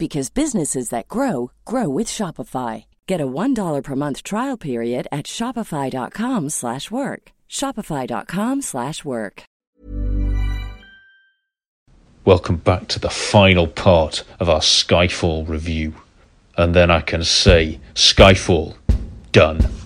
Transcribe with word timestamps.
because 0.00 0.30
businesses 0.30 0.88
that 0.88 1.06
grow 1.06 1.52
grow 1.64 1.88
with 1.88 2.08
Shopify. 2.08 2.86
Get 3.06 3.20
a 3.20 3.26
$1 3.26 3.84
per 3.84 3.94
month 3.94 4.24
trial 4.24 4.56
period 4.56 5.06
at 5.12 5.26
shopify.com/work. 5.26 7.22
shopify.com/work. 7.48 9.42
Welcome 12.26 12.56
back 12.56 12.86
to 12.88 12.98
the 13.00 13.08
final 13.08 13.66
part 13.66 14.24
of 14.38 14.48
our 14.48 14.60
Skyfall 14.60 15.48
review. 15.48 15.94
And 16.56 16.74
then 16.74 16.90
I 16.90 17.00
can 17.00 17.24
say 17.24 17.80
Skyfall 17.94 18.76
done. 19.32 19.79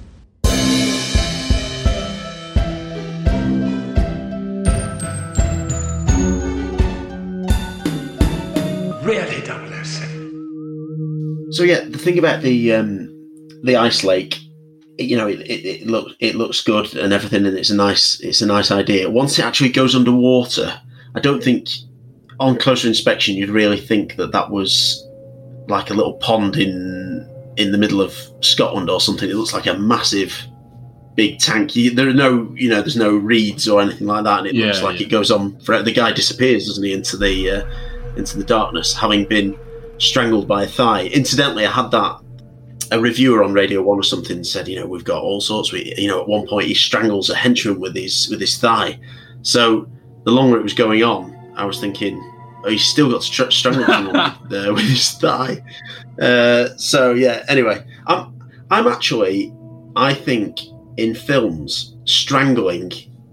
So 11.55 11.63
yeah, 11.63 11.81
the 11.85 11.99
thing 11.99 12.19
about 12.19 12.43
the 12.43 12.75
um, 12.75 13.09
the 13.63 13.77
ice 13.77 14.03
lake, 14.05 14.39
you 14.99 15.17
know, 15.17 15.29
it, 15.29 15.41
it, 15.41 15.65
it 15.83 15.87
looks 15.87 16.13
it 16.21 16.35
looks 16.35 16.63
good 16.63 16.95
and 16.97 17.13
everything, 17.13 17.47
and 17.47 17.57
it's 17.57 17.71
a 17.71 17.77
nice 17.77 18.21
it's 18.21 18.43
a 18.43 18.47
nice 18.47 18.71
idea. 18.71 19.09
Once 19.09 19.39
it 19.39 19.45
actually 19.45 19.71
goes 19.71 19.95
underwater, 19.95 20.81
I 21.15 21.21
don't 21.21 21.43
think 21.43 21.69
on 22.41 22.59
closer 22.59 22.89
inspection 22.89 23.37
you'd 23.37 23.51
really 23.51 23.81
think 23.81 24.17
that 24.17 24.33
that 24.33 24.51
was 24.51 25.07
like 25.69 25.91
a 25.91 25.95
little 25.95 26.15
pond 26.15 26.57
in 26.57 27.31
in 27.57 27.71
the 27.71 27.79
middle 27.79 28.01
of 28.01 28.17
Scotland 28.41 28.91
or 28.91 29.01
something. 29.01 29.31
It 29.31 29.37
looks 29.37 29.53
like 29.55 29.67
a 29.67 29.75
massive 29.79 30.37
big 31.15 31.39
tank. 31.39 31.77
You, 31.77 31.95
there 31.95 32.09
are 32.09 32.13
no 32.13 32.53
you 32.57 32.69
know 32.69 32.81
there's 32.81 32.97
no 32.97 33.15
reeds 33.17 33.69
or 33.69 33.81
anything 33.81 34.09
like 34.09 34.25
that, 34.25 34.39
and 34.41 34.49
it 34.49 34.55
Yeah, 34.57 34.67
looks 34.67 34.83
like 34.83 34.99
yeah. 34.99 35.07
it 35.07 35.11
goes 35.11 35.31
on 35.31 35.57
forever. 35.61 35.85
The 35.85 35.93
guy 35.93 36.11
disappears, 36.13 36.67
doesn't 36.67 36.83
he, 36.83 36.93
into 36.93 37.17
the 37.17 37.51
uh, 37.51 37.65
into 38.17 38.37
the 38.39 38.45
darkness, 38.45 38.93
having 38.93 39.25
been 39.25 39.57
strangled 39.99 40.49
by 40.49 40.65
a 40.65 40.67
thigh. 40.67 41.07
Incidentally, 41.07 41.67
I 41.67 41.71
had 41.71 41.91
that 41.91 42.21
a 42.91 43.01
reviewer 43.01 43.43
on 43.43 43.53
Radio 43.53 43.83
One 43.83 43.99
or 43.99 44.03
something 44.03 44.45
said, 44.45 44.69
you 44.69 44.79
know, 44.79 44.87
we've 44.87 45.05
got 45.05 45.23
all 45.23 45.41
sorts. 45.41 45.73
We, 45.73 45.95
you 45.97 46.09
know, 46.09 46.21
at 46.21 46.29
one 46.29 46.47
point 46.47 46.69
he 46.69 46.75
strangles 46.75 47.31
a 47.31 47.35
henchman 47.35 47.81
with 47.81 47.95
his 47.95 48.29
with 48.29 48.41
his 48.41 48.59
thigh. 48.59 48.99
So 49.43 49.89
the 50.25 50.31
longer 50.31 50.59
it 50.59 50.63
was 50.63 50.75
going 50.75 51.03
on, 51.03 51.35
I 51.57 51.65
was 51.65 51.81
thinking, 51.81 52.19
oh, 52.65 52.71
he's 52.71 52.85
still 52.85 53.11
got 53.11 53.23
to 53.23 53.27
str- 53.27 53.51
strangle 53.51 53.85
someone 53.87 54.35
there 54.49 54.73
with 54.73 54.85
his 54.85 55.13
thigh. 55.13 55.63
Uh, 56.21 56.69
so 56.77 57.13
yeah. 57.13 57.45
Anyway, 57.49 57.85
I'm 58.07 58.39
I'm 58.71 58.87
actually 58.87 59.53
I 59.97 60.15
think 60.15 60.61
in 60.97 61.15
films 61.15 61.97
strangling 62.05 62.93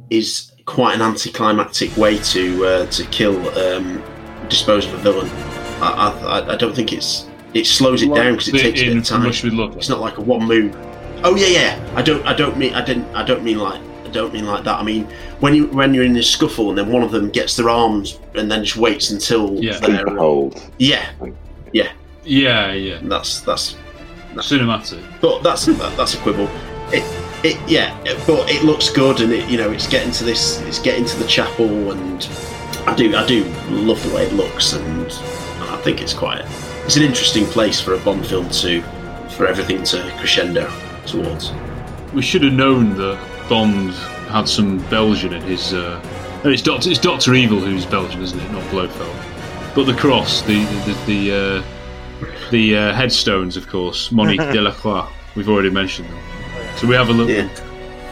is 0.10 0.52
quite 0.66 0.96
an 0.96 1.02
anticlimactic 1.02 1.96
way 1.98 2.18
to 2.20 2.66
uh, 2.66 2.86
to 2.88 3.06
kill 3.08 3.38
um, 3.58 4.02
dispose 4.50 4.86
of 4.86 4.94
a 4.94 4.98
villain. 4.98 5.51
I, 5.82 6.10
I, 6.10 6.54
I 6.54 6.56
don't 6.58 6.76
think 6.76 6.94
it's 6.94 7.28
it 7.54 7.66
slows 7.66 8.02
it 8.02 8.08
Like 8.10 8.22
down 8.22 8.32
because 8.34 8.48
it 8.50 8.52
takes 8.62 8.80
a 8.82 8.84
bit 8.86 8.92
in 8.94 8.98
of 9.00 9.06
time. 9.06 9.24
Russia 9.24 9.48
with 9.48 9.54
Love. 9.54 9.76
It's 9.78 9.90
not 9.90 10.00
like 10.00 10.18
a 10.18 10.22
one 10.22 10.44
move. 10.48 10.76
Oh 11.24 11.36
yeah, 11.36 11.48
yeah. 11.48 11.94
I 11.96 12.02
don't 12.02 12.26
I 12.26 12.34
don't 12.34 12.58
mean 12.58 12.74
I 12.74 12.84
didn't 12.84 13.14
I 13.16 13.24
don't 13.24 13.44
mean 13.44 13.60
like 13.60 13.82
I 14.06 14.10
don't 14.10 14.34
mean 14.34 14.46
like 14.46 14.64
that. 14.64 14.80
I 14.80 14.84
mean 14.84 15.06
when 15.40 15.54
you 15.56 15.68
when 15.68 15.94
you're 15.94 16.04
in 16.06 16.16
a 16.18 16.24
scuffle 16.24 16.70
and 16.70 16.78
then 16.78 16.92
one 16.92 17.04
of 17.04 17.12
them 17.12 17.30
gets 17.30 17.56
their 17.58 17.70
arms 17.70 18.20
and 18.36 18.50
then 18.52 18.64
just 18.64 18.78
waits 18.78 19.10
until 19.12 19.54
Yeah. 19.64 19.78
they're 19.80 20.08
um, 20.10 20.18
hold. 20.18 20.62
yeah 20.78 21.10
yeah 21.74 21.92
Yeah, 22.24 22.72
yeah. 22.74 23.00
that's 23.04 23.42
that's 23.42 23.76
Cinematic. 24.36 25.04
but 25.20 25.44
that's 25.44 25.66
that, 25.66 25.98
that's 25.98 26.14
a 26.14 26.18
quibble. 26.18 26.48
It, 26.94 27.04
it 27.44 27.58
yeah, 27.70 27.98
but 28.26 28.50
it 28.50 28.64
looks 28.64 28.90
good 28.90 29.20
and 29.22 29.32
it 29.34 29.50
you 29.50 29.58
know 29.58 29.72
it's 29.72 29.88
getting 29.88 30.12
to 30.14 30.24
this 30.24 30.62
it's 30.62 30.80
getting 30.80 31.06
to 31.06 31.18
the 31.18 31.28
chapel 31.28 31.92
and 31.92 32.28
I 32.88 32.96
do 32.96 33.14
I 33.16 33.26
do 33.28 33.44
love 33.70 34.02
the 34.08 34.16
way 34.16 34.24
it 34.26 34.34
looks 34.34 34.74
and 34.74 35.12
I 35.12 35.51
think 35.84 36.02
it's 36.02 36.14
quite 36.14 36.44
it's 36.86 36.96
an 36.98 37.04
interesting 37.04 37.46
place 37.46 37.80
for 37.80 37.94
a 37.94 38.00
Bond 38.00 38.26
film 38.26 38.50
to 38.50 38.82
for 39.36 39.46
everything 39.48 39.84
to 39.84 40.02
crescendo 40.18 40.70
towards. 41.06 41.52
We 42.14 42.22
should 42.22 42.44
have 42.44 42.54
known 42.54 42.96
that 42.98 43.20
Bond 43.50 43.94
had 44.30 44.48
some 44.48 44.80
Belgian 44.90 45.34
in 45.34 45.42
his. 45.44 45.74
Uh, 45.74 46.02
it's 46.44 46.62
Doctor. 46.62 46.90
It's 46.90 47.00
Doctor 47.00 47.34
Evil 47.34 47.60
who's 47.60 47.86
Belgian, 47.86 48.22
isn't 48.22 48.40
it? 48.40 48.52
Not 48.52 48.70
Blofeld. 48.72 49.16
But 49.76 49.86
the 49.86 49.94
cross, 49.94 50.42
the 50.42 50.64
the 50.86 50.94
the, 51.06 51.32
uh, 51.32 52.50
the 52.52 52.76
uh, 52.78 52.94
headstones, 52.94 53.56
of 53.56 53.68
course, 53.68 54.12
Monique 54.12 54.40
Delacroix. 54.54 55.08
We've 55.36 55.48
already 55.50 55.70
mentioned 55.70 56.10
them. 56.10 56.20
So 56.76 56.88
we 56.88 56.96
have 56.96 57.08
a 57.10 57.14
little, 57.14 57.34
Yeah. 57.34 57.50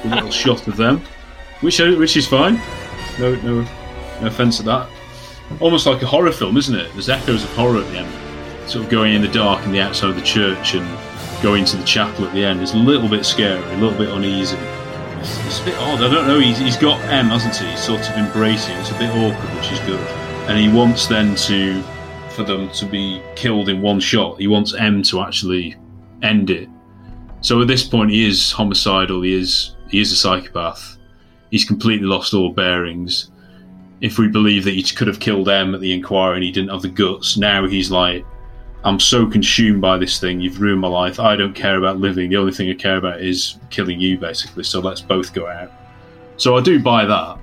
a 0.05 0.15
little 0.15 0.31
shot 0.31 0.67
of 0.67 0.77
them, 0.77 1.01
which 1.59 1.81
uh, 1.81 1.91
which 1.95 2.15
is 2.15 2.25
fine. 2.27 2.61
No 3.19 3.35
no 3.35 3.61
no 4.21 4.27
offence 4.27 4.59
at 4.61 4.65
that. 4.67 4.87
Almost 5.59 5.85
like 5.85 6.01
a 6.01 6.05
horror 6.05 6.31
film, 6.31 6.57
isn't 6.57 6.75
it? 6.75 6.91
There's 6.93 7.09
echoes 7.09 7.43
of 7.43 7.49
horror 7.53 7.81
at 7.81 7.87
the 7.91 7.99
end, 7.99 8.69
sort 8.69 8.85
of 8.85 8.91
going 8.91 9.13
in 9.13 9.21
the 9.21 9.27
dark 9.27 9.65
in 9.65 9.71
the 9.71 9.81
outside 9.81 10.11
of 10.11 10.15
the 10.15 10.21
church 10.21 10.75
and 10.75 10.87
going 11.41 11.65
to 11.65 11.77
the 11.77 11.83
chapel 11.83 12.25
at 12.25 12.33
the 12.33 12.43
end. 12.43 12.61
It's 12.61 12.73
a 12.73 12.77
little 12.77 13.09
bit 13.09 13.25
scary, 13.25 13.61
a 13.73 13.77
little 13.77 13.97
bit 13.97 14.09
uneasy. 14.09 14.57
It's, 15.19 15.45
it's 15.45 15.61
a 15.61 15.65
bit 15.65 15.77
odd. 15.79 16.01
I 16.01 16.13
don't 16.13 16.27
know. 16.27 16.39
He's, 16.39 16.57
he's 16.57 16.77
got 16.77 17.01
M, 17.05 17.27
hasn't 17.27 17.55
he? 17.55 17.65
He's 17.69 17.83
sort 17.83 18.07
of 18.09 18.15
embracing. 18.15 18.77
It's 18.77 18.91
a 18.91 18.97
bit 18.97 19.09
awkward, 19.09 19.55
which 19.55 19.71
is 19.71 19.79
good. 19.79 19.99
And 20.47 20.57
he 20.57 20.69
wants 20.69 21.07
then 21.07 21.35
to, 21.35 21.81
for 22.31 22.43
them 22.43 22.69
to 22.71 22.85
be 22.85 23.21
killed 23.35 23.69
in 23.69 23.81
one 23.81 23.99
shot. 23.99 24.39
He 24.39 24.47
wants 24.47 24.73
M 24.73 25.03
to 25.03 25.21
actually 25.21 25.75
end 26.21 26.49
it. 26.49 26.69
So 27.41 27.61
at 27.61 27.67
this 27.67 27.87
point, 27.87 28.11
he 28.11 28.27
is 28.27 28.51
homicidal. 28.51 29.21
He 29.21 29.33
is 29.33 29.75
he 29.89 29.99
is 29.99 30.11
a 30.11 30.15
psychopath. 30.15 30.97
He's 31.51 31.65
completely 31.65 32.05
lost 32.05 32.33
all 32.33 32.51
bearings. 32.51 33.31
If 34.01 34.17
we 34.17 34.27
believe 34.27 34.63
that 34.63 34.73
he 34.73 34.83
could 34.83 35.07
have 35.07 35.19
killed 35.19 35.49
M 35.49 35.75
at 35.75 35.81
the 35.81 35.93
inquiry 35.93 36.35
and 36.35 36.43
he 36.43 36.51
didn't 36.51 36.69
have 36.69 36.81
the 36.81 36.89
guts, 36.89 37.37
now 37.37 37.67
he's 37.67 37.91
like, 37.91 38.25
I'm 38.83 38.99
so 38.99 39.27
consumed 39.27 39.81
by 39.81 39.97
this 39.97 40.19
thing. 40.19 40.39
You've 40.39 40.61
ruined 40.61 40.79
my 40.79 40.87
life. 40.87 41.19
I 41.19 41.35
don't 41.35 41.53
care 41.53 41.77
about 41.77 41.97
living. 41.97 42.29
The 42.29 42.37
only 42.37 42.53
thing 42.53 42.69
I 42.69 42.73
care 42.73 42.97
about 42.97 43.21
is 43.21 43.57
killing 43.69 43.99
you, 43.99 44.17
basically. 44.17 44.63
So 44.63 44.79
let's 44.79 45.01
both 45.01 45.33
go 45.33 45.47
out. 45.47 45.71
So 46.37 46.55
I 46.55 46.61
do 46.61 46.81
buy 46.81 47.05
that. 47.05 47.37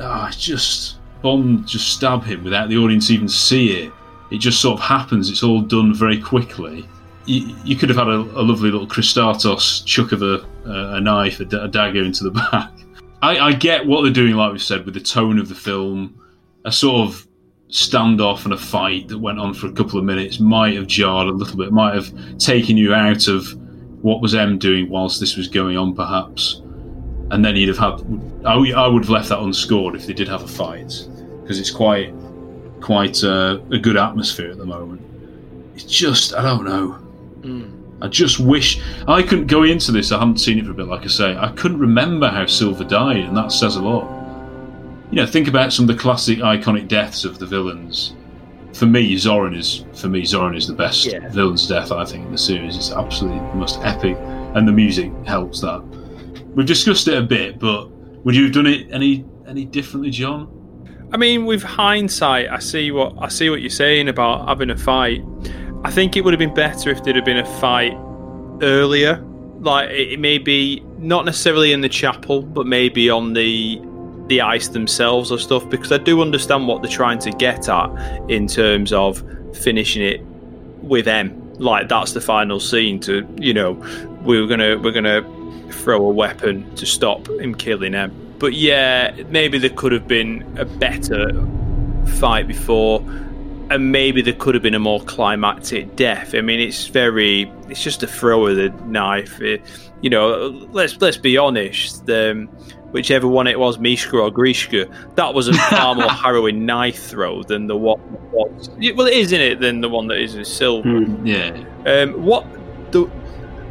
Ah, 0.00 0.30
just 0.36 0.98
Bond 1.22 1.66
just 1.66 1.94
stab 1.94 2.22
him 2.22 2.44
without 2.44 2.68
the 2.68 2.76
audience 2.76 3.10
even 3.10 3.28
see 3.28 3.84
it. 3.84 3.92
It 4.30 4.38
just 4.38 4.60
sort 4.60 4.78
of 4.78 4.84
happens. 4.84 5.30
It's 5.30 5.42
all 5.42 5.62
done 5.62 5.94
very 5.94 6.20
quickly. 6.20 6.86
You, 7.24 7.56
you 7.64 7.76
could 7.76 7.88
have 7.88 7.96
had 7.96 8.08
a, 8.08 8.18
a 8.18 8.42
lovely 8.42 8.70
little 8.70 8.86
Kristatos 8.86 9.82
chuck 9.86 10.12
of 10.12 10.20
a, 10.20 10.44
a 10.66 11.00
a 11.00 11.68
dagger 11.68 12.02
into 12.02 12.24
the 12.24 12.30
back. 12.52 12.70
I, 13.24 13.46
I 13.46 13.52
get 13.54 13.86
what 13.86 14.02
they're 14.02 14.12
doing, 14.12 14.34
like 14.34 14.52
we 14.52 14.58
said, 14.58 14.84
with 14.84 14.92
the 14.92 15.00
tone 15.00 15.38
of 15.38 15.48
the 15.48 15.54
film. 15.54 16.20
A 16.66 16.72
sort 16.72 17.08
of 17.08 17.26
standoff 17.70 18.44
and 18.44 18.52
a 18.52 18.58
fight 18.58 19.08
that 19.08 19.18
went 19.18 19.38
on 19.38 19.54
for 19.54 19.66
a 19.66 19.72
couple 19.72 19.98
of 19.98 20.04
minutes 20.04 20.40
might 20.40 20.74
have 20.74 20.86
jarred 20.86 21.28
a 21.28 21.32
little 21.32 21.56
bit, 21.56 21.72
might 21.72 21.94
have 21.94 22.12
taken 22.38 22.76
you 22.76 22.92
out 22.94 23.26
of 23.28 23.46
what 24.02 24.20
was 24.20 24.34
M 24.34 24.58
doing 24.58 24.90
whilst 24.90 25.20
this 25.20 25.36
was 25.36 25.48
going 25.48 25.76
on, 25.78 25.94
perhaps. 25.94 26.60
and 27.30 27.42
then 27.42 27.56
you'd 27.56 27.74
have 27.74 27.78
had. 27.78 28.44
I, 28.44 28.56
I 28.72 28.86
would 28.86 29.04
have 29.04 29.10
left 29.10 29.30
that 29.30 29.40
unscored 29.40 29.94
if 29.94 30.06
they 30.06 30.12
did 30.12 30.28
have 30.28 30.42
a 30.42 30.48
fight 30.48 31.08
because 31.42 31.58
it's 31.58 31.70
quite 31.70 32.14
quite 32.82 33.22
a, 33.22 33.62
a, 33.70 33.78
good 33.78 33.96
atmosphere 33.96 34.50
at 34.50 34.58
the 34.58 34.66
moment. 34.66 35.00
It's 35.74 35.84
just 35.84 36.34
I 36.34 36.42
don't 36.42 36.64
know. 36.64 36.98
Mm. 37.40 37.73
I 38.04 38.08
just 38.08 38.38
wish 38.38 38.82
I 39.08 39.22
couldn't 39.22 39.46
go 39.46 39.62
into 39.62 39.90
this. 39.90 40.12
I 40.12 40.18
haven't 40.18 40.36
seen 40.36 40.58
it 40.58 40.66
for 40.66 40.72
a 40.72 40.74
bit, 40.74 40.88
like 40.88 41.04
I 41.04 41.06
say. 41.06 41.34
I 41.34 41.50
couldn't 41.52 41.78
remember 41.78 42.28
how 42.28 42.44
Silva 42.44 42.84
died, 42.84 43.16
and 43.16 43.34
that 43.34 43.50
says 43.50 43.76
a 43.76 43.82
lot. 43.82 44.04
You 45.10 45.16
know, 45.16 45.26
think 45.26 45.48
about 45.48 45.72
some 45.72 45.88
of 45.88 45.96
the 45.96 46.00
classic, 46.02 46.40
iconic 46.40 46.86
deaths 46.86 47.24
of 47.24 47.38
the 47.38 47.46
villains. 47.46 48.14
For 48.74 48.84
me, 48.84 49.14
Zorin 49.14 49.56
is 49.56 49.86
for 49.98 50.08
me 50.08 50.20
Zorin 50.20 50.54
is 50.54 50.66
the 50.66 50.74
best 50.74 51.06
yeah. 51.06 51.30
villain's 51.30 51.66
death 51.66 51.92
I 51.92 52.04
think 52.04 52.26
in 52.26 52.32
the 52.32 52.36
series. 52.36 52.76
It's 52.76 52.90
absolutely 52.90 53.38
the 53.38 53.54
most 53.54 53.80
epic, 53.80 54.18
and 54.54 54.68
the 54.68 54.72
music 54.72 55.10
helps 55.26 55.62
that. 55.62 55.82
We've 56.54 56.66
discussed 56.66 57.08
it 57.08 57.16
a 57.16 57.22
bit, 57.22 57.58
but 57.58 57.88
would 58.24 58.36
you 58.36 58.44
have 58.44 58.52
done 58.52 58.66
it 58.66 58.86
any 58.90 59.24
any 59.48 59.64
differently, 59.64 60.10
John? 60.10 60.50
I 61.10 61.16
mean, 61.16 61.46
with 61.46 61.62
hindsight, 61.62 62.50
I 62.50 62.58
see 62.58 62.90
what 62.90 63.14
I 63.18 63.28
see 63.28 63.48
what 63.48 63.62
you're 63.62 63.70
saying 63.70 64.08
about 64.08 64.46
having 64.46 64.68
a 64.68 64.76
fight. 64.76 65.22
I 65.84 65.90
think 65.90 66.16
it 66.16 66.24
would 66.24 66.32
have 66.32 66.38
been 66.38 66.54
better 66.54 66.90
if 66.90 67.02
there'd 67.04 67.16
have 67.16 67.26
been 67.26 67.36
a 67.36 67.60
fight 67.60 67.94
earlier. 68.62 69.22
Like 69.60 69.90
it 69.90 70.18
may 70.18 70.38
be 70.38 70.82
not 70.98 71.26
necessarily 71.26 71.72
in 71.72 71.82
the 71.82 71.90
chapel, 71.90 72.42
but 72.42 72.66
maybe 72.66 73.10
on 73.10 73.34
the 73.34 73.80
the 74.28 74.40
ice 74.40 74.68
themselves 74.68 75.30
or 75.30 75.38
stuff. 75.38 75.68
Because 75.68 75.92
I 75.92 75.98
do 75.98 76.22
understand 76.22 76.66
what 76.66 76.82
they're 76.82 76.90
trying 76.90 77.18
to 77.20 77.30
get 77.32 77.68
at 77.68 77.90
in 78.30 78.46
terms 78.46 78.94
of 78.94 79.22
finishing 79.54 80.02
it 80.02 80.22
with 80.82 81.06
M. 81.06 81.38
Like 81.58 81.88
that's 81.88 82.12
the 82.12 82.20
final 82.20 82.60
scene. 82.60 82.98
To 83.00 83.26
you 83.38 83.52
know, 83.52 83.72
we're 84.22 84.46
gonna 84.46 84.78
we're 84.78 84.92
gonna 84.92 85.22
throw 85.70 86.06
a 86.06 86.12
weapon 86.12 86.74
to 86.76 86.86
stop 86.86 87.28
him 87.28 87.54
killing 87.54 87.94
M. 87.94 88.10
But 88.38 88.54
yeah, 88.54 89.14
maybe 89.28 89.58
there 89.58 89.70
could 89.70 89.92
have 89.92 90.08
been 90.08 90.44
a 90.58 90.64
better 90.64 91.30
fight 92.18 92.48
before 92.48 93.04
and 93.70 93.92
maybe 93.92 94.22
there 94.22 94.34
could 94.34 94.54
have 94.54 94.62
been 94.62 94.74
a 94.74 94.80
more 94.80 95.00
climactic 95.02 95.96
death. 95.96 96.34
I 96.34 96.40
mean, 96.40 96.60
it's 96.60 96.86
very, 96.86 97.50
it's 97.68 97.82
just 97.82 98.02
a 98.02 98.06
throw 98.06 98.46
of 98.46 98.56
the 98.56 98.70
knife. 98.86 99.40
It, 99.40 99.62
you 100.00 100.10
know, 100.10 100.48
let's 100.72 101.00
let's 101.00 101.16
be 101.16 101.38
honest. 101.38 102.08
Um, 102.10 102.48
whichever 102.94 103.26
one 103.26 103.48
it 103.48 103.58
was, 103.58 103.78
Mishka 103.78 104.18
or 104.18 104.30
Grishka, 104.30 104.88
that 105.16 105.34
was 105.34 105.48
a 105.48 105.54
far 105.70 105.94
more 105.94 106.08
harrowing 106.08 106.64
knife 106.64 107.02
throw 107.06 107.42
than 107.42 107.66
the 107.66 107.76
one. 107.76 108.00
Was, 108.32 108.70
well, 108.94 109.06
it 109.06 109.14
is 109.14 109.32
in 109.32 109.40
it 109.40 109.60
than 109.60 109.80
the 109.80 109.88
one 109.88 110.06
that 110.08 110.18
is 110.18 110.36
with 110.36 110.46
Silva. 110.46 110.88
Mm, 110.88 111.26
yeah. 111.26 112.02
Um, 112.02 112.22
what 112.22 112.46
the 112.92 113.04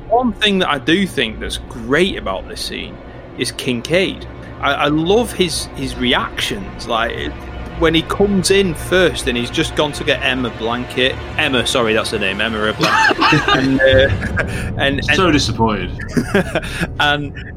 one 0.10 0.34
thing 0.34 0.60
that 0.60 0.70
I 0.70 0.78
do 0.78 1.08
think 1.08 1.40
that's 1.40 1.58
great 1.58 2.18
about 2.18 2.48
this 2.48 2.66
scene 2.66 2.98
is 3.38 3.52
Kincaid. 3.52 4.26
I, 4.60 4.74
I 4.74 4.88
love 4.88 5.32
his 5.32 5.66
his 5.76 5.96
reactions. 5.96 6.88
Like 6.88 7.32
when 7.80 7.94
he 7.94 8.02
comes 8.04 8.52
in 8.52 8.74
first 8.74 9.28
and 9.28 9.38
he's 9.38 9.50
just 9.50 9.76
gone 9.76 9.92
to 9.94 10.04
get 10.04 10.22
Emma 10.24 10.50
Blanket. 10.58 11.16
Emma, 11.38 11.66
sorry, 11.66 11.94
that's 11.94 12.12
her 12.12 12.20
name, 12.20 12.42
Emma 12.42 12.70
a 12.70 12.74
Blanket. 12.74 13.18
and, 13.50 13.82
uh, 13.82 14.82
and, 14.82 15.00
and, 15.00 15.06
so 15.16 15.32
disappointed. 15.32 15.92
and 17.00 17.54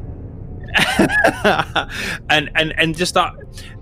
and 2.31 2.51
and 2.55 2.75
and 2.77 2.97
just 2.97 3.15
that 3.15 3.33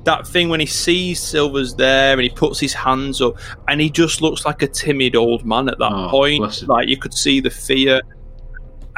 that 0.04 0.26
thing 0.26 0.48
when 0.48 0.60
he 0.60 0.66
sees 0.66 1.20
Silva's 1.20 1.74
there 1.74 2.12
and 2.12 2.20
he 2.20 2.28
puts 2.28 2.60
his 2.60 2.72
hands 2.72 3.20
up 3.20 3.36
and 3.68 3.80
he 3.80 3.90
just 3.90 4.20
looks 4.20 4.44
like 4.44 4.62
a 4.62 4.68
timid 4.68 5.16
old 5.16 5.44
man 5.44 5.68
at 5.68 5.78
that 5.78 5.92
oh, 5.92 6.08
point. 6.08 6.68
Like 6.68 6.88
you 6.88 6.96
could 6.96 7.14
see 7.14 7.40
the 7.40 7.50
fear. 7.50 8.00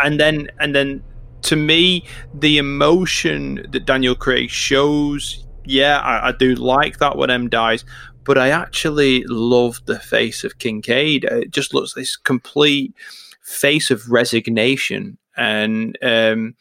And 0.03 0.21
then 0.21 0.49
and 0.61 0.75
then 0.75 1.03
to 1.43 1.57
me, 1.57 2.05
the 2.35 2.59
emotion 2.59 3.67
that 3.71 3.87
Daniel 3.87 4.15
Craig 4.15 4.51
shows 4.51 5.46
yeah, 5.67 5.99
I, 5.99 6.29
I 6.29 6.33
do 6.33 6.55
like 6.55 6.99
that 6.99 7.17
when 7.17 7.31
M 7.31 7.49
dies, 7.49 7.85
but 8.25 8.39
I 8.39 8.51
actually 8.51 9.25
love 9.29 9.81
the 9.87 9.99
face 9.99 10.45
of 10.45 10.59
Kincaid. 10.59 11.25
It 11.25 11.51
just 11.51 11.75
looks 11.75 11.95
this 11.95 12.17
complete 12.17 12.95
face 13.43 13.91
of 13.91 14.11
resignation, 14.11 15.19
and 15.37 15.97
um, 16.03 16.57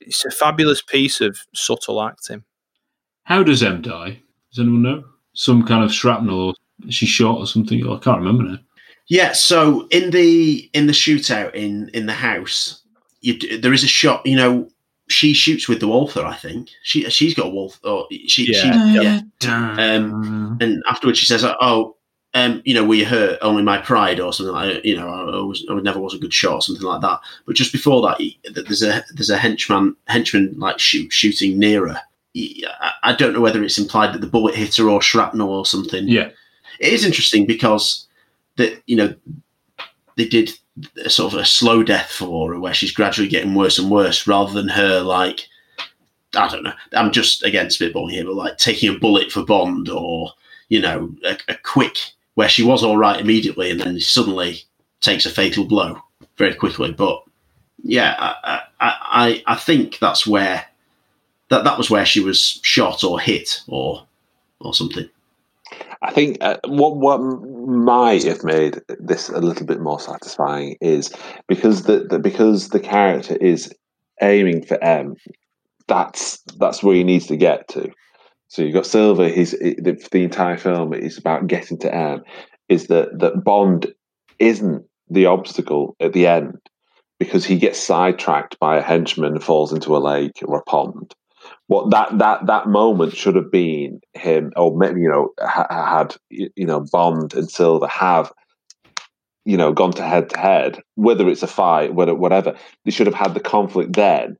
it's 0.00 0.24
a 0.24 0.30
fabulous 0.30 0.82
piece 0.82 1.20
of 1.20 1.38
subtle 1.54 2.02
acting. 2.02 2.44
How 3.24 3.42
does 3.42 3.62
M 3.62 3.82
die? 3.82 4.20
Does 4.50 4.60
anyone 4.60 4.82
know? 4.82 5.04
Some 5.34 5.66
kind 5.66 5.84
of 5.84 5.92
shrapnel, 5.92 6.48
or 6.48 6.54
she 6.90 7.06
shot, 7.06 7.38
or 7.38 7.46
something? 7.46 7.86
I 7.88 7.98
can't 7.98 8.18
remember 8.18 8.44
now. 8.44 8.58
Yeah, 9.08 9.32
so 9.32 9.86
in 9.90 10.10
the 10.10 10.70
in 10.72 10.86
the 10.86 10.92
shootout 10.92 11.54
in 11.54 11.90
in 11.92 12.06
the 12.06 12.12
house, 12.12 12.82
you, 13.20 13.60
there 13.60 13.72
is 13.72 13.84
a 13.84 13.88
shot. 13.88 14.24
You 14.24 14.36
know, 14.36 14.68
she 15.12 15.32
shoots 15.32 15.68
with 15.68 15.80
the 15.80 15.88
Walther. 15.88 16.24
I 16.24 16.34
think 16.34 16.70
she 16.82 17.08
she's 17.10 17.34
got 17.34 17.46
a 17.46 17.50
Walther. 17.50 17.78
Or 17.84 18.06
she, 18.26 18.52
yeah. 18.52 18.60
She, 18.60 19.48
yeah. 19.48 19.76
Um, 19.78 20.58
and 20.60 20.82
afterwards 20.88 21.18
she 21.18 21.26
says, 21.26 21.44
"Oh, 21.44 21.96
um, 22.34 22.62
you 22.64 22.74
know, 22.74 22.84
were 22.84 22.94
you 22.94 23.06
hurt? 23.06 23.38
Only 23.42 23.62
my 23.62 23.78
pride, 23.78 24.18
or 24.18 24.32
something 24.32 24.54
like 24.54 24.84
you 24.84 24.96
know, 24.96 25.08
I, 25.08 25.44
was, 25.44 25.64
I 25.68 25.74
never 25.74 26.00
was 26.00 26.14
a 26.14 26.18
good 26.18 26.32
shot, 26.32 26.54
or 26.54 26.62
something 26.62 26.86
like 26.86 27.02
that." 27.02 27.20
But 27.46 27.56
just 27.56 27.72
before 27.72 28.02
that, 28.02 28.20
he, 28.20 28.38
there's 28.52 28.82
a 28.82 29.04
there's 29.14 29.30
a 29.30 29.36
henchman 29.36 29.96
henchman 30.08 30.54
like 30.58 30.78
shoot, 30.78 31.12
shooting 31.12 31.58
nearer. 31.58 31.98
He, 32.32 32.66
I, 32.80 32.92
I 33.02 33.16
don't 33.16 33.34
know 33.34 33.40
whether 33.40 33.62
it's 33.62 33.78
implied 33.78 34.14
that 34.14 34.20
the 34.20 34.26
bullet 34.26 34.54
hit 34.54 34.76
her 34.76 34.88
or 34.88 35.02
shrapnel 35.02 35.50
or 35.50 35.66
something. 35.66 36.08
Yeah, 36.08 36.30
it 36.80 36.92
is 36.92 37.04
interesting 37.04 37.46
because 37.46 38.06
that 38.56 38.82
you 38.86 38.96
know 38.96 39.14
they 40.16 40.26
did 40.26 40.50
a 41.04 41.10
sort 41.10 41.34
of 41.34 41.40
a 41.40 41.44
slow 41.44 41.82
death 41.82 42.10
for 42.10 42.52
her 42.54 42.60
where 42.60 42.74
she's 42.74 42.92
gradually 42.92 43.28
getting 43.28 43.54
worse 43.54 43.78
and 43.78 43.90
worse 43.90 44.26
rather 44.26 44.52
than 44.52 44.68
her 44.68 45.00
like 45.00 45.48
I 46.36 46.48
don't 46.48 46.62
know. 46.64 46.72
I'm 46.94 47.12
just 47.12 47.44
again 47.44 47.66
spitballing 47.66 48.12
here, 48.12 48.24
but 48.24 48.34
like 48.34 48.58
taking 48.58 48.94
a 48.94 48.98
bullet 48.98 49.32
for 49.32 49.44
Bond 49.44 49.88
or 49.88 50.32
you 50.68 50.80
know 50.80 51.14
a, 51.24 51.38
a 51.48 51.54
quick 51.62 51.98
where 52.34 52.48
she 52.48 52.62
was 52.62 52.82
all 52.84 52.96
right 52.96 53.20
immediately 53.20 53.70
and 53.70 53.80
then 53.80 54.00
suddenly 54.00 54.62
takes 55.00 55.26
a 55.26 55.30
fatal 55.30 55.64
blow 55.64 56.00
very 56.38 56.54
quickly. 56.54 56.92
But 56.92 57.22
yeah, 57.82 58.14
I 58.18 58.62
I, 58.80 59.42
I 59.46 59.56
think 59.56 59.98
that's 59.98 60.26
where 60.26 60.64
that 61.50 61.64
that 61.64 61.78
was 61.78 61.90
where 61.90 62.06
she 62.06 62.20
was 62.20 62.60
shot 62.62 63.04
or 63.04 63.20
hit 63.20 63.62
or 63.68 64.06
or 64.60 64.74
something. 64.74 65.08
I 66.02 66.10
think 66.10 66.38
uh, 66.40 66.58
what 66.66 66.96
what 66.96 67.18
might 67.18 68.24
have 68.24 68.42
made 68.42 68.80
this 68.98 69.28
a 69.28 69.40
little 69.40 69.66
bit 69.66 69.80
more 69.80 70.00
satisfying 70.00 70.76
is 70.80 71.14
because 71.46 71.84
the, 71.84 72.06
the 72.10 72.18
because 72.18 72.70
the 72.70 72.80
character 72.80 73.36
is 73.36 73.72
aiming 74.20 74.64
for 74.64 74.82
M. 74.82 75.14
That's 75.86 76.42
that's 76.58 76.82
where 76.82 76.96
he 76.96 77.04
needs 77.04 77.26
to 77.28 77.36
get 77.36 77.68
to. 77.68 77.90
So 78.48 78.62
you've 78.62 78.74
got 78.74 78.86
Silva. 78.86 79.28
He's 79.28 79.52
the, 79.52 79.96
the 80.10 80.24
entire 80.24 80.58
film 80.58 80.92
is 80.92 81.18
about 81.18 81.46
getting 81.46 81.78
to 81.78 81.94
M. 81.94 82.22
Is 82.68 82.88
that 82.88 83.20
that 83.20 83.44
Bond 83.44 83.92
isn't 84.40 84.84
the 85.08 85.26
obstacle 85.26 85.94
at 86.00 86.12
the 86.12 86.26
end 86.26 86.56
because 87.20 87.44
he 87.44 87.58
gets 87.58 87.78
sidetracked 87.78 88.58
by 88.58 88.76
a 88.76 88.82
henchman 88.82 89.38
falls 89.38 89.72
into 89.72 89.96
a 89.96 89.98
lake 89.98 90.40
or 90.44 90.58
a 90.58 90.64
pond 90.64 91.14
what 91.66 91.90
that 91.90 92.18
that 92.18 92.46
that 92.46 92.68
moment 92.68 93.16
should 93.16 93.36
have 93.36 93.50
been 93.50 94.00
him, 94.14 94.52
or 94.56 94.76
maybe 94.76 95.00
you 95.00 95.08
know 95.08 95.30
ha- 95.40 95.66
had 95.70 96.16
you 96.30 96.66
know 96.66 96.84
Bond 96.92 97.34
and 97.34 97.50
Silva 97.50 97.88
have 97.88 98.32
you 99.44 99.56
know 99.56 99.72
gone 99.72 99.92
to 99.92 100.02
head 100.02 100.30
to 100.30 100.38
head, 100.38 100.82
whether 100.96 101.28
it's 101.28 101.42
a 101.42 101.46
fight, 101.46 101.94
whether 101.94 102.14
whatever, 102.14 102.56
they 102.84 102.90
should 102.90 103.06
have 103.06 103.14
had 103.14 103.34
the 103.34 103.40
conflict 103.40 103.94
then. 103.94 104.36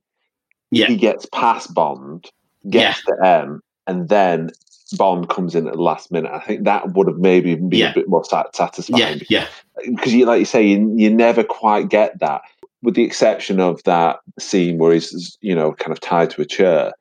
Yeah. 0.70 0.86
He 0.86 0.96
gets 0.96 1.26
past 1.26 1.74
Bond, 1.74 2.30
gets 2.68 3.02
yeah. 3.06 3.14
to 3.14 3.26
M, 3.26 3.60
and 3.86 4.08
then 4.08 4.50
Bond 4.96 5.28
comes 5.28 5.54
in 5.54 5.66
at 5.66 5.74
the 5.74 5.82
last 5.82 6.10
minute. 6.10 6.32
I 6.32 6.40
think 6.40 6.64
that 6.64 6.94
would 6.94 7.06
have 7.06 7.18
maybe 7.18 7.54
been 7.54 7.70
yeah. 7.80 7.90
a 7.90 7.94
bit 7.94 8.08
more 8.08 8.24
satisfying. 8.24 9.22
Yeah, 9.28 9.46
Because 9.84 10.14
you, 10.14 10.24
like 10.26 10.40
you 10.40 10.44
say, 10.44 10.66
you, 10.66 10.94
you 10.96 11.10
never 11.10 11.44
quite 11.44 11.88
get 11.88 12.18
that, 12.20 12.42
with 12.82 12.94
the 12.94 13.04
exception 13.04 13.60
of 13.60 13.82
that 13.84 14.20
scene 14.38 14.78
where 14.78 14.92
he's, 14.92 15.36
you 15.40 15.54
know, 15.54 15.72
kind 15.72 15.92
of 15.92 16.00
tied 16.00 16.30
to 16.30 16.42
a 16.42 16.46
chair 16.46 16.92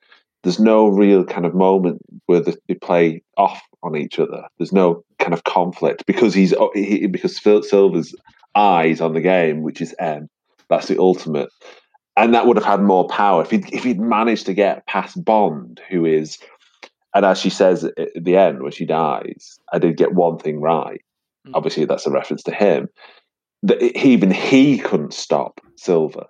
there's 0.42 0.60
no 0.60 0.88
real 0.88 1.24
kind 1.24 1.46
of 1.46 1.54
moment 1.54 2.00
where 2.26 2.40
they 2.40 2.74
play 2.74 3.22
off 3.36 3.60
on 3.82 3.96
each 3.96 4.18
other. 4.18 4.44
There's 4.58 4.72
no 4.72 5.04
kind 5.18 5.32
of 5.32 5.44
conflict 5.44 6.04
because 6.06 6.34
he's 6.34 6.52
oh, 6.52 6.70
he, 6.74 7.06
because 7.06 7.38
Phil 7.38 7.62
Silva's 7.62 8.14
eyes 8.54 9.00
on 9.00 9.14
the 9.14 9.20
game, 9.20 9.62
which 9.62 9.80
is 9.80 9.94
M. 9.98 10.28
That's 10.68 10.88
the 10.88 10.98
ultimate, 10.98 11.48
and 12.16 12.34
that 12.34 12.46
would 12.46 12.56
have 12.56 12.66
had 12.66 12.82
more 12.82 13.06
power 13.08 13.42
if 13.42 13.50
he 13.50 13.64
if 13.72 13.84
he'd 13.84 14.00
managed 14.00 14.46
to 14.46 14.54
get 14.54 14.86
past 14.86 15.22
Bond, 15.24 15.80
who 15.88 16.04
is, 16.04 16.38
and 17.14 17.24
as 17.24 17.38
she 17.38 17.50
says 17.50 17.84
at 17.84 18.08
the 18.14 18.36
end 18.36 18.62
when 18.62 18.72
she 18.72 18.86
dies, 18.86 19.58
I 19.72 19.78
did 19.78 19.96
get 19.96 20.14
one 20.14 20.38
thing 20.38 20.60
right. 20.60 21.02
Mm. 21.46 21.52
Obviously, 21.54 21.84
that's 21.84 22.06
a 22.06 22.10
reference 22.10 22.42
to 22.44 22.54
him. 22.54 22.88
That 23.62 23.80
even 24.04 24.32
he 24.32 24.78
couldn't 24.78 25.14
stop 25.14 25.60
Silva 25.76 26.26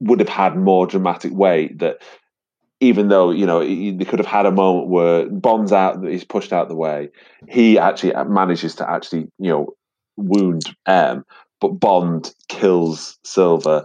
would 0.00 0.20
have 0.20 0.28
had 0.28 0.56
more 0.56 0.86
dramatic 0.86 1.32
weight 1.32 1.78
that 1.80 1.98
even 2.82 3.08
though 3.08 3.30
you 3.30 3.46
know 3.46 3.60
they 3.60 4.04
could 4.04 4.18
have 4.18 4.26
had 4.26 4.44
a 4.44 4.50
moment 4.50 4.88
where 4.88 5.28
Bond's 5.30 5.72
out, 5.72 6.04
he's 6.04 6.24
pushed 6.24 6.52
out 6.52 6.68
the 6.68 6.74
way, 6.74 7.08
he 7.48 7.78
actually 7.78 8.12
manages 8.26 8.74
to 8.76 8.90
actually 8.90 9.28
you 9.38 9.50
know 9.50 9.68
wound 10.16 10.64
M, 10.86 11.24
but 11.60 11.78
Bond 11.78 12.34
kills 12.48 13.18
Silva, 13.24 13.84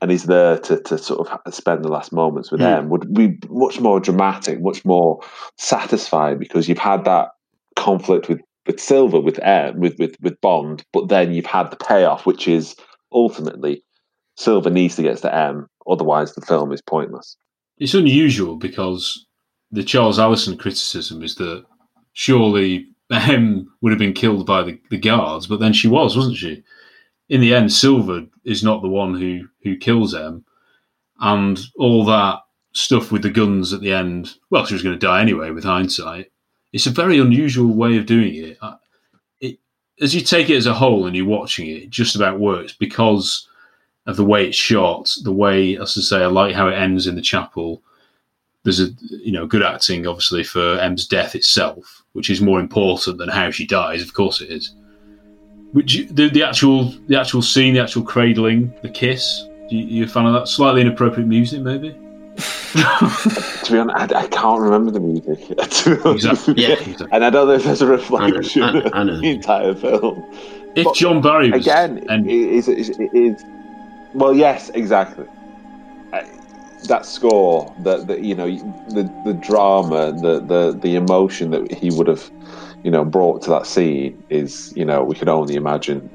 and 0.00 0.10
he's 0.10 0.24
there 0.24 0.58
to, 0.60 0.80
to 0.80 0.96
sort 0.96 1.28
of 1.28 1.54
spend 1.54 1.84
the 1.84 1.88
last 1.88 2.10
moments 2.10 2.50
with 2.50 2.60
Hmm. 2.60 2.64
them 2.66 2.88
would 2.88 3.12
be 3.12 3.36
much 3.50 3.80
more 3.80 4.00
dramatic, 4.00 4.60
much 4.62 4.82
more 4.84 5.20
satisfying 5.58 6.38
because 6.38 6.68
you've 6.68 6.78
had 6.78 7.04
that 7.04 7.28
conflict 7.76 8.28
with 8.28 8.40
with 8.66 8.80
Silva, 8.80 9.20
with 9.20 9.38
M, 9.40 9.78
with 9.78 9.98
with 9.98 10.16
with 10.22 10.40
Bond, 10.40 10.84
but 10.94 11.08
then 11.08 11.32
you've 11.32 11.46
had 11.46 11.70
the 11.70 11.76
payoff, 11.76 12.24
which 12.24 12.48
is 12.48 12.74
ultimately 13.12 13.82
Silva 14.38 14.70
needs 14.70 14.96
to 14.96 15.02
get 15.02 15.18
to 15.18 15.34
M, 15.34 15.66
otherwise 15.86 16.34
the 16.34 16.40
film 16.40 16.72
is 16.72 16.80
pointless. 16.80 17.36
It's 17.78 17.94
unusual 17.94 18.56
because 18.56 19.26
the 19.70 19.84
Charles 19.84 20.18
Allison 20.18 20.56
criticism 20.56 21.22
is 21.22 21.34
that 21.36 21.64
surely 22.12 22.88
M 23.10 23.72
would 23.80 23.92
have 23.92 23.98
been 23.98 24.12
killed 24.12 24.46
by 24.46 24.62
the, 24.62 24.80
the 24.90 24.98
guards, 24.98 25.46
but 25.46 25.60
then 25.60 25.72
she 25.72 25.88
was, 25.88 26.16
wasn't 26.16 26.36
she? 26.36 26.62
In 27.28 27.40
the 27.40 27.54
end, 27.54 27.72
Silva 27.72 28.26
is 28.44 28.62
not 28.62 28.82
the 28.82 28.88
one 28.88 29.14
who 29.14 29.48
who 29.62 29.76
kills 29.76 30.14
M, 30.14 30.44
and 31.20 31.60
all 31.76 32.04
that 32.06 32.40
stuff 32.72 33.12
with 33.12 33.22
the 33.22 33.30
guns 33.30 33.72
at 33.72 33.80
the 33.80 33.92
end. 33.92 34.34
Well, 34.50 34.64
she 34.64 34.74
was 34.74 34.82
going 34.82 34.98
to 34.98 35.06
die 35.06 35.20
anyway. 35.20 35.50
With 35.50 35.64
hindsight, 35.64 36.32
it's 36.72 36.86
a 36.86 36.90
very 36.90 37.18
unusual 37.18 37.74
way 37.74 37.98
of 37.98 38.06
doing 38.06 38.34
it. 38.34 38.58
It 39.40 39.58
as 40.00 40.14
you 40.14 40.20
take 40.20 40.48
it 40.48 40.56
as 40.56 40.66
a 40.66 40.74
whole 40.74 41.06
and 41.06 41.16
you're 41.16 41.26
watching 41.26 41.68
it, 41.68 41.82
it 41.84 41.90
just 41.90 42.16
about 42.16 42.40
works 42.40 42.72
because 42.72 43.47
of 44.08 44.16
the 44.16 44.24
way 44.24 44.48
it's 44.48 44.56
shot, 44.56 45.14
the 45.22 45.32
way, 45.32 45.76
as 45.76 45.96
I 45.96 46.00
say, 46.00 46.22
I 46.22 46.26
like 46.26 46.54
how 46.54 46.68
it 46.68 46.74
ends 46.74 47.06
in 47.06 47.14
the 47.14 47.20
chapel. 47.20 47.82
There's 48.64 48.80
a 48.80 48.88
you 49.10 49.30
know 49.30 49.46
good 49.46 49.62
acting, 49.62 50.06
obviously, 50.06 50.42
for 50.42 50.78
M's 50.78 51.06
death 51.06 51.34
itself, 51.34 52.02
which 52.14 52.30
is 52.30 52.40
more 52.40 52.58
important 52.58 53.18
than 53.18 53.28
how 53.28 53.50
she 53.50 53.66
dies. 53.66 54.02
Of 54.02 54.14
course, 54.14 54.40
it 54.40 54.50
is. 54.50 54.74
Would 55.74 55.92
you, 55.92 56.06
the 56.06 56.30
the 56.30 56.42
actual 56.42 56.84
the 57.06 57.20
actual 57.20 57.42
scene, 57.42 57.74
the 57.74 57.82
actual 57.82 58.02
cradling, 58.02 58.72
the 58.82 58.88
kiss? 58.88 59.46
Do 59.68 59.76
you, 59.76 59.84
you 59.84 60.04
a 60.04 60.08
fan 60.08 60.24
of 60.24 60.32
that? 60.32 60.48
Slightly 60.48 60.80
inappropriate 60.80 61.28
music, 61.28 61.60
maybe. 61.60 61.94
To 63.64 63.72
be 63.72 63.78
honest, 63.78 64.14
I, 64.14 64.20
I 64.20 64.26
can't 64.28 64.60
remember 64.60 64.90
the 64.90 65.00
music. 65.00 65.46
to 65.70 65.96
be 65.96 66.02
honest. 66.02 66.48
Exactly. 66.48 66.54
Yeah. 66.56 67.06
and 67.12 67.24
I 67.24 67.28
don't 67.30 67.48
know 67.48 67.54
if 67.54 67.64
there's 67.64 67.82
a 67.82 67.86
reflection 67.86 68.62
I 68.62 68.72
know, 68.72 68.90
I 68.94 69.04
know. 69.04 69.20
the 69.20 69.30
entire 69.30 69.74
film. 69.74 70.24
If 70.74 70.84
But 70.84 70.94
John 70.94 71.20
Barry 71.20 71.50
was 71.50 71.66
again, 71.66 72.06
and 72.08 72.30
it 72.30 72.34
is, 72.34 72.68
it 72.68 72.78
is, 72.78 72.90
it 72.90 73.10
is 73.12 73.44
well, 74.14 74.34
yes, 74.34 74.70
exactly. 74.70 75.26
That 76.84 77.04
score, 77.04 77.74
the, 77.82 78.04
the 78.04 78.20
you 78.24 78.36
know, 78.36 78.46
the 78.88 79.12
the 79.24 79.34
drama, 79.34 80.12
the 80.12 80.38
the 80.40 80.78
the 80.80 80.94
emotion 80.94 81.50
that 81.50 81.72
he 81.74 81.90
would 81.90 82.06
have, 82.06 82.30
you 82.84 82.90
know, 82.90 83.04
brought 83.04 83.42
to 83.42 83.50
that 83.50 83.66
scene 83.66 84.22
is, 84.30 84.72
you 84.76 84.84
know, 84.84 85.02
we 85.02 85.16
can 85.16 85.28
only 85.28 85.56
imagine. 85.56 86.08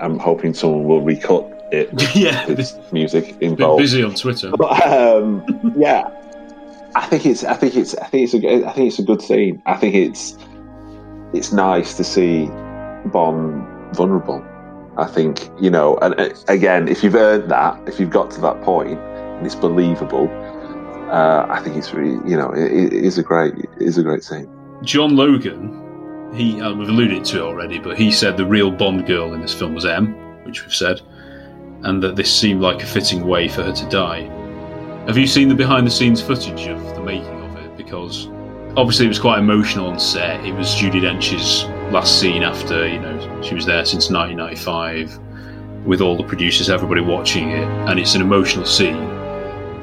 I'm 0.00 0.18
hoping 0.18 0.52
someone 0.52 0.84
will 0.84 1.02
recut 1.02 1.46
it. 1.70 1.90
yeah, 2.16 2.44
with 2.46 2.92
music 2.92 3.36
involved. 3.40 3.80
busy 3.80 4.02
on 4.02 4.14
Twitter. 4.14 4.50
But 4.56 4.82
um, 4.82 5.44
yeah, 5.76 6.10
I 6.96 7.06
think 7.06 7.24
it's 7.24 7.44
I 7.44 7.54
think 7.54 7.76
it's 7.76 7.94
I 7.94 8.06
think 8.08 8.24
it's 8.24 8.34
a 8.34 8.66
I 8.66 8.72
think 8.72 8.88
it's 8.88 8.98
a 8.98 9.04
good 9.04 9.22
scene. 9.22 9.62
I 9.66 9.76
think 9.76 9.94
it's 9.94 10.36
it's 11.32 11.52
nice 11.52 11.96
to 11.96 12.04
see 12.04 12.46
Bond 13.06 13.64
vulnerable. 13.94 14.44
I 14.96 15.06
think 15.06 15.48
you 15.60 15.70
know, 15.70 15.96
and 15.98 16.18
uh, 16.18 16.30
again, 16.48 16.88
if 16.88 17.02
you've 17.02 17.14
earned 17.14 17.50
that, 17.50 17.88
if 17.88 18.00
you've 18.00 18.10
got 18.10 18.30
to 18.32 18.40
that 18.40 18.60
point, 18.62 18.98
and 18.98 19.46
it's 19.46 19.54
believable, 19.54 20.28
uh, 21.10 21.46
I 21.48 21.60
think 21.60 21.76
it's 21.76 21.92
really 21.92 22.18
you 22.28 22.36
know 22.36 22.50
it, 22.52 22.72
it 22.72 22.92
is 22.92 23.18
a 23.18 23.22
great 23.22 23.54
it 23.54 23.70
is 23.78 23.98
a 23.98 24.02
great 24.02 24.24
scene. 24.24 24.48
John 24.82 25.16
Logan, 25.16 26.32
he 26.34 26.60
uh, 26.60 26.74
we've 26.74 26.88
alluded 26.88 27.24
to 27.26 27.38
it 27.38 27.42
already, 27.42 27.78
but 27.78 27.98
he 27.98 28.10
said 28.10 28.36
the 28.36 28.46
real 28.46 28.70
Bond 28.70 29.06
girl 29.06 29.34
in 29.34 29.40
this 29.40 29.54
film 29.54 29.74
was 29.74 29.86
M, 29.86 30.14
which 30.44 30.62
we've 30.64 30.74
said, 30.74 31.00
and 31.82 32.02
that 32.02 32.16
this 32.16 32.34
seemed 32.34 32.60
like 32.60 32.82
a 32.82 32.86
fitting 32.86 33.26
way 33.26 33.48
for 33.48 33.62
her 33.62 33.72
to 33.72 33.88
die. 33.88 34.22
Have 35.06 35.16
you 35.16 35.26
seen 35.26 35.48
the 35.48 35.54
behind 35.54 35.86
the 35.86 35.90
scenes 35.90 36.20
footage 36.20 36.66
of 36.66 36.82
the 36.94 37.02
making 37.02 37.40
of 37.42 37.56
it? 37.56 37.76
Because 37.76 38.26
obviously 38.76 39.06
it 39.06 39.08
was 39.08 39.18
quite 39.18 39.38
emotional 39.38 39.86
on 39.86 39.98
set. 39.98 40.44
It 40.44 40.52
was 40.52 40.68
Judi 40.68 41.00
Dench's 41.00 41.64
last 41.90 42.20
scene 42.20 42.42
after 42.42 42.86
you 42.86 43.00
know 43.00 43.42
she 43.42 43.54
was 43.54 43.66
there 43.66 43.84
since 43.84 44.10
1995, 44.10 45.86
with 45.86 46.00
all 46.00 46.16
the 46.16 46.24
producers, 46.24 46.70
everybody 46.70 47.00
watching 47.00 47.50
it, 47.50 47.68
and 47.88 47.98
it's 47.98 48.14
an 48.14 48.20
emotional 48.20 48.66
scene. 48.66 49.08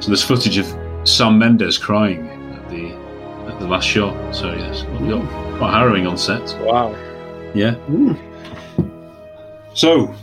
So 0.00 0.08
there's 0.08 0.22
footage 0.22 0.58
of 0.58 0.66
Sam 1.04 1.38
Mendes 1.38 1.78
crying 1.78 2.28
at 2.28 2.68
the 2.70 2.90
at 3.52 3.58
the 3.58 3.66
last 3.66 3.86
shot. 3.86 4.34
So 4.34 4.52
yes, 4.52 4.82
got 4.82 5.58
quite 5.58 5.72
harrowing 5.72 6.06
on 6.06 6.16
set. 6.16 6.42
Wow. 6.60 6.94
Yeah. 7.54 7.74
Hmm. 7.74 8.14
So, 9.74 10.14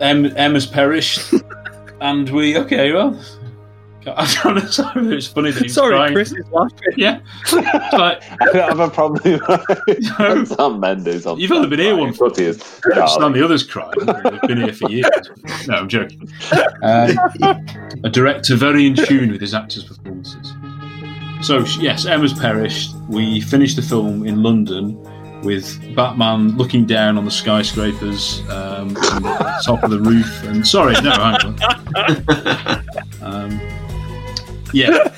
M 0.00 0.36
M 0.36 0.54
has 0.54 0.66
perished, 0.66 1.34
and 2.00 2.28
we 2.30 2.58
okay. 2.58 2.92
Well, 2.92 3.18
I'm 4.06 4.26
trying 4.28 4.60
to. 4.60 4.72
Sorry, 4.72 5.16
it's 5.16 5.26
funny 5.26 5.50
that 5.50 5.62
he's 5.62 5.74
Sorry, 5.74 5.94
crying. 5.96 6.14
Chris 6.14 6.32
is 6.32 6.44
laughing. 6.52 6.78
Yeah, 6.96 7.20
It's 7.42 7.52
like, 7.92 8.22
I 8.40 8.44
don't 8.52 8.68
have 8.68 8.80
a 8.80 8.90
problem 8.90 9.22
No. 9.40 9.64
with 9.86 10.48
Sam 10.48 10.80
Mendes. 10.80 11.26
On 11.26 11.38
You've 11.38 11.52
only 11.52 11.68
been 11.68 11.78
here 11.80 11.96
one 11.96 12.12
But 12.18 12.36
he 12.36 12.44
is. 12.44 12.80
I 12.86 13.00
understand 13.00 13.34
the 13.34 13.44
others 13.44 13.62
crying. 13.64 13.92
They've 13.98 14.40
been 14.42 14.58
here 14.58 14.72
for 14.72 14.90
years. 14.90 15.10
No, 15.66 15.74
I'm 15.74 15.88
joking. 15.88 16.28
Um, 16.82 17.16
a 18.04 18.10
director 18.10 18.56
very 18.56 18.86
in 18.86 18.94
tune 18.94 19.30
with 19.32 19.40
his 19.40 19.54
actors' 19.54 19.84
performances. 19.84 20.52
So 21.42 21.58
yes, 21.80 22.06
Emma's 22.06 22.32
perished. 22.32 22.94
We 23.08 23.40
finished 23.40 23.76
the 23.76 23.82
film 23.82 24.26
in 24.26 24.42
London 24.42 24.98
with 25.42 25.78
Batman 25.94 26.56
looking 26.56 26.86
down 26.86 27.18
on 27.18 27.24
the 27.26 27.30
skyscrapers 27.30 28.40
um, 28.48 28.94
from 28.94 29.22
the 29.24 29.60
top 29.62 29.82
of 29.82 29.90
the 29.90 30.00
roof. 30.00 30.42
And 30.44 30.66
sorry, 30.66 30.94
no, 31.02 31.10
hang 31.10 31.36
on. 31.44 31.56
Um, 33.22 33.60
yeah, 34.74 35.12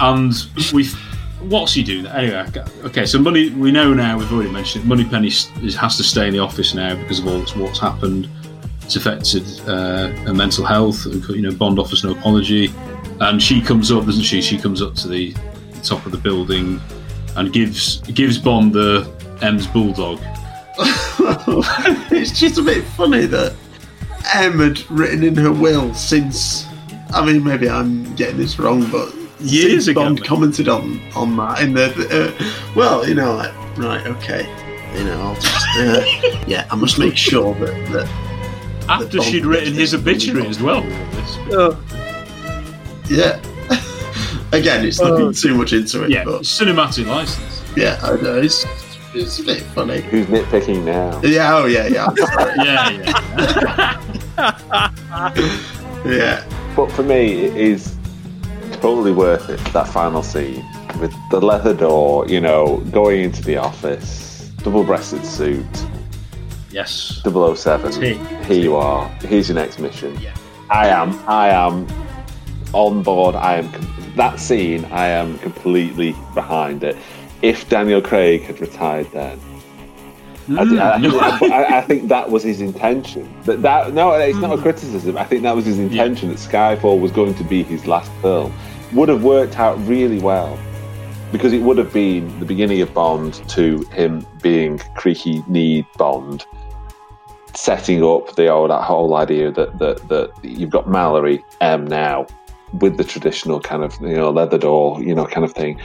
and 0.00 0.34
we. 0.72 0.88
What's 1.40 1.72
he 1.72 1.82
doing? 1.82 2.04
Anyway, 2.06 2.46
okay. 2.84 3.06
So 3.06 3.18
money. 3.18 3.48
We 3.50 3.70
know 3.72 3.94
now. 3.94 4.18
We've 4.18 4.30
already 4.30 4.50
mentioned 4.50 4.84
it. 4.84 4.88
Moneypenny 4.88 5.30
has 5.30 5.96
to 5.96 6.02
stay 6.02 6.26
in 6.26 6.34
the 6.34 6.38
office 6.38 6.74
now 6.74 6.94
because 6.96 7.18
of 7.20 7.28
all 7.28 7.38
that's 7.38 7.56
what's 7.56 7.78
happened. 7.78 8.28
It's 8.82 8.96
affected 8.96 9.44
uh, 9.66 10.08
her 10.08 10.34
mental 10.34 10.66
health. 10.66 11.06
You 11.06 11.42
know, 11.42 11.52
Bond 11.52 11.78
offers 11.78 12.04
no 12.04 12.12
apology, 12.12 12.70
and 13.20 13.42
she 13.42 13.62
comes 13.62 13.90
up, 13.90 14.04
doesn't 14.04 14.24
she? 14.24 14.42
She 14.42 14.58
comes 14.58 14.82
up 14.82 14.94
to 14.96 15.08
the 15.08 15.34
top 15.82 16.04
of 16.04 16.12
the 16.12 16.18
building 16.18 16.80
and 17.36 17.52
gives 17.52 18.00
gives 18.00 18.36
Bond 18.36 18.72
the 18.72 19.10
M's 19.40 19.66
bulldog. 19.66 20.20
it's 22.10 22.38
just 22.38 22.58
a 22.58 22.62
bit 22.62 22.84
funny 22.84 23.26
that 23.26 23.54
Em 24.34 24.58
had 24.58 24.90
written 24.90 25.24
in 25.24 25.36
her 25.36 25.52
will 25.52 25.94
since. 25.94 26.66
I 27.12 27.24
mean, 27.24 27.42
maybe 27.44 27.68
I'm 27.68 28.14
getting 28.14 28.36
this 28.36 28.58
wrong, 28.58 28.88
but 28.90 29.14
Years 29.40 29.88
ago, 29.88 30.02
Bond 30.02 30.22
commented 30.22 30.68
on 30.68 31.00
on 31.16 31.34
that 31.38 31.62
in 31.62 31.72
the. 31.72 31.86
Uh, 32.10 32.52
well, 32.76 33.08
you 33.08 33.14
know, 33.14 33.34
like 33.36 33.52
right, 33.78 34.06
okay, 34.06 34.42
you 34.96 35.04
know, 35.04 35.18
I'll 35.18 35.34
just. 35.36 35.66
Uh, 35.78 36.04
yeah, 36.46 36.66
I 36.70 36.74
must 36.76 36.98
make 36.98 37.16
sure 37.16 37.54
that 37.54 37.74
that 37.92 38.08
After 38.88 39.16
Bond 39.16 39.30
she'd 39.30 39.46
written 39.46 39.72
his 39.72 39.94
obituary 39.94 40.46
as 40.46 40.60
well. 40.60 40.82
yeah. 43.08 43.40
Again, 44.52 44.84
it's 44.84 44.98
looking 45.00 45.32
too 45.32 45.54
much 45.54 45.72
into 45.72 46.02
it, 46.04 46.10
Yeah, 46.10 46.24
but 46.24 46.42
cinematic 46.42 47.06
license. 47.06 47.62
yeah, 47.76 47.98
I 48.02 48.16
know 48.20 48.36
it's 48.42 48.66
it's 49.14 49.38
a 49.38 49.44
bit 49.44 49.62
funny. 49.62 50.00
Who's 50.02 50.26
nitpicking 50.26 50.84
now? 50.84 51.18
Yeah, 51.22 51.56
oh 51.56 51.64
yeah, 51.66 51.86
yeah, 51.86 52.08
Yeah, 52.56 52.90
yeah. 54.36 55.32
yeah. 56.04 56.59
But 56.76 56.90
for 56.92 57.02
me, 57.02 57.44
it 57.44 57.56
is 57.56 57.96
totally 58.74 59.12
worth 59.12 59.48
it. 59.50 59.58
That 59.72 59.88
final 59.88 60.22
scene 60.22 60.64
with 61.00 61.14
the 61.30 61.40
leather 61.40 61.74
door, 61.74 62.26
you 62.28 62.40
know, 62.40 62.78
going 62.90 63.22
into 63.22 63.42
the 63.42 63.56
office, 63.56 64.50
double-breasted 64.62 65.24
suit, 65.24 65.66
yes. 66.70 67.20
007. 67.24 67.92
T. 67.92 68.14
Here 68.44 68.62
you 68.62 68.76
are. 68.76 69.08
Here's 69.20 69.48
your 69.48 69.56
next 69.56 69.78
mission. 69.78 70.18
I 70.70 70.88
am. 70.88 71.18
I 71.26 71.48
am 71.48 71.86
on 72.72 73.02
board. 73.02 73.34
I 73.34 73.56
am. 73.56 73.70
That 74.16 74.38
scene. 74.40 74.84
I 74.86 75.06
am 75.06 75.38
completely 75.38 76.14
behind 76.34 76.84
it. 76.84 76.96
If 77.42 77.68
Daniel 77.68 78.02
Craig 78.02 78.42
had 78.42 78.60
retired 78.60 79.10
then, 79.12 79.40
I, 80.58 80.62
I. 80.62 81.38
I, 81.42 81.78
I 81.78 81.80
think 81.82 82.08
that 82.08 82.30
was 82.30 82.42
his 82.42 82.60
intention. 82.60 83.32
That 83.44 83.62
that 83.62 83.92
no, 83.92 84.12
it's 84.12 84.38
not 84.38 84.52
a 84.52 84.56
hmm. 84.56 84.62
criticism. 84.62 85.16
I 85.16 85.24
think 85.24 85.42
that 85.42 85.54
was 85.54 85.64
his 85.64 85.78
intention. 85.78 86.28
That 86.30 86.38
Skyfall 86.38 87.00
was 87.00 87.12
going 87.12 87.34
to 87.34 87.44
be 87.44 87.62
his 87.62 87.86
last 87.86 88.10
film. 88.20 88.52
Would 88.92 89.08
have 89.08 89.22
worked 89.22 89.58
out 89.58 89.78
really 89.86 90.18
well 90.18 90.58
because 91.32 91.52
it 91.52 91.62
would 91.62 91.78
have 91.78 91.92
been 91.92 92.38
the 92.40 92.44
beginning 92.44 92.80
of 92.80 92.92
Bond 92.92 93.34
to 93.50 93.82
him 93.92 94.26
being 94.42 94.78
creaky 94.96 95.44
knee 95.46 95.86
Bond, 95.96 96.44
setting 97.54 98.02
up 98.02 98.34
the 98.34 98.48
old 98.48 98.70
that 98.70 98.82
whole 98.82 99.14
idea 99.14 99.52
that 99.52 99.78
that 99.78 100.08
that 100.08 100.32
you've 100.42 100.70
got 100.70 100.88
Mallory 100.88 101.44
M 101.60 101.86
now 101.86 102.26
with 102.72 102.96
the 102.96 103.04
traditional 103.04 103.60
kind 103.60 103.82
of 103.82 103.94
you 104.00 104.14
know 104.14 104.30
leather 104.30 104.58
door 104.58 105.02
you 105.02 105.14
know 105.14 105.26
kind 105.26 105.44
of 105.44 105.52
thing. 105.52 105.80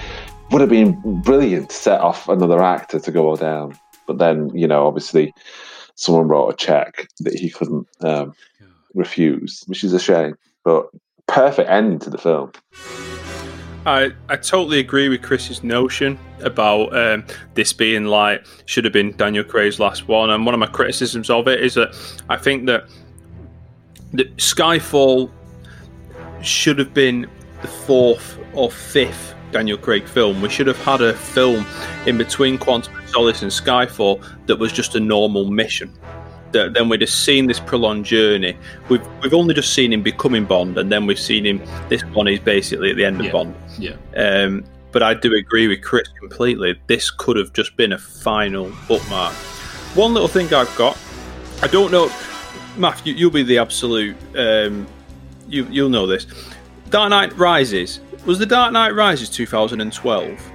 Would 0.51 0.61
have 0.61 0.69
been 0.69 1.01
brilliant 1.21 1.69
to 1.69 1.75
set 1.75 2.01
off 2.01 2.29
another 2.29 2.61
actor 2.61 2.99
to 2.99 3.11
go 3.11 3.35
down. 3.35 3.79
But 4.07 4.17
then, 4.17 4.55
you 4.55 4.67
know, 4.67 4.87
obviously 4.87 5.33
someone 5.95 6.27
wrote 6.27 6.49
a 6.49 6.55
check 6.55 7.07
that 7.21 7.33
he 7.33 7.49
couldn't 7.49 7.87
um, 8.01 8.33
refuse, 8.93 9.63
which 9.67 9.83
is 9.83 9.93
a 9.93 9.99
shame. 9.99 10.35
But 10.63 10.87
perfect 11.27 11.69
ending 11.69 11.99
to 11.99 12.09
the 12.09 12.17
film. 12.17 12.51
I, 13.85 14.11
I 14.29 14.35
totally 14.35 14.79
agree 14.79 15.09
with 15.09 15.21
Chris's 15.21 15.63
notion 15.63 16.17
about 16.41 16.95
um, 16.97 17.23
this 17.53 17.71
being 17.71 18.05
like 18.05 18.45
should 18.65 18.83
have 18.83 18.93
been 18.93 19.15
Daniel 19.15 19.43
Craig's 19.43 19.79
last 19.79 20.07
one, 20.07 20.31
and 20.31 20.43
one 20.45 20.55
of 20.55 20.59
my 20.59 20.67
criticisms 20.67 21.29
of 21.29 21.47
it 21.47 21.63
is 21.63 21.75
that 21.75 21.95
I 22.29 22.37
think 22.37 22.65
that 22.65 22.89
that 24.13 24.35
Skyfall 24.37 25.29
should 26.41 26.79
have 26.79 26.93
been 26.93 27.29
the 27.61 27.67
fourth 27.67 28.39
or 28.53 28.71
fifth 28.71 29.34
Daniel 29.55 29.77
Craig 29.77 30.05
film. 30.05 30.41
We 30.41 30.49
should 30.49 30.67
have 30.67 30.77
had 30.83 30.99
a 30.99 31.13
film 31.13 31.65
in 32.05 32.17
between 32.17 32.57
Quantum 32.57 32.93
of 32.97 33.09
Solace 33.09 33.41
and 33.41 33.49
Skyfall 33.49 34.21
that 34.47 34.57
was 34.57 34.73
just 34.73 34.95
a 34.95 34.99
normal 34.99 35.49
mission. 35.49 35.93
That 36.51 36.73
then 36.73 36.89
we'd 36.89 36.99
have 36.99 37.09
seen 37.09 37.47
this 37.47 37.61
prolonged 37.61 38.03
journey. 38.03 38.57
We've 38.89 39.01
we've 39.23 39.33
only 39.33 39.53
just 39.53 39.73
seen 39.73 39.93
him 39.93 40.03
becoming 40.03 40.43
Bond, 40.43 40.77
and 40.77 40.91
then 40.91 41.05
we've 41.05 41.17
seen 41.17 41.45
him. 41.45 41.61
This 41.87 42.01
one 42.07 42.27
is 42.27 42.39
basically 42.41 42.89
at 42.91 42.97
the 42.97 43.05
end 43.05 43.21
of 43.21 43.27
Yeah. 43.27 43.31
Bond. 43.31 43.55
Yeah. 43.79 43.95
Um, 44.17 44.65
but 44.91 45.01
I 45.01 45.13
do 45.13 45.33
agree 45.33 45.69
with 45.69 45.81
Chris 45.81 46.09
completely. 46.19 46.77
This 46.87 47.09
could 47.09 47.37
have 47.37 47.53
just 47.53 47.77
been 47.77 47.93
a 47.93 47.97
final 47.97 48.73
bookmark. 48.89 49.33
One 49.95 50.13
little 50.13 50.27
thing 50.27 50.53
I've 50.53 50.75
got, 50.75 50.97
I 51.61 51.67
don't 51.67 51.93
know, 51.93 52.11
Matt, 52.75 53.07
you, 53.07 53.13
you'll 53.13 53.31
be 53.31 53.43
the 53.43 53.57
absolute, 53.57 54.17
um, 54.35 54.85
you 55.47 55.65
you'll 55.71 55.89
know 55.89 56.07
this. 56.07 56.27
Dark 56.89 57.09
Knight 57.09 57.37
Rises 57.37 58.01
was 58.25 58.39
the 58.39 58.45
Dark 58.45 58.71
Knight 58.73 58.93
Rises 58.95 59.29
2012. 59.29 60.51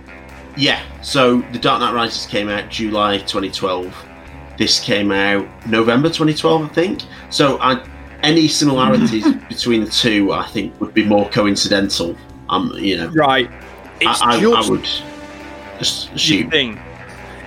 Yeah, 0.57 0.83
so 1.03 1.41
The 1.53 1.59
Dark 1.59 1.81
Knight 1.81 1.95
Rises 1.95 2.27
came 2.27 2.49
out 2.49 2.69
July 2.71 3.19
2012. 3.19 3.95
This 4.59 4.81
came 4.81 5.11
out 5.13 5.47
November 5.67 6.09
2012, 6.09 6.65
I 6.65 6.69
think. 6.69 7.03
So 7.31 7.59
I, 7.61 7.87
any 8.23 8.49
similarities 8.49 9.25
between 9.49 9.85
the 9.85 9.91
two, 9.91 10.33
I 10.33 10.47
think, 10.49 10.79
would 10.81 10.93
be 10.93 11.05
more 11.05 11.29
coincidental. 11.31 12.17
Um, 12.49 12.73
you 12.77 12.97
know, 12.99 13.09
Right. 13.09 13.51
It's 14.01 14.21
I, 14.23 14.33
I, 14.33 14.41
just 14.41 14.69
I 14.69 14.71
would 14.73 14.89
just 15.79 16.13
assume. 16.13 16.51
thing. 16.51 16.81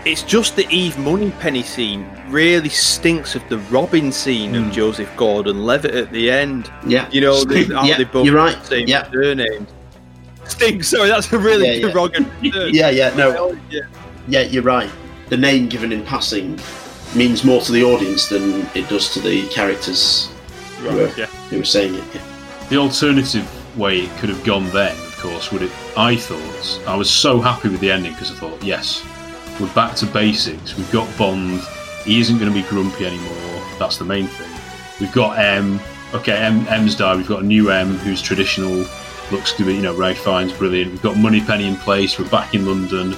It's 0.06 0.24
just 0.24 0.56
the 0.56 0.68
Eve 0.70 0.98
Moneypenny 1.00 1.64
scene 1.64 2.10
really 2.30 2.70
stinks 2.70 3.36
of 3.36 3.48
the 3.50 3.58
Robin 3.70 4.12
scene 4.12 4.54
of 4.56 4.72
Joseph 4.72 5.10
Gordon-Levitt 5.18 5.94
at 5.96 6.12
the 6.12 6.30
end. 6.32 6.72
Yeah, 6.88 7.08
You 7.12 7.22
know, 7.22 7.44
they, 7.46 7.64
yeah, 7.64 7.98
they 7.98 8.04
both 8.06 8.26
you're 8.26 8.36
right. 8.36 8.64
same 8.66 8.88
Yeah. 8.88 9.10
surname. 9.12 9.68
Stinks. 10.46 10.90
Sorry, 10.90 11.10
that's 11.10 11.32
a 11.32 11.38
really 11.38 11.68
Yeah, 11.68 11.74
yeah. 11.88 11.92
derogatory 11.92 12.52
term. 12.52 12.70
Yeah, 12.74 12.90
yeah, 12.90 13.16
no, 13.16 13.36
oh, 13.38 13.58
Yeah. 13.70 13.82
yeah, 14.28 14.42
you're 14.42 14.64
right. 14.64 14.90
The 15.30 15.38
name 15.38 15.68
given 15.70 15.92
in 15.92 16.04
passing 16.04 16.60
means 17.16 17.44
more 17.44 17.62
to 17.62 17.72
the 17.72 17.84
audience 17.84 18.28
than 18.28 18.68
it 18.76 18.88
does 18.90 19.14
to 19.14 19.20
the 19.20 19.48
characters 19.50 20.30
who, 20.80 20.90
Right, 20.90 21.00
are, 21.00 21.20
yeah. 21.20 21.26
who 21.50 21.62
are 21.62 21.66
saying 21.66 21.96
it. 21.96 22.04
The 22.70 22.78
alternative 22.78 23.48
way 23.78 24.02
it 24.02 24.10
could 24.18 24.30
have 24.30 24.44
gone 24.44 24.70
then, 24.72 24.92
of 25.08 25.18
course, 25.20 25.52
would 25.52 25.62
it? 25.62 25.72
I 25.98 26.16
thought 26.16 26.80
I 26.88 26.96
was 26.96 27.10
so 27.10 27.40
happy 27.40 27.70
with 27.70 27.80
the 27.80 27.92
ending 27.92 28.14
because 28.14 28.32
I 28.32 28.36
thought, 28.36 28.62
yes, 28.64 29.04
we're 29.60 29.74
back 29.74 29.96
to 29.98 30.06
basics. 30.08 30.76
We've 30.78 30.92
got 30.92 31.08
Bond. 31.18 31.62
He 32.04 32.20
isn't 32.20 32.38
going 32.40 32.52
to 32.52 32.56
be 32.62 32.68
grumpy 32.68 33.06
anymore. 33.06 33.64
That's 33.80 33.98
the 33.98 34.06
main 34.06 34.28
thing. 34.28 34.50
We've 35.00 35.12
got 35.14 35.38
M. 35.40 35.80
Okay, 36.14 36.36
M, 36.36 36.68
M's 36.68 36.96
died. 36.96 37.18
We've 37.18 37.28
got 37.28 37.42
a 37.44 37.46
new 37.46 37.70
M 37.72 37.96
who's 37.98 38.22
traditional. 38.22 38.86
Looks 39.34 39.52
to 39.54 39.66
be, 39.66 39.74
you 39.74 39.82
know, 39.82 39.96
Ralph 39.96 40.20
Fiennes 40.20 40.54
brilliant. 40.54 40.92
We've 40.92 41.02
got 41.02 41.18
Moneypenny 41.18 41.68
in 41.68 41.76
place. 41.76 42.20
We're 42.20 42.30
back 42.30 42.54
in 42.54 42.68
London. 42.68 43.18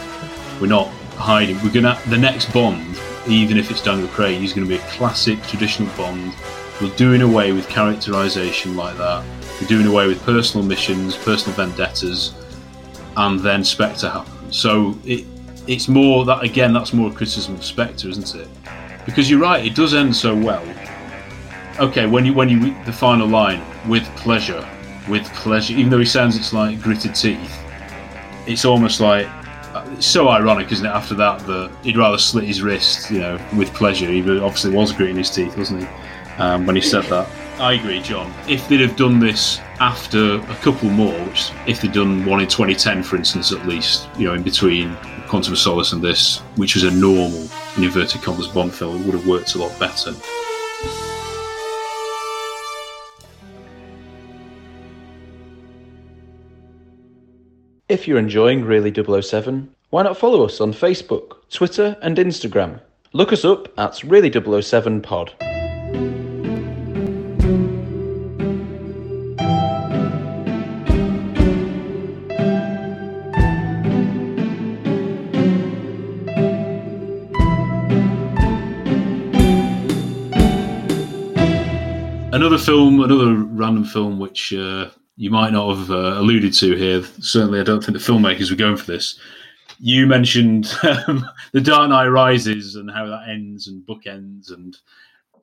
We're 0.62 0.68
not 0.68 0.88
hiding. 1.18 1.62
We're 1.62 1.74
gonna 1.74 2.00
the 2.08 2.18
next 2.18 2.54
Bond, 2.54 2.98
even 3.28 3.58
if 3.58 3.70
it's 3.70 3.82
Daniel 3.82 4.08
Craig, 4.08 4.40
he's 4.40 4.54
going 4.54 4.66
to 4.66 4.70
be 4.70 4.82
a 4.82 4.88
classic 4.88 5.42
traditional 5.44 5.90
Bond. 5.98 6.34
We're 6.82 6.96
doing 6.96 7.22
away 7.22 7.52
with 7.52 7.68
characterization 7.68 8.78
like 8.78 8.98
that. 8.98 9.26
We're 9.60 9.68
doing 9.68 9.88
away 9.88 10.08
with 10.08 10.24
personal 10.24 10.66
missions, 10.66 11.18
personal 11.18 11.54
vendettas, 11.58 12.34
and 13.18 13.42
then 13.42 13.66
Spectre 13.66 14.10
happens. 14.10 14.58
So 14.58 14.98
it 15.04 15.26
it's 15.68 15.90
more 15.90 16.24
that 16.24 16.44
again. 16.44 16.72
That's 16.72 16.94
more 16.94 17.12
criticism 17.12 17.56
of 17.56 17.66
Spectre, 17.66 18.08
isn't 18.08 18.36
it? 18.36 18.48
Because 19.06 19.30
you're 19.30 19.42
right, 19.42 19.66
it 19.66 19.76
does 19.76 19.94
end 19.94 20.16
so 20.16 20.34
well. 20.34 20.66
Okay, 21.78 22.06
when 22.06 22.26
you 22.26 22.34
when 22.34 22.48
you 22.48 22.74
the 22.86 22.94
final 22.94 23.28
line 23.28 23.62
with 23.90 24.04
pleasure, 24.16 24.66
with 25.10 25.26
pleasure, 25.34 25.74
even 25.74 25.90
though 25.90 26.00
he 26.00 26.06
sounds 26.06 26.36
it's 26.36 26.54
like 26.54 26.82
gritted 26.82 27.16
teeth, 27.16 27.62
it's 28.48 28.66
almost 28.66 29.00
like 29.00 29.28
it's 29.92 30.06
so 30.06 30.30
ironic, 30.30 30.72
isn't 30.72 30.86
it? 30.86 30.90
After 30.90 31.16
that, 31.16 31.40
that 31.48 31.72
he'd 31.84 31.98
rather 31.98 32.18
slit 32.18 32.46
his 32.46 32.62
wrist, 32.62 33.12
you 33.12 33.20
know, 33.20 33.40
with 33.58 33.74
pleasure. 33.74 34.08
He 34.08 34.22
obviously 34.22 34.72
was 34.72 34.92
gritting 34.92 35.18
his 35.18 35.30
teeth, 35.30 35.58
wasn't 35.58 35.84
he? 35.84 35.90
Um, 36.38 36.66
when 36.66 36.76
he 36.76 36.82
said 36.82 37.04
that. 37.06 37.30
I 37.60 37.74
agree, 37.74 38.02
John. 38.02 38.34
If 38.50 38.68
they'd 38.68 38.82
have 38.82 38.98
done 38.98 39.20
this 39.20 39.60
after 39.80 40.36
a 40.36 40.56
couple 40.56 40.90
more, 40.90 41.18
which 41.26 41.52
if 41.66 41.82
they'd 41.82 41.94
done 41.94 42.26
one 42.26 42.42
in 42.42 42.48
2010, 42.48 43.04
for 43.04 43.16
instance, 43.16 43.54
at 43.54 43.66
least, 43.66 44.10
you 44.18 44.28
know, 44.28 44.34
in 44.34 44.44
between 44.44 44.96
Quantum 45.28 45.54
of 45.54 45.60
Solace 45.60 45.94
and 45.94 46.02
this, 46.02 46.40
which 46.58 46.76
was 46.76 46.84
a 46.84 46.92
normal, 46.92 47.48
in 47.78 47.84
inverted 47.84 48.22
commas, 48.22 48.48
Bond 48.50 48.74
film, 48.74 49.02
it 49.02 49.06
would 49.06 49.16
have 49.16 49.28
worked 49.28 49.56
a 49.56 49.58
lot 49.58 49.78
better. 49.80 50.12
If 57.88 58.08
you're 58.08 58.18
enjoying 58.18 58.66
Really 58.66 58.92
007, 58.92 59.70
why 59.92 60.02
not 60.02 60.18
follow 60.18 60.44
us 60.44 60.60
on 60.60 60.74
Facebook, 60.74 61.48
Twitter, 61.52 61.96
and 62.02 62.18
Instagram? 62.18 62.82
Look 63.14 63.32
us 63.32 63.46
up 63.46 63.72
at 63.78 64.04
Really 64.04 64.32
007 64.32 65.04
Pod. 65.04 65.36
Another 82.34 82.58
film, 82.58 83.00
another 83.02 83.36
random 83.36 83.86
film, 83.86 84.18
which 84.18 84.52
uh, 84.54 84.90
you 85.18 85.32
might 85.32 85.54
not 85.54 85.76
have 85.76 85.92
uh, 85.92 86.20
alluded 86.20 86.54
to 86.54 86.76
here. 86.76 87.04
Certainly, 87.20 87.60
I 87.60 87.64
don't 87.64 87.84
think 87.84 87.98
the 87.98 88.04
filmmakers 88.04 88.50
were 88.50 88.58
going 88.58 88.78
for 88.78 88.86
this. 88.86 89.20
You 89.80 90.08
mentioned 90.08 90.74
um, 91.08 91.26
The 91.52 91.62
Dark 91.62 91.90
Knight 91.90 92.08
Rises 92.08 92.76
and 92.76 92.90
how 92.92 93.06
that 93.08 93.30
ends 93.30 93.68
and 93.68 93.86
bookends, 93.86 94.52
and 94.52 94.78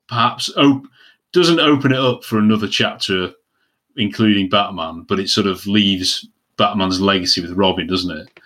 perhaps 0.07 0.49
op- 0.57 0.87
doesn't 1.31 1.59
open 1.59 1.91
it 1.91 1.99
up 1.99 2.23
for 2.23 2.37
another 2.37 2.67
chapter, 2.67 3.31
including 3.97 4.49
Batman, 4.49 5.05
but 5.07 5.19
it 5.19 5.29
sort 5.29 5.47
of 5.47 5.65
leaves 5.65 6.27
Batman's 6.57 7.01
legacy 7.01 7.41
with 7.41 7.51
Robin, 7.51 7.87
doesn't 7.87 8.15
it? 8.15 8.39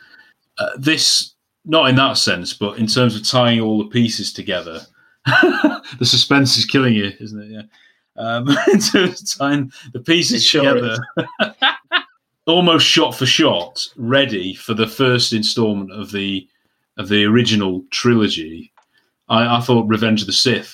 Uh, 0.58 0.70
this, 0.78 1.34
not 1.66 1.90
in 1.90 1.96
that 1.96 2.18
sense, 2.18 2.54
but 2.54 2.78
in 2.78 2.88
terms 2.88 3.16
of 3.16 3.28
tying 3.28 3.60
all 3.60 3.78
the 3.78 3.90
pieces 3.90 4.32
together. 4.32 4.82
the 5.26 6.06
suspense 6.06 6.58
is 6.58 6.66
killing 6.66 6.94
you, 6.94 7.12
isn't 7.20 7.42
it? 7.42 7.52
Yeah. 7.52 7.62
Um, 8.18 8.50
in 8.72 8.80
terms 8.80 9.22
of 9.22 9.38
tying 9.38 9.72
the 9.94 10.00
pieces 10.00 10.44
It 10.46 10.58
together, 10.58 10.98
almost 12.48 12.86
shot 12.86 13.16
for 13.16 13.26
shot, 13.26 13.86
ready 13.96 14.56
for 14.56 14.74
the 14.74 14.88
first 14.88 15.34
instalment 15.34 15.92
of 15.92 16.12
the 16.12 16.48
of 16.98 17.10
the 17.10 17.26
original 17.26 17.84
trilogy. 17.92 18.72
I, 19.30 19.58
I 19.58 19.60
thought 19.62 19.88
Revenge 19.88 20.22
of 20.22 20.28
the 20.28 20.34
Sith. 20.34 20.74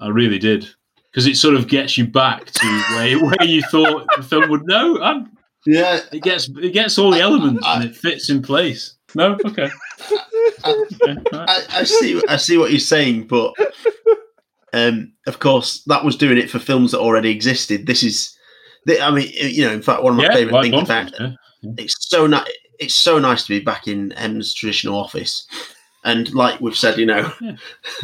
I 0.00 0.08
really 0.08 0.38
did 0.38 0.68
because 1.10 1.26
it 1.26 1.36
sort 1.36 1.54
of 1.54 1.68
gets 1.68 1.96
you 1.96 2.06
back 2.06 2.46
to 2.46 2.66
where 2.94 3.24
where 3.24 3.44
you 3.44 3.62
thought 3.62 4.06
the 4.16 4.22
film 4.22 4.50
would. 4.50 4.66
No, 4.66 4.96
and 4.96 5.28
Yeah, 5.66 6.00
it 6.10 6.22
gets 6.22 6.48
it 6.48 6.72
gets 6.72 6.98
all 6.98 7.10
the 7.10 7.20
elements 7.20 7.64
and 7.66 7.84
it 7.84 7.94
fits 7.94 8.30
in 8.30 8.42
place. 8.42 8.96
No, 9.14 9.38
okay. 9.44 9.68
Okay, 10.64 10.96
right. 11.04 11.24
I, 11.32 11.64
I 11.70 11.84
see. 11.84 12.20
I 12.28 12.36
see 12.36 12.56
what 12.56 12.70
you're 12.70 12.80
saying, 12.80 13.26
but 13.26 13.54
um, 14.72 15.12
of 15.26 15.38
course, 15.38 15.82
that 15.86 16.04
was 16.04 16.16
doing 16.16 16.38
it 16.38 16.50
for 16.50 16.58
films 16.58 16.92
that 16.92 17.00
already 17.00 17.30
existed. 17.30 17.86
This 17.86 18.02
is, 18.02 18.36
I 19.00 19.10
mean, 19.10 19.30
you 19.34 19.64
know, 19.66 19.72
in 19.72 19.82
fact, 19.82 20.02
one 20.02 20.12
of 20.12 20.16
my 20.18 20.24
Yeah, 20.24 20.32
favorite 20.34 20.62
things 20.62 20.82
about 20.82 21.12
yeah. 21.20 21.30
it's 21.78 21.96
so 22.08 22.26
nice. 22.26 22.48
It's 22.78 22.96
so 22.96 23.18
nice 23.18 23.44
to 23.44 23.48
be 23.50 23.60
back 23.64 23.86
in 23.86 24.12
M's 24.12 24.52
traditional 24.54 24.96
office, 24.98 25.46
and 26.04 26.32
like 26.34 26.60
we've 26.60 26.76
said, 26.76 26.98
you 26.98 27.06
know, 27.06 27.30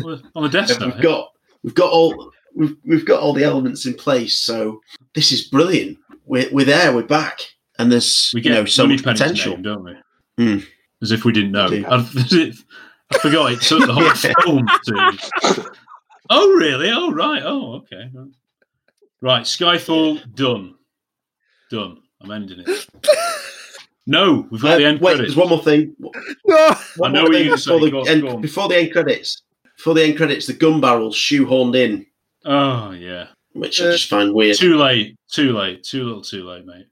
Well, 0.05 0.21
on 0.37 0.43
the 0.45 0.49
desk, 0.49 0.79
we've 0.85 1.01
got 1.01 1.31
we've 1.65 1.75
got 1.75 1.91
all 1.91 2.31
we've 2.55 2.77
we've 2.85 3.05
got 3.07 3.21
all 3.21 3.33
the 3.33 3.43
elements 3.45 3.87
in 3.87 3.95
place. 3.95 4.39
So 4.39 4.81
this 5.15 5.33
is 5.33 5.49
brilliant. 5.49 5.99
We're 6.27 6.49
we're 6.53 6.67
there. 6.67 6.95
We're 6.95 7.03
back, 7.03 7.41
and 7.79 7.91
there's 7.91 8.31
we 8.35 8.41
you 8.41 8.45
get 8.45 8.51
know 8.53 8.65
so 8.67 8.87
much 8.87 9.03
potential. 9.03 9.55
name, 9.55 9.63
don't 9.63 9.85
we? 9.85 9.95
Hmm. 10.39 10.59
As 11.03 11.11
if 11.13 11.25
we 11.25 11.33
didn't 11.33 11.53
know. 11.53 11.67
I, 11.67 11.97
I 13.11 13.19
forgot 13.19 13.53
it 13.53 13.61
took 13.63 13.87
the 13.87 13.93
whole 13.93 14.11
film 14.45 14.69
to. 14.85 15.71
Oh 16.31 16.53
really? 16.55 16.91
Oh 16.91 17.11
right. 17.13 17.43
Oh 17.45 17.75
okay. 17.77 18.11
Right, 19.21 19.43
Skyfall 19.43 20.35
done. 20.35 20.75
Done. 21.71 21.99
I'm 22.21 22.31
ending 22.31 22.61
it. 22.67 22.87
No, 24.07 24.47
we've 24.51 24.63
got 24.63 24.73
Uh, 24.75 24.79
the 24.79 24.85
end 24.87 25.01
wait, 25.01 25.17
credits. 25.17 25.35
there's 25.35 25.37
one 25.37 25.49
more 25.51 25.63
thing. 25.63 25.95
No. 25.99 26.11
One 26.97 27.11
I 27.11 27.15
know 27.15 27.21
more 27.21 27.23
what 27.31 27.33
thing 27.33 27.47
you're 27.47 27.57
gonna 27.57 27.57
before 27.57 27.79
say. 27.79 27.85
the 27.85 27.91
Go 27.91 28.01
on, 28.01 28.09
end, 28.09 28.23
go 28.23 28.29
on. 28.31 28.41
before 28.41 28.69
the 28.69 28.77
end 28.79 28.93
credits. 28.93 29.43
Before 29.77 29.95
the 29.95 30.03
end 30.05 30.17
credits, 30.17 30.47
the 30.47 30.53
gun 30.55 30.81
barrels 30.81 31.15
shoehorned 31.17 31.77
in. 31.77 32.07
Oh 32.45 32.93
yeah. 32.93 33.27
which 33.53 33.81
Uh, 33.81 33.89
I 33.89 33.93
just 33.93 34.09
find 34.09 34.33
weird. 34.33 34.57
Too 34.57 34.77
late. 34.77 35.17
Too 35.31 35.53
late. 35.53 35.83
Too 35.85 36.05
little. 36.05 36.23
Too 36.23 36.45
late, 36.49 36.65
mate. 36.65 36.87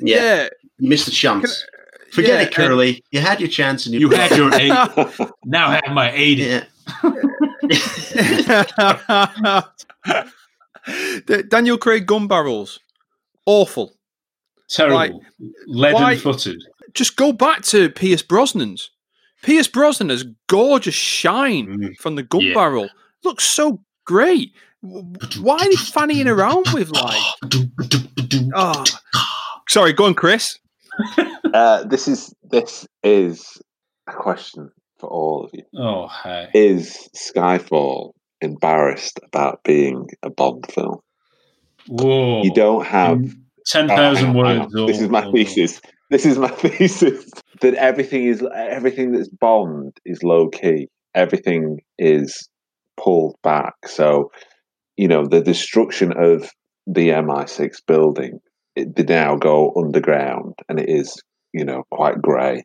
yeah, 0.00 0.48
you 0.78 0.88
missed 0.88 1.06
the 1.06 1.12
chance. 1.12 1.66
Forget 2.12 2.40
yeah, 2.40 2.46
it, 2.46 2.54
Curly. 2.54 3.02
You 3.10 3.20
had 3.20 3.40
your 3.40 3.48
chance, 3.50 3.86
and 3.86 3.94
You 3.94 4.08
you 4.08 4.10
had 4.10 4.30
your 4.36 4.52
eight. 4.54 4.72
now 5.44 5.70
have 5.70 5.92
my 5.92 6.12
eighty. 6.12 6.42
Yeah. 6.44 6.64
The- 11.26 11.44
Daniel 11.48 11.78
Craig 11.78 12.06
gun 12.06 12.26
barrels, 12.28 12.78
awful. 13.46 13.94
Terrible. 14.68 14.96
Like, 14.96 15.12
Leaden 15.66 16.02
why- 16.02 16.16
footed. 16.16 16.62
Just 16.94 17.16
go 17.16 17.32
back 17.32 17.62
to 17.64 17.90
Pierce 17.90 18.22
Brosnan's. 18.22 18.90
Pierce 19.42 19.66
Brosnan 19.68 20.10
has 20.10 20.24
gorgeous 20.48 20.94
shine 20.94 21.94
from 21.98 22.14
the 22.14 22.22
gun 22.22 22.40
Yeah. 22.42 22.54
barrel. 22.54 22.88
Looks 23.24 23.44
so 23.44 23.80
great. 24.06 24.52
Why 24.80 25.56
are 25.56 25.68
they 25.68 25.76
fannying 25.76 26.28
around 26.28 26.66
with 26.72 26.90
like? 26.90 27.20
Oh, 28.54 28.84
sorry, 29.68 29.92
go 29.92 30.04
on, 30.06 30.14
Chris. 30.14 30.58
Uh, 31.52 31.84
this 31.84 32.06
is 32.06 32.32
this 32.50 32.86
is 33.02 33.60
a 34.06 34.12
question 34.12 34.70
for 35.04 35.10
all 35.12 35.44
of 35.44 35.50
you. 35.52 35.64
Oh, 35.78 36.08
hey. 36.08 36.48
Is 36.54 37.08
Skyfall 37.16 38.12
embarrassed 38.40 39.20
about 39.24 39.62
being 39.64 40.08
a 40.22 40.30
Bond 40.30 40.64
film? 40.72 40.98
Whoa. 41.88 42.42
You 42.42 42.52
don't 42.54 42.84
have 42.86 43.18
mm, 43.18 43.32
Ten 43.66 43.84
Oh, 43.84 43.88
hang 43.88 43.96
thousand 43.96 44.34
words. 44.34 44.72
This 44.86 45.00
is 45.00 45.08
my 45.08 45.24
or- 45.24 45.32
thesis. 45.32 45.80
This 46.10 46.26
is 46.26 46.38
my 46.38 46.48
thesis 46.64 47.30
that 47.60 47.74
everything 47.74 48.24
is 48.24 48.42
everything 48.54 49.12
that's 49.12 49.28
Bond 49.28 49.96
is 50.04 50.22
low 50.22 50.48
key. 50.48 50.88
Everything 51.14 51.80
is 51.98 52.48
pulled 52.96 53.36
back. 53.42 53.74
So, 53.86 54.30
you 54.96 55.08
know, 55.08 55.26
the 55.26 55.40
destruction 55.40 56.12
of 56.16 56.50
the 56.86 57.08
MI6 57.10 57.76
building, 57.86 58.38
it, 58.76 58.94
they 58.96 59.02
now 59.04 59.36
go 59.36 59.72
underground, 59.76 60.54
and 60.68 60.78
it 60.78 60.88
is 60.88 61.20
you 61.54 61.64
know 61.64 61.84
quite 61.90 62.20
grey. 62.20 62.64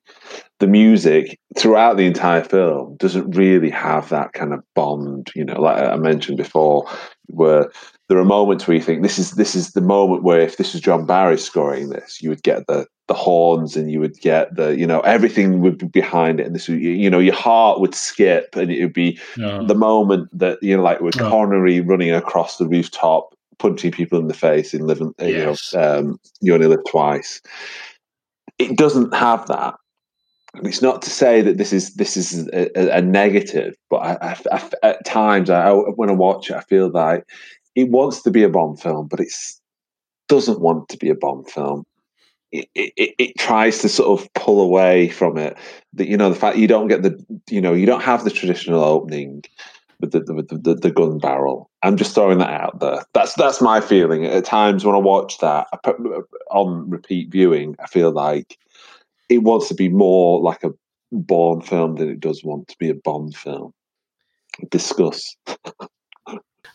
The 0.59 0.67
music 0.67 1.39
throughout 1.57 1.95
the 1.95 2.05
entire 2.05 2.43
film 2.43 2.97
doesn't 2.97 3.31
really 3.31 3.69
have 3.69 4.09
that 4.09 4.33
kind 4.33 4.53
of 4.53 4.61
Bond. 4.75 5.29
You 5.35 5.45
know, 5.45 5.61
like 5.61 5.81
I 5.81 5.95
mentioned 5.95 6.37
before, 6.37 6.85
where 7.27 7.71
there 8.09 8.17
are 8.17 8.25
moments 8.25 8.67
where 8.67 8.75
you 8.75 8.83
think 8.83 9.01
this 9.03 9.17
is 9.19 9.31
this 9.31 9.55
is 9.55 9.71
the 9.71 9.81
moment 9.81 10.23
where 10.23 10.41
if 10.41 10.57
this 10.57 10.73
was 10.73 10.81
John 10.81 11.05
Barry 11.05 11.37
scoring 11.37 11.89
this, 11.89 12.21
you 12.21 12.29
would 12.29 12.43
get 12.43 12.67
the 12.67 12.85
the 13.07 13.13
horns 13.15 13.75
and 13.75 13.89
you 13.89 13.99
would 13.99 14.19
get 14.19 14.53
the 14.55 14.77
you 14.77 14.85
know 14.85 14.99
everything 15.01 15.61
would 15.61 15.77
be 15.77 15.87
behind 15.87 16.39
it, 16.39 16.45
and 16.47 16.53
this 16.55 16.67
would, 16.67 16.81
you 16.81 17.09
know 17.09 17.19
your 17.19 17.35
heart 17.35 17.79
would 17.79 17.95
skip, 17.95 18.55
and 18.55 18.69
it 18.71 18.81
would 18.83 18.93
be 18.93 19.17
Oh. 19.39 19.65
the 19.65 19.75
moment 19.75 20.27
that 20.37 20.57
you 20.61 20.75
know 20.75 20.83
like 20.83 20.99
with 20.99 21.19
Oh. 21.21 21.29
Connery 21.29 21.79
running 21.79 22.11
across 22.11 22.57
the 22.57 22.67
rooftop, 22.67 23.33
punching 23.59 23.91
people 23.91 24.19
in 24.19 24.27
the 24.27 24.33
face 24.33 24.73
in 24.73 24.85
living 24.85 25.13
Yes. 25.19 25.71
you 25.73 25.79
know 25.79 25.99
um, 25.99 26.19
you 26.41 26.53
only 26.53 26.67
live 26.67 26.83
twice. 26.87 27.41
It 28.59 28.77
doesn't 28.77 29.13
have 29.13 29.47
that. 29.47 29.75
It's 30.63 30.81
not 30.81 31.01
to 31.03 31.09
say 31.09 31.41
that 31.41 31.57
this 31.57 31.71
is 31.71 31.93
this 31.95 32.17
is 32.17 32.47
a, 32.49 32.97
a- 32.97 33.01
negative, 33.01 33.75
but 33.89 33.97
I, 33.97 34.35
I, 34.51 34.69
at 34.83 35.05
times 35.05 35.49
I, 35.49 35.71
when 35.71 36.09
I 36.09 36.13
watch 36.13 36.49
it, 36.49 36.55
I 36.55 36.61
feel 36.61 36.89
like 36.89 37.23
it 37.75 37.89
wants 37.89 38.23
to 38.23 38.31
be 38.31 38.43
a 38.43 38.49
Bond 38.49 38.81
film, 38.81 39.07
but 39.07 39.19
it 39.19 39.31
doesn't 40.27 40.59
want 40.59 40.89
to 40.89 40.97
be 40.97 41.09
a 41.09 41.15
Bond 41.15 41.49
film. 41.49 41.85
It, 42.51 42.67
it- 42.73 43.15
it 43.19 43.37
tries 43.37 43.79
to 43.79 43.89
sort 43.89 44.19
of 44.19 44.33
pull 44.33 44.59
away 44.59 45.09
from 45.09 45.37
it. 45.37 45.55
That 45.93 46.07
you 46.07 46.17
know 46.17 46.29
the 46.29 46.39
fact 46.39 46.57
you 46.57 46.67
don't 46.67 46.87
get 46.87 47.03
the 47.03 47.23
you 47.49 47.61
know 47.61 47.73
you 47.73 47.85
don't 47.85 48.03
have 48.03 48.23
the 48.23 48.31
traditional 48.31 48.83
opening 48.83 49.43
with 49.99 50.11
the 50.11 50.33
with 50.33 50.47
the, 50.47 50.75
the, 50.75 50.91
gun 50.91 51.17
barrel. 51.17 51.69
I'm 51.83 51.97
just 51.97 52.15
throwing 52.15 52.37
that 52.39 52.49
out 52.49 52.79
there. 52.79 53.05
That's 53.13 53.33
that's 53.35 53.61
my 53.61 53.81
feeling. 53.81 54.25
At 54.25 54.45
times 54.45 54.85
when 54.85 54.95
I 54.95 54.99
watch 54.99 55.39
that 55.39 55.67
I 55.73 55.77
put, 55.83 55.97
on 56.51 56.89
repeat 56.89 57.31
viewing, 57.31 57.75
I 57.79 57.87
feel 57.87 58.11
like 58.11 58.57
it 59.29 59.39
wants 59.39 59.67
to 59.69 59.75
be 59.75 59.89
more 59.89 60.41
like 60.41 60.63
a 60.63 60.71
Bourne 61.11 61.61
film 61.61 61.95
than 61.95 62.09
it 62.09 62.19
does 62.19 62.43
want 62.43 62.67
to 62.67 62.77
be 62.77 62.89
a 62.89 62.95
Bond 62.95 63.35
film. 63.35 63.73
Discuss. 64.69 65.35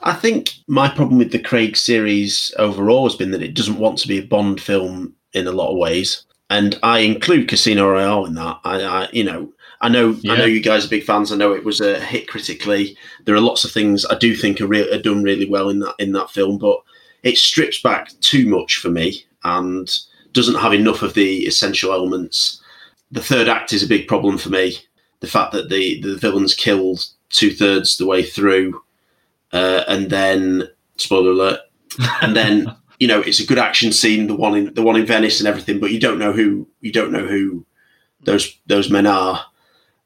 I 0.00 0.12
think 0.12 0.50
my 0.66 0.88
problem 0.88 1.18
with 1.18 1.32
the 1.32 1.38
Craig 1.38 1.76
series 1.76 2.52
overall 2.58 3.04
has 3.04 3.16
been 3.16 3.30
that 3.30 3.42
it 3.42 3.54
doesn't 3.54 3.78
want 3.78 3.98
to 3.98 4.08
be 4.08 4.18
a 4.18 4.26
Bond 4.26 4.60
film 4.60 5.14
in 5.32 5.46
a 5.46 5.52
lot 5.52 5.70
of 5.70 5.78
ways, 5.78 6.26
and 6.50 6.78
I 6.82 7.00
include 7.00 7.48
Casino 7.48 7.88
Royale 7.88 8.26
in 8.26 8.34
that. 8.34 8.58
I, 8.64 8.82
I 8.82 9.08
you 9.12 9.24
know, 9.24 9.52
I 9.84 9.88
know, 9.88 10.16
I 10.30 10.38
know 10.38 10.46
you 10.46 10.62
guys 10.62 10.86
are 10.86 10.88
big 10.88 11.04
fans. 11.04 11.30
I 11.30 11.36
know 11.36 11.52
it 11.52 11.64
was 11.64 11.82
a 11.82 12.00
hit 12.00 12.26
critically. 12.26 12.96
There 13.26 13.34
are 13.34 13.40
lots 13.40 13.64
of 13.64 13.70
things 13.70 14.06
I 14.06 14.16
do 14.16 14.34
think 14.34 14.58
are, 14.62 14.66
re- 14.66 14.90
are 14.90 15.02
done 15.02 15.22
really 15.22 15.46
well 15.46 15.68
in 15.68 15.80
that 15.80 15.94
in 15.98 16.12
that 16.12 16.30
film, 16.30 16.56
but 16.56 16.78
it 17.22 17.36
strips 17.36 17.82
back 17.82 18.10
too 18.20 18.46
much 18.48 18.78
for 18.78 18.88
me 18.88 19.26
and 19.44 19.94
doesn't 20.32 20.60
have 20.60 20.72
enough 20.72 21.02
of 21.02 21.12
the 21.12 21.44
essential 21.46 21.92
elements. 21.92 22.62
The 23.10 23.20
third 23.20 23.46
act 23.46 23.74
is 23.74 23.82
a 23.82 23.86
big 23.86 24.08
problem 24.08 24.38
for 24.38 24.48
me. 24.48 24.78
The 25.20 25.26
fact 25.26 25.52
that 25.52 25.68
the 25.68 26.00
the 26.00 26.16
villain's 26.16 26.54
killed 26.54 27.04
two 27.28 27.50
thirds 27.50 27.98
the 27.98 28.06
way 28.06 28.22
through 28.22 28.82
uh, 29.52 29.84
and 29.86 30.08
then 30.08 30.68
spoiler 30.96 31.32
alert, 31.32 31.60
and 32.22 32.34
then 32.34 32.74
you 32.98 33.06
know 33.06 33.20
it's 33.20 33.40
a 33.40 33.46
good 33.46 33.58
action 33.58 33.92
scene, 33.92 34.28
the 34.28 34.34
one 34.34 34.56
in 34.56 34.72
the 34.72 34.82
one 34.82 34.96
in 34.96 35.04
Venice 35.04 35.40
and 35.40 35.46
everything, 35.46 35.78
but 35.78 35.90
you 35.90 36.00
don't 36.00 36.18
know 36.18 36.32
who 36.32 36.66
you 36.80 36.90
don't 36.90 37.12
know 37.12 37.26
who 37.26 37.66
those 38.22 38.58
those 38.66 38.88
men 38.88 39.06
are, 39.06 39.44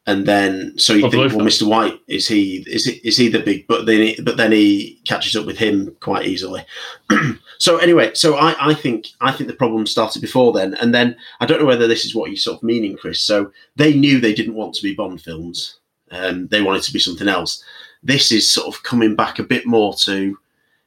and 0.08 0.26
then 0.26 0.76
so 0.76 0.94
you 0.94 1.06
Oh, 1.06 1.10
think, 1.10 1.32
well, 1.32 1.46
Mr. 1.46 1.68
White 1.68 2.00
is 2.08 2.26
he 2.26 2.64
is 2.66 2.86
he 2.86 3.00
is 3.04 3.16
he 3.16 3.28
the 3.28 3.38
big? 3.38 3.66
But 3.68 3.86
then 3.86 4.00
he, 4.00 4.20
but 4.22 4.36
then 4.36 4.50
he 4.52 5.00
catches 5.04 5.36
up 5.36 5.46
with 5.46 5.58
him 5.58 5.94
quite 6.00 6.26
easily. 6.26 6.64
so 7.58 7.76
anyway, 7.76 8.10
so 8.14 8.34
I 8.36 8.70
I 8.70 8.74
think 8.74 9.08
I 9.20 9.30
think 9.30 9.48
the 9.48 9.56
problem 9.56 9.86
started 9.86 10.20
before 10.20 10.52
then, 10.52 10.74
and 10.74 10.92
then 10.92 11.16
I 11.40 11.46
don't 11.46 11.60
know 11.60 11.66
whether 11.66 11.86
this 11.86 12.04
is 12.04 12.14
what 12.14 12.30
you're 12.30 12.36
sort 12.36 12.58
of 12.58 12.62
meaning, 12.64 12.96
Chris. 12.96 13.20
So 13.20 13.52
they 13.76 13.94
knew 13.94 14.18
they 14.20 14.34
didn't 14.34 14.54
want 14.54 14.74
to 14.74 14.82
be 14.82 14.94
Bond 14.94 15.20
films. 15.20 15.78
Um, 16.10 16.48
they 16.48 16.62
wanted 16.62 16.82
to 16.84 16.92
be 16.92 16.98
something 16.98 17.28
else 17.28 17.62
this 18.02 18.30
is 18.30 18.50
sort 18.50 18.66
of 18.74 18.82
coming 18.82 19.14
back 19.14 19.38
a 19.38 19.42
bit 19.42 19.66
more 19.66 19.94
to 19.94 20.38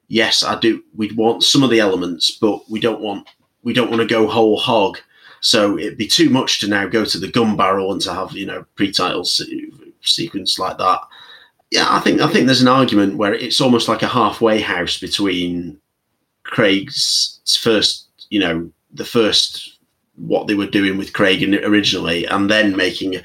yes 0.08 0.44
i 0.44 0.58
do 0.60 0.84
We'd 0.96 1.18
want 1.18 1.44
some 1.44 1.64
of 1.64 1.70
the 1.70 1.80
elements 1.80 2.32
but 2.32 2.70
we 2.70 2.80
don't 2.80 3.02
want 3.02 3.28
we 3.64 3.74
don't 3.74 3.90
want 3.90 4.02
to 4.02 4.08
go 4.08 4.28
whole 4.28 4.58
hog 4.58 5.00
so 5.42 5.78
it'd 5.78 5.98
be 5.98 6.08
too 6.08 6.30
much 6.30 6.60
to 6.60 6.68
now 6.68 6.88
go 6.88 7.04
to 7.04 7.18
the 7.18 7.28
gun 7.28 7.58
barrel 7.58 7.92
and 7.92 8.02
to 8.02 8.14
have 8.14 8.32
you 8.32 8.46
know 8.46 8.66
pre-title 8.76 9.26
se- 9.26 9.70
sequence 10.02 10.58
like 10.58 10.78
that 10.78 11.02
yeah 11.72 11.88
i 11.90 12.00
think 12.00 12.22
i 12.22 12.28
think 12.28 12.46
there's 12.46 12.62
an 12.62 12.68
argument 12.68 13.18
where 13.18 13.34
it's 13.34 13.60
almost 13.60 13.88
like 13.88 14.02
a 14.02 14.08
halfway 14.08 14.62
house 14.62 15.00
between 15.00 15.78
craig's 16.44 17.40
first 17.62 18.08
you 18.30 18.40
know 18.40 18.72
the 18.94 19.06
first 19.06 19.80
what 20.16 20.48
they 20.48 20.54
were 20.54 20.68
doing 20.68 20.98
with 20.98 21.14
craig 21.14 21.44
in- 21.44 21.64
originally 21.66 22.26
and 22.26 22.50
then 22.50 22.76
making 22.76 23.16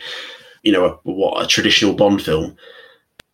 you 0.63 0.73
know 0.73 0.87
a, 0.87 1.11
what 1.11 1.43
a 1.43 1.47
traditional 1.47 1.95
bond 1.95 2.23
film 2.23 2.57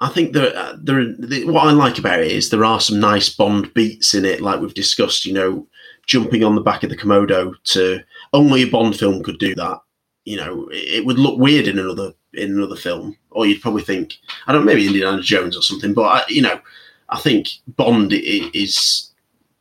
I 0.01 0.09
think 0.09 0.33
there, 0.33 0.51
there. 0.83 1.15
The, 1.17 1.45
what 1.45 1.69
I 1.69 1.71
like 1.71 1.97
about 1.97 2.19
it 2.19 2.33
is 2.33 2.51
there 2.51 2.65
are 2.65 2.81
some 2.81 2.99
nice 2.99 3.29
Bond 3.29 3.73
beats 3.73 4.15
in 4.15 4.25
it, 4.25 4.41
like 4.41 4.61
we've 4.61 4.75
discussed. 4.75 5.25
You 5.25 5.33
know, 5.33 5.67
jumping 6.07 6.43
on 6.43 6.57
the 6.57 6.61
back 6.61 6.83
of 6.83 6.91
the 6.91 6.97
Komodo 6.97 7.55
to 7.65 8.03
only 8.33 8.63
a 8.63 8.71
Bond 8.71 8.99
film 8.99 9.23
could 9.23 9.39
do 9.39 9.55
that. 9.55 9.81
You 10.25 10.37
know, 10.37 10.69
it, 10.71 11.05
would 11.05 11.19
look 11.19 11.39
weird 11.39 11.67
in 11.67 11.79
another 11.79 12.13
in 12.35 12.53
another 12.53 12.77
film, 12.77 13.17
or 13.31 13.45
you'd 13.45 13.61
probably 13.61 13.83
think 13.83 14.19
I 14.47 14.53
don't 14.53 14.63
know, 14.63 14.67
maybe 14.67 14.87
Indiana 14.87 15.21
Jones 15.21 15.57
or 15.57 15.63
something. 15.63 15.95
But 15.95 16.03
I, 16.03 16.23
you 16.29 16.43
know, 16.43 16.61
I 17.09 17.19
think 17.19 17.49
Bond 17.67 18.13
is 18.13 19.11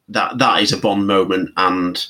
that 0.10 0.38
that 0.38 0.62
is 0.62 0.72
a 0.72 0.78
Bond 0.78 1.08
moment, 1.08 1.52
and 1.58 2.06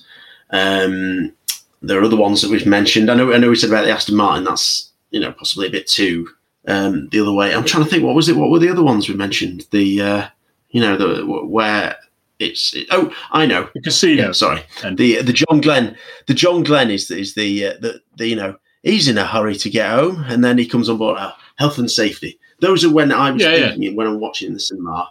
um, 0.49 1.33
there 1.81 1.99
are 1.99 2.03
other 2.03 2.17
ones 2.17 2.41
that 2.41 2.51
we've 2.51 2.65
mentioned. 2.65 3.09
I 3.09 3.15
know, 3.15 3.33
I 3.33 3.37
know 3.37 3.49
we 3.49 3.55
said 3.55 3.69
about 3.69 3.85
the 3.85 3.91
Aston 3.91 4.15
Martin. 4.15 4.43
That's 4.43 4.91
you 5.11 5.19
know 5.19 5.31
possibly 5.31 5.67
a 5.67 5.71
bit 5.71 5.87
too 5.87 6.27
um, 6.67 7.09
the 7.09 7.21
other 7.21 7.33
way. 7.33 7.53
I'm 7.53 7.65
trying 7.65 7.83
to 7.83 7.89
think. 7.89 8.03
What 8.03 8.15
was 8.15 8.29
it? 8.29 8.35
What 8.35 8.49
were 8.49 8.59
the 8.59 8.69
other 8.69 8.83
ones 8.83 9.07
we 9.07 9.15
mentioned? 9.15 9.65
The 9.71 10.01
uh, 10.01 10.27
you 10.69 10.81
know 10.81 10.97
the 10.97 11.25
where 11.25 11.95
it's 12.41 12.73
it, 12.75 12.87
oh 12.91 13.13
I 13.31 13.45
know 13.45 13.69
The 13.75 13.81
casino. 13.81 14.25
yeah, 14.27 14.31
sorry 14.31 14.63
And- 14.83 14.97
the 14.97 15.21
the 15.21 15.33
John 15.33 15.61
Glenn 15.61 15.95
the 16.27 16.33
John 16.33 16.63
Glenn 16.63 16.89
is 16.91 17.09
is 17.11 17.33
the 17.35 17.65
uh, 17.67 17.73
the, 17.79 18.01
the 18.17 18.27
you 18.27 18.35
know 18.35 18.55
he's 18.83 19.07
in 19.07 19.17
a 19.17 19.25
hurry 19.25 19.55
to 19.55 19.69
get 19.69 19.89
home 19.91 20.23
and 20.27 20.43
then 20.43 20.57
he 20.57 20.65
comes 20.67 20.89
on 20.89 20.97
board 20.97 21.17
uh, 21.17 21.33
health 21.57 21.77
and 21.77 21.89
safety. 21.91 22.39
Those 22.59 22.83
are 22.85 22.91
when 22.91 23.11
I 23.11 23.31
was 23.31 23.41
Yeah, 23.41 23.55
yeah. 23.55 23.67
thinking 23.69 23.83
it 23.83 23.95
when 23.95 24.07
I'm 24.07 24.19
watching 24.19 24.47
in 24.49 24.53
the 24.53 24.59
cinema. 24.59 25.09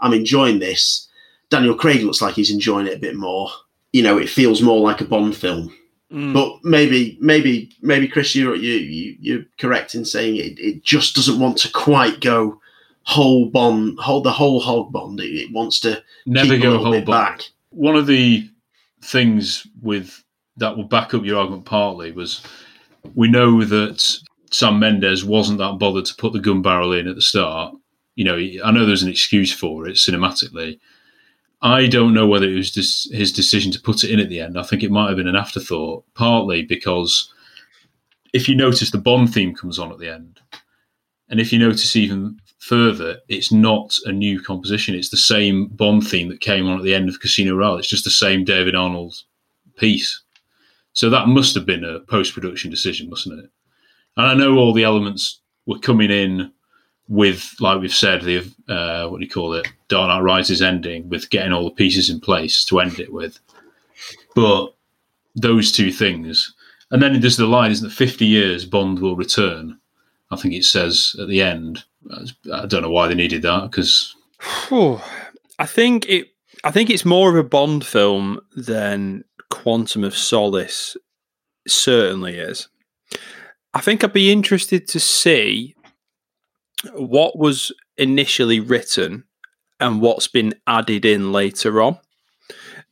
I'm 0.00 0.12
enjoying 0.14 0.58
this. 0.58 1.08
Daniel 1.50 1.74
Craig 1.74 2.02
looks 2.02 2.22
like 2.22 2.34
he's 2.34 2.50
enjoying 2.50 2.86
it 2.86 2.96
a 2.96 3.00
bit 3.00 3.16
more. 3.16 3.48
You 3.92 4.02
know, 4.02 4.18
it 4.18 4.28
feels 4.30 4.62
more 4.62 4.80
like 4.80 5.00
a 5.00 5.04
Bond 5.04 5.34
film. 5.36 5.74
Mm. 6.12 6.32
But 6.32 6.58
maybe, 6.62 7.18
maybe, 7.20 7.70
maybe, 7.82 8.06
Chris, 8.08 8.34
you're 8.34 8.54
you, 8.54 8.74
you 8.74 9.16
you're 9.20 9.44
correct 9.58 9.94
in 9.94 10.04
saying 10.04 10.36
it. 10.36 10.58
It 10.58 10.82
just 10.84 11.14
doesn't 11.14 11.40
want 11.40 11.56
to 11.58 11.70
quite 11.72 12.20
go 12.20 12.59
whole 13.04 13.46
bond, 13.46 13.98
whole 13.98 14.20
the 14.20 14.30
whole 14.30 14.60
hog 14.60 14.92
bond. 14.92 15.20
It, 15.20 15.30
it 15.34 15.52
wants 15.52 15.80
to 15.80 16.02
Never 16.26 16.58
go 16.58 16.78
whole 16.78 17.02
back. 17.02 17.42
One 17.70 17.96
of 17.96 18.06
the 18.06 18.48
things 19.02 19.66
with 19.82 20.22
that 20.56 20.76
will 20.76 20.84
back 20.84 21.14
up 21.14 21.24
your 21.24 21.38
argument 21.38 21.64
partly 21.64 22.12
was 22.12 22.42
we 23.14 23.28
know 23.28 23.64
that 23.64 24.18
Sam 24.50 24.78
Mendes 24.78 25.24
wasn't 25.24 25.58
that 25.58 25.78
bothered 25.78 26.04
to 26.06 26.14
put 26.16 26.32
the 26.32 26.40
gun 26.40 26.62
barrel 26.62 26.92
in 26.92 27.08
at 27.08 27.14
the 27.14 27.22
start. 27.22 27.74
You 28.16 28.24
know, 28.24 28.36
I 28.36 28.70
know 28.70 28.84
there's 28.84 29.02
an 29.02 29.08
excuse 29.08 29.52
for 29.52 29.86
it 29.86 29.96
cinematically, 29.96 30.78
I 31.62 31.86
don't 31.86 32.14
know 32.14 32.26
whether 32.26 32.48
it 32.48 32.54
was 32.54 32.70
just 32.70 33.12
his 33.12 33.32
decision 33.32 33.70
to 33.72 33.80
put 33.80 34.02
it 34.02 34.10
in 34.10 34.18
at 34.18 34.28
the 34.28 34.40
end. 34.40 34.58
I 34.58 34.62
think 34.62 34.82
it 34.82 34.90
might 34.90 35.08
have 35.08 35.16
been 35.16 35.28
an 35.28 35.36
afterthought, 35.36 36.04
partly 36.14 36.62
because 36.62 37.32
if 38.32 38.48
you 38.48 38.54
notice 38.54 38.90
the 38.90 38.98
Bond 38.98 39.32
theme 39.32 39.54
comes 39.54 39.78
on 39.78 39.92
at 39.92 39.98
the 39.98 40.08
end, 40.08 40.40
and 41.28 41.38
if 41.38 41.52
you 41.52 41.58
notice 41.58 41.96
even 41.96 42.40
further, 42.60 43.18
it's 43.28 43.50
not 43.50 43.96
a 44.04 44.12
new 44.12 44.40
composition. 44.40 44.94
It's 44.94 45.08
the 45.08 45.16
same 45.16 45.66
Bond 45.66 46.06
theme 46.06 46.28
that 46.28 46.40
came 46.40 46.66
on 46.66 46.78
at 46.78 46.84
the 46.84 46.94
end 46.94 47.08
of 47.08 47.20
Casino 47.20 47.56
Royale. 47.56 47.78
It's 47.78 47.88
just 47.88 48.04
the 48.04 48.10
same 48.10 48.44
David 48.44 48.76
Arnold 48.76 49.16
piece. 49.76 50.22
So 50.92 51.10
that 51.10 51.28
must 51.28 51.54
have 51.54 51.66
been 51.66 51.84
a 51.84 52.00
post 52.00 52.34
production 52.34 52.70
decision, 52.70 53.10
mustn't 53.10 53.38
it? 53.38 53.50
And 54.16 54.26
I 54.26 54.34
know 54.34 54.56
all 54.56 54.72
the 54.72 54.84
elements 54.84 55.40
were 55.66 55.78
coming 55.78 56.10
in 56.10 56.52
with, 57.08 57.54
like 57.60 57.80
we've 57.80 57.94
said, 57.94 58.22
the 58.22 58.38
uh, 58.68 59.08
what 59.08 59.18
do 59.18 59.24
you 59.24 59.30
call 59.30 59.54
it, 59.54 59.66
Dark 59.88 60.08
Knight 60.08 60.20
Rises 60.20 60.62
ending, 60.62 61.08
with 61.08 61.30
getting 61.30 61.52
all 61.52 61.64
the 61.64 61.70
pieces 61.70 62.10
in 62.10 62.20
place 62.20 62.64
to 62.66 62.80
end 62.80 63.00
it 63.00 63.12
with. 63.12 63.38
But 64.34 64.74
those 65.34 65.72
two 65.72 65.92
things, 65.92 66.54
and 66.90 67.02
then 67.02 67.20
there's 67.20 67.36
the 67.36 67.46
line, 67.46 67.70
isn't 67.70 67.90
it? 67.90 67.94
Fifty 67.94 68.26
years, 68.26 68.64
Bond 68.64 68.98
will 68.98 69.16
return. 69.16 69.78
I 70.30 70.36
think 70.36 70.54
it 70.54 70.64
says 70.64 71.16
at 71.18 71.28
the 71.28 71.40
end. 71.40 71.84
I 72.52 72.66
don't 72.66 72.82
know 72.82 72.90
why 72.90 73.08
they 73.08 73.14
needed 73.14 73.42
that 73.42 73.70
because 73.70 74.14
I 75.58 75.66
think 75.66 76.06
it. 76.08 76.28
I 76.62 76.70
think 76.70 76.90
it's 76.90 77.04
more 77.04 77.30
of 77.30 77.36
a 77.36 77.48
Bond 77.48 77.86
film 77.86 78.40
than 78.54 79.24
Quantum 79.50 80.04
of 80.04 80.16
Solace 80.16 80.96
certainly 81.66 82.36
is. 82.36 82.68
I 83.72 83.80
think 83.80 84.02
I'd 84.02 84.12
be 84.12 84.32
interested 84.32 84.88
to 84.88 85.00
see 85.00 85.74
what 86.94 87.38
was 87.38 87.72
initially 87.96 88.60
written 88.60 89.24
and 89.78 90.00
what's 90.00 90.28
been 90.28 90.54
added 90.66 91.04
in 91.04 91.32
later 91.32 91.80
on. 91.82 91.98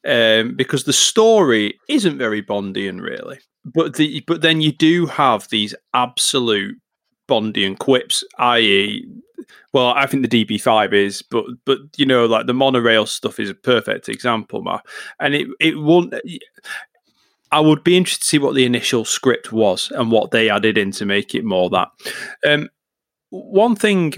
Um, 0.06 0.54
because 0.54 0.84
the 0.84 0.92
story 0.92 1.78
isn't 1.88 2.18
very 2.18 2.42
Bondian, 2.42 3.00
really. 3.00 3.40
But 3.64 3.96
the 3.96 4.22
but 4.26 4.40
then 4.40 4.60
you 4.60 4.72
do 4.72 5.06
have 5.06 5.48
these 5.48 5.74
absolute 5.92 6.78
Bondian 7.28 7.78
quips, 7.78 8.24
i.e., 8.38 9.06
well, 9.72 9.88
I 9.88 10.06
think 10.06 10.28
the 10.28 10.44
DB5 10.44 10.92
is, 10.92 11.22
but 11.22 11.44
but 11.64 11.78
you 11.96 12.06
know, 12.06 12.26
like 12.26 12.46
the 12.46 12.54
monorail 12.54 13.06
stuff 13.06 13.38
is 13.38 13.50
a 13.50 13.54
perfect 13.54 14.08
example, 14.08 14.62
ma. 14.62 14.80
And 15.20 15.34
it 15.34 15.48
it 15.60 15.78
won't. 15.78 16.14
I 17.52 17.60
would 17.60 17.84
be 17.84 17.96
interested 17.96 18.22
to 18.22 18.28
see 18.28 18.38
what 18.38 18.54
the 18.54 18.64
initial 18.64 19.04
script 19.04 19.52
was 19.52 19.90
and 19.92 20.10
what 20.10 20.30
they 20.30 20.50
added 20.50 20.76
in 20.76 20.90
to 20.92 21.06
make 21.06 21.34
it 21.34 21.44
more 21.44 21.70
that. 21.70 21.88
Um, 22.46 22.68
one 23.30 23.76
thing 23.76 24.14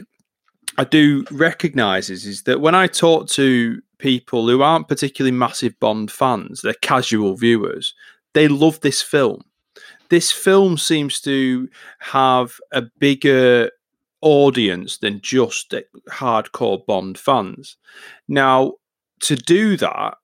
I 0.78 0.84
do 0.84 1.24
recognise 1.30 2.10
is, 2.10 2.26
is 2.26 2.42
that 2.44 2.60
when 2.60 2.74
I 2.74 2.86
talk 2.86 3.28
to 3.30 3.80
people 3.98 4.48
who 4.48 4.62
aren't 4.62 4.88
particularly 4.88 5.36
massive 5.36 5.78
Bond 5.78 6.10
fans, 6.10 6.62
they're 6.62 6.74
casual 6.74 7.36
viewers, 7.36 7.94
they 8.34 8.48
love 8.48 8.80
this 8.80 9.02
film. 9.02 9.42
This 10.10 10.30
film 10.32 10.76
seems 10.76 11.20
to 11.22 11.68
have 12.00 12.58
a 12.72 12.82
bigger 12.98 13.70
audience 14.20 14.98
than 14.98 15.20
just 15.22 15.74
hardcore 16.10 16.84
Bond 16.84 17.18
fans. 17.18 17.76
Now, 18.28 18.74
to 19.20 19.36
do 19.36 19.76
that, 19.76 20.16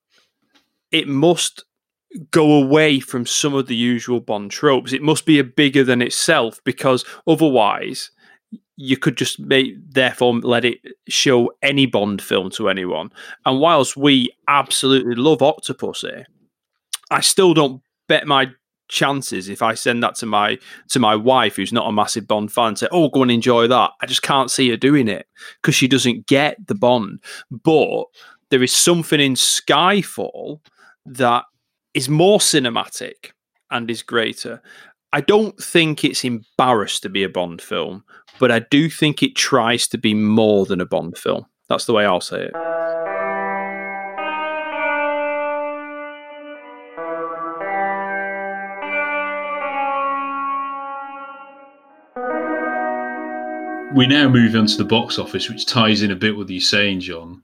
it 0.90 1.09
must 1.09 1.64
go 2.31 2.62
away 2.62 3.01
from 3.01 3.27
some 3.27 3.55
of 3.55 3.66
the 3.66 3.77
usual 3.77 4.20
Bond 4.20 4.51
tropes. 4.51 4.92
It 4.92 5.03
must 5.03 5.27
be 5.27 5.38
a 5.38 5.44
bigger 5.44 5.85
than 5.85 6.03
itself 6.03 6.61
because 6.64 7.05
otherwise 7.27 8.11
you 8.77 8.96
could 8.96 9.16
just 9.16 9.40
make 9.40 9.75
therefore 9.90 10.35
let 10.40 10.64
it 10.64 10.79
show 11.09 11.53
any 11.62 11.87
Bond 11.87 12.20
film 12.20 12.51
to 12.51 12.68
anyone. 12.68 13.11
And 13.44 13.61
whilst 13.61 13.96
we 13.96 14.31
absolutely 14.49 15.14
love 15.14 15.38
Octopussy, 15.38 16.25
I 17.11 17.20
still 17.20 17.55
don't 17.55 17.83
bet 18.09 18.27
my 18.27 18.51
chances 18.88 19.49
if 19.49 19.62
I 19.62 19.75
send 19.75 20.03
that 20.03 20.14
to 20.16 20.27
my 20.27 20.59
to 20.88 20.99
my 20.99 21.16
wife 21.16 21.57
who's 21.57 21.72
not 21.72 21.88
a 21.88 21.92
massive 21.92 22.27
Bond 22.27 22.53
fan 22.53 22.77
say, 22.77 22.88
"Oh, 22.90 23.09
go 23.09 23.22
and 23.22 23.31
enjoy 23.31 23.66
that." 23.68 23.92
I 24.01 24.07
just 24.07 24.22
can't 24.22 24.51
see 24.51 24.70
her 24.70 24.77
doing 24.77 25.09
it 25.09 25.27
because 25.61 25.75
she 25.75 25.88
doesn't 25.88 26.27
get 26.27 26.66
the 26.66 26.75
Bond. 26.75 27.20
But 27.51 28.05
there 28.51 28.62
is 28.62 28.75
something 28.75 29.20
in 29.20 29.35
Skyfall 29.35 30.61
that 31.07 31.44
is 31.94 32.09
more 32.09 32.38
cinematic 32.38 33.33
and 33.70 33.90
is 33.90 34.03
greater. 34.03 34.62
I 35.12 35.20
don't 35.20 35.59
think 35.59 36.05
it's 36.05 36.25
embarrassed 36.25 37.03
to 37.03 37.09
be 37.09 37.22
a 37.22 37.29
Bond 37.29 37.62
film, 37.62 38.05
but 38.38 38.53
I 38.53 38.59
do 38.59 38.90
think 38.90 39.22
it 39.22 39.35
tries 39.35 39.88
to 39.88 39.99
be 39.99 40.14
more 40.14 40.66
than 40.66 40.81
a 40.81 40.87
Bond 40.87 41.16
film. 41.16 41.46
That's 41.68 41.87
the 41.87 41.92
way 41.92 42.05
I'll 42.05 42.20
say 42.20 42.51
it. 42.53 43.15
We 53.96 54.06
now 54.06 54.28
move 54.28 54.54
on 54.54 54.66
to 54.66 54.76
the 54.76 54.85
box 54.85 55.18
office, 55.18 55.48
which 55.48 55.66
ties 55.66 56.02
in 56.02 56.11
a 56.11 56.16
bit 56.16 56.37
with 56.37 56.46
what 56.46 56.52
you 56.54 56.61
saying, 56.61 57.00
John. 57.00 57.42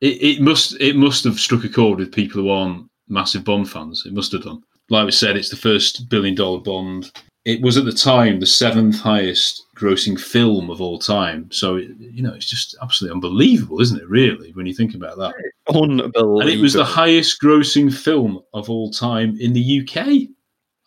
It, 0.00 0.22
it 0.22 0.40
must 0.42 0.78
it 0.80 0.96
must 0.96 1.24
have 1.24 1.40
struck 1.40 1.64
a 1.64 1.68
chord 1.68 1.98
with 2.00 2.12
people 2.12 2.42
who 2.42 2.50
aren't 2.50 2.88
massive 3.08 3.44
Bond 3.44 3.70
fans. 3.70 4.04
It 4.04 4.12
must 4.12 4.32
have 4.32 4.42
done. 4.42 4.62
Like 4.90 5.06
we 5.06 5.12
said, 5.12 5.36
it's 5.36 5.48
the 5.48 5.56
first 5.56 6.08
billion 6.10 6.34
dollar 6.34 6.60
Bond. 6.60 7.10
It 7.44 7.62
was 7.62 7.76
at 7.76 7.84
the 7.84 7.92
time 7.92 8.40
the 8.40 8.46
seventh 8.46 8.98
highest 8.98 9.62
grossing 9.76 10.20
film 10.20 10.68
of 10.68 10.80
all 10.80 10.98
time. 10.98 11.48
So 11.52 11.76
it, 11.76 11.88
you 11.98 12.22
know, 12.22 12.34
it's 12.34 12.50
just 12.50 12.76
absolutely 12.82 13.14
unbelievable, 13.14 13.80
isn't 13.80 14.00
it? 14.00 14.08
Really, 14.08 14.52
when 14.52 14.66
you 14.66 14.74
think 14.74 14.94
about 14.94 15.16
that. 15.18 15.34
Unbelievable. 15.68 16.40
And 16.40 16.50
it 16.50 16.60
was 16.60 16.72
the 16.72 16.84
highest 16.84 17.40
grossing 17.40 17.92
film 17.94 18.40
of 18.52 18.68
all 18.68 18.90
time 18.90 19.36
in 19.40 19.52
the 19.52 19.80
UK. 19.80 20.28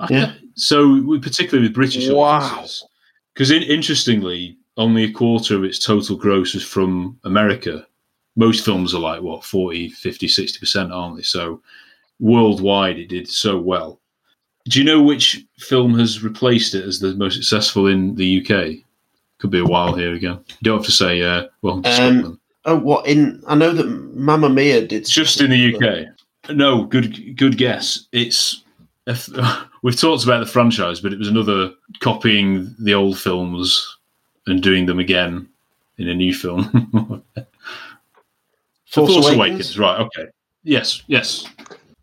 Yeah. 0.10 0.34
So 0.56 1.18
particularly 1.20 1.68
with 1.68 1.76
British 1.76 2.10
Wow. 2.10 2.42
audiences. 2.42 2.86
Because 3.34 3.52
interestingly, 3.52 4.59
only 4.80 5.04
a 5.04 5.12
quarter 5.12 5.56
of 5.56 5.64
its 5.64 5.78
total 5.78 6.16
gross 6.16 6.54
was 6.56 6.64
from 6.64 7.20
America. 7.26 7.86
Most 8.36 8.64
films 8.64 8.96
are 8.96 9.00
like, 9.00 9.22
what, 9.22 9.44
40, 9.44 9.90
50, 9.90 10.28
60%, 10.28 10.92
aren't 10.92 11.18
they? 11.18 11.22
So 11.22 11.62
worldwide, 12.20 12.98
it 12.98 13.10
did 13.10 13.28
so 13.28 13.60
well. 13.60 14.00
Do 14.70 14.80
you 14.80 14.86
know 14.86 15.02
which 15.02 15.46
film 15.58 15.98
has 16.00 16.24
replaced 16.24 16.76
it 16.76 16.86
as 16.86 17.00
the 17.00 17.14
most 17.16 17.36
successful 17.36 17.88
in 17.88 18.16
the 18.16 18.40
UK? 18.42 18.86
Could 19.40 19.52
be 19.52 19.60
a 19.60 19.66
while 19.66 19.94
here 19.94 20.14
again. 20.14 20.40
You 20.48 20.56
don't 20.64 20.78
have 20.78 20.86
to 20.86 20.92
say, 20.92 21.22
uh, 21.22 21.48
well, 21.62 21.82
Um, 21.86 22.40
oh, 22.66 22.78
what 22.78 23.06
in? 23.06 23.44
I 23.48 23.56
know 23.56 23.72
that 23.72 23.88
Mamma 24.16 24.50
Mia 24.50 24.86
did. 24.88 25.06
just 25.06 25.42
in 25.42 25.50
the 25.50 25.76
UK. 25.76 26.56
No, 26.56 26.86
good, 26.86 27.36
good 27.38 27.58
guess. 27.58 28.08
It's 28.12 28.64
if, 29.08 29.30
we've 29.84 30.00
talked 30.00 30.24
about 30.24 30.40
the 30.40 30.46
franchise, 30.52 31.02
but 31.02 31.12
it 31.14 31.20
was 31.20 31.28
another 31.28 31.72
copying 32.00 32.74
the 32.80 32.94
old 32.94 33.20
films 33.20 33.98
and 34.50 34.62
doing 34.62 34.86
them 34.86 35.00
again 35.00 35.48
in 35.98 36.08
a 36.08 36.16
new 36.16 36.34
film. 36.34 36.64
Force 38.90 39.14
Force, 39.14 39.28
Awakens? 39.28 39.38
Awakens. 39.38 39.80
right? 39.80 40.00
Okay. 40.02 40.30
Yes, 40.64 41.04
yes. 41.08 41.46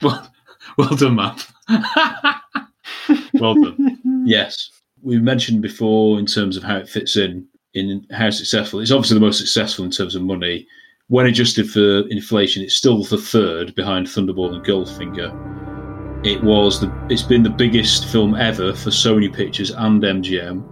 Well, 0.02 0.30
well 0.76 0.94
done, 0.94 1.14
Matt. 1.14 1.46
well 3.32 3.54
done. 3.54 3.98
Yes, 4.26 4.70
we 5.02 5.18
mentioned 5.18 5.62
before 5.62 6.18
in 6.18 6.26
terms 6.26 6.54
of 6.54 6.62
how 6.62 6.76
it 6.76 6.86
fits 6.86 7.16
in 7.16 7.48
in 7.72 8.06
how 8.10 8.28
successful. 8.28 8.80
It's 8.80 8.90
obviously 8.90 9.14
the 9.14 9.24
most 9.24 9.38
successful 9.38 9.86
in 9.86 9.90
terms 9.90 10.14
of 10.14 10.22
money. 10.22 10.66
When 11.08 11.24
adjusted 11.24 11.70
for 11.70 12.06
inflation, 12.08 12.62
it's 12.62 12.74
still 12.74 13.04
the 13.04 13.16
third 13.16 13.74
behind 13.74 14.06
Thunderball 14.06 14.54
and 14.54 14.62
Goldfinger. 14.66 16.26
It 16.26 16.42
was 16.42 16.78
the. 16.78 16.92
It's 17.08 17.22
been 17.22 17.42
the 17.42 17.48
biggest 17.48 18.06
film 18.08 18.34
ever 18.34 18.74
for 18.74 18.90
Sony 18.90 19.32
Pictures 19.32 19.70
and 19.70 20.02
MGM, 20.02 20.62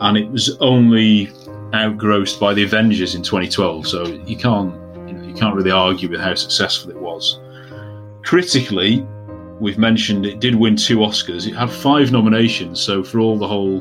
and 0.00 0.16
it 0.16 0.30
was 0.30 0.56
only 0.60 1.30
outgrossed 1.74 2.40
by 2.40 2.54
the 2.54 2.62
Avengers 2.62 3.14
in 3.14 3.22
2012. 3.22 3.86
So 3.86 4.06
you 4.06 4.36
can't, 4.36 4.74
you 5.08 5.14
know, 5.14 5.24
you 5.24 5.34
can't 5.34 5.54
really 5.54 5.70
argue 5.70 6.08
with 6.08 6.20
how 6.20 6.34
successful 6.34 6.90
it 6.90 6.98
was. 6.98 7.38
Critically, 8.22 9.06
we've 9.60 9.78
mentioned 9.78 10.26
it 10.26 10.40
did 10.40 10.54
win 10.54 10.76
two 10.76 10.98
Oscars. 10.98 11.46
It 11.46 11.54
had 11.54 11.70
five 11.70 12.12
nominations. 12.12 12.80
So 12.80 13.04
for 13.04 13.20
all 13.20 13.38
the 13.38 13.46
whole, 13.46 13.80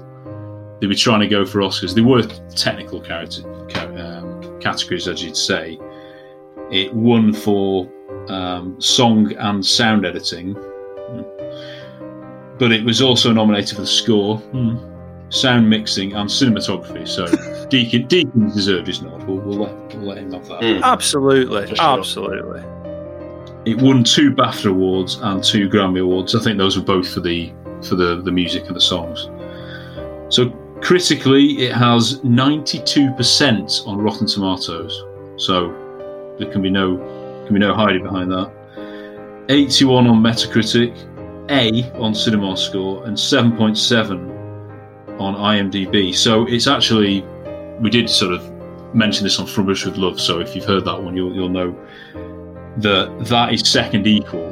they 0.82 0.88
were 0.88 0.96
trying 0.96 1.22
to 1.22 1.28
go 1.28 1.46
for 1.46 1.60
Oscars. 1.60 1.96
They 1.96 2.02
were 2.02 2.24
technical 2.56 3.00
character, 3.02 3.44
um, 3.98 4.60
categories, 4.60 5.08
as 5.08 5.24
you'd 5.24 5.38
say. 5.38 5.80
It 6.72 6.94
won 6.94 7.34
for 7.34 7.90
um, 8.28 8.80
song 8.80 9.34
and 9.38 9.66
sound 9.66 10.06
editing, 10.06 10.54
but 12.60 12.72
it 12.72 12.84
was 12.84 13.02
also 13.02 13.32
nominated 13.32 13.76
for 13.76 13.82
the 13.82 13.88
score, 13.88 14.42
sound 15.30 15.70
mixing, 15.70 16.14
and 16.14 16.30
cinematography. 16.30 17.08
So 17.08 17.28
Deacon 17.70 18.08
Deacon 18.08 18.50
deserved 18.50 18.88
his 18.88 19.02
nod. 19.02 19.24
We'll, 19.24 19.38
we'll, 19.38 19.60
let, 19.60 19.96
we'll 19.96 20.08
let 20.08 20.18
him 20.18 20.32
have 20.34 20.48
that. 20.48 20.62
Mm. 20.62 20.82
Absolutely. 20.82 21.68
Sure. 21.68 22.00
Absolutely. 22.00 22.64
It 23.66 23.82
won 23.82 24.04
two 24.04 24.32
BAFTA 24.32 24.70
awards 24.72 25.20
and 25.22 25.44
two 25.44 25.70
Grammy 25.70 26.02
awards. 26.02 26.36
I 26.36 26.40
think 26.40 26.58
those 26.58 26.78
were 26.78 26.84
both 26.84 27.14
for 27.14 27.20
the 27.20 27.54
for 27.88 27.96
the, 27.96 28.22
the 28.22 28.32
music 28.32 28.66
and 28.68 28.76
the 28.76 28.82
songs. 28.82 29.30
So 30.34 30.50
critically, 30.82 31.66
it 31.66 31.74
has 31.74 32.24
ninety 32.24 32.82
two 32.84 33.12
percent 33.14 33.84
on 33.86 33.98
Rotten 34.00 34.28
Tomatoes. 34.28 35.04
So 35.38 35.74
there 36.40 36.52
can 36.52 36.62
be 36.62 36.70
no 36.70 36.98
Can 37.46 37.54
be 37.54 37.60
no 37.60 37.74
hiding 37.74 38.04
behind 38.04 38.32
that. 38.32 38.52
81 39.50 40.06
on 40.06 40.22
Metacritic, 40.22 40.94
A 41.50 41.92
on 41.98 42.14
Cinema 42.14 42.56
Score, 42.56 43.04
and 43.08 43.18
7.7 43.18 44.39
on 45.20 45.36
IMDb. 45.36 46.16
So 46.16 46.46
it's 46.48 46.68
actually, 46.68 47.22
we 47.80 47.90
did 47.90 48.10
sort 48.10 48.34
of 48.34 48.50
mention 48.94 49.24
this 49.24 49.40
on 49.40 49.46
From 49.46 49.66
with 49.66 49.98
Love. 49.98 50.20
So 50.20 50.40
if 50.40 50.56
you've 50.56 50.66
heard 50.66 50.86
that 50.86 51.02
one, 51.02 51.16
you'll 51.16 51.34
you'll 51.34 51.50
know 51.50 51.76
that 52.78 53.26
that 53.26 53.54
is 53.54 53.70
second 53.70 54.08
equal 54.08 54.48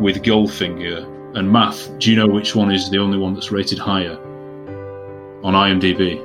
with 0.00 0.22
Goldfinger 0.22 1.36
and 1.36 1.50
Math. 1.50 1.96
Do 1.98 2.10
you 2.10 2.16
know 2.16 2.26
which 2.26 2.54
one 2.54 2.72
is 2.72 2.90
the 2.90 2.98
only 2.98 3.18
one 3.18 3.34
that's 3.34 3.52
rated 3.52 3.78
higher 3.78 4.18
on 5.42 5.54
IMDb? 5.54 6.24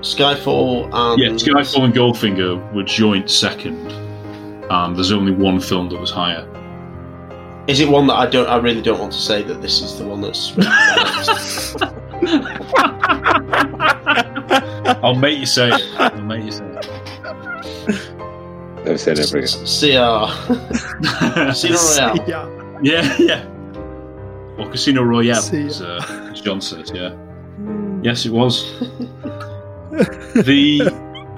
Skyfall 0.00 0.90
and 0.92 1.20
Yeah, 1.20 1.28
Skyfall 1.30 1.84
and 1.84 1.94
Goldfinger 1.94 2.74
were 2.74 2.82
joint 2.82 3.30
second, 3.30 3.92
and 4.70 4.96
there's 4.96 5.12
only 5.12 5.32
one 5.32 5.60
film 5.60 5.88
that 5.90 6.00
was 6.00 6.10
higher. 6.10 6.48
Is 7.68 7.78
it 7.78 7.88
one 7.88 8.08
that 8.08 8.14
I 8.14 8.26
don't? 8.26 8.48
I 8.48 8.56
really 8.56 8.82
don't 8.82 8.98
want 8.98 9.12
to 9.12 9.20
say 9.20 9.42
that 9.44 9.62
this 9.62 9.80
is 9.80 9.96
the 9.96 10.04
one 10.04 10.20
that's. 10.20 10.52
I'll 15.02 15.14
make 15.14 15.38
you 15.38 15.46
say 15.46 15.68
it. 15.70 15.80
I'll 15.98 16.20
make 16.22 16.44
you 16.44 16.52
say 16.52 16.64
it. 16.64 16.86
Never 18.84 18.98
say 18.98 19.14
never 19.14 19.38
again. 19.38 19.48
CR. 19.48 20.28
Casino 21.46 21.78
Royale. 21.78 22.16
Yeah, 22.82 22.82
yeah. 22.82 23.16
yeah. 23.18 23.44
Or 24.58 24.68
Casino 24.70 25.02
Royale, 25.02 25.40
See 25.42 25.60
ya. 25.60 25.66
as, 25.66 25.82
uh, 25.82 26.28
as 26.32 26.40
John 26.40 26.60
says. 26.60 26.90
Yeah. 26.94 27.14
Yes, 28.02 28.26
it 28.26 28.32
was. 28.32 28.78
the 30.44 30.90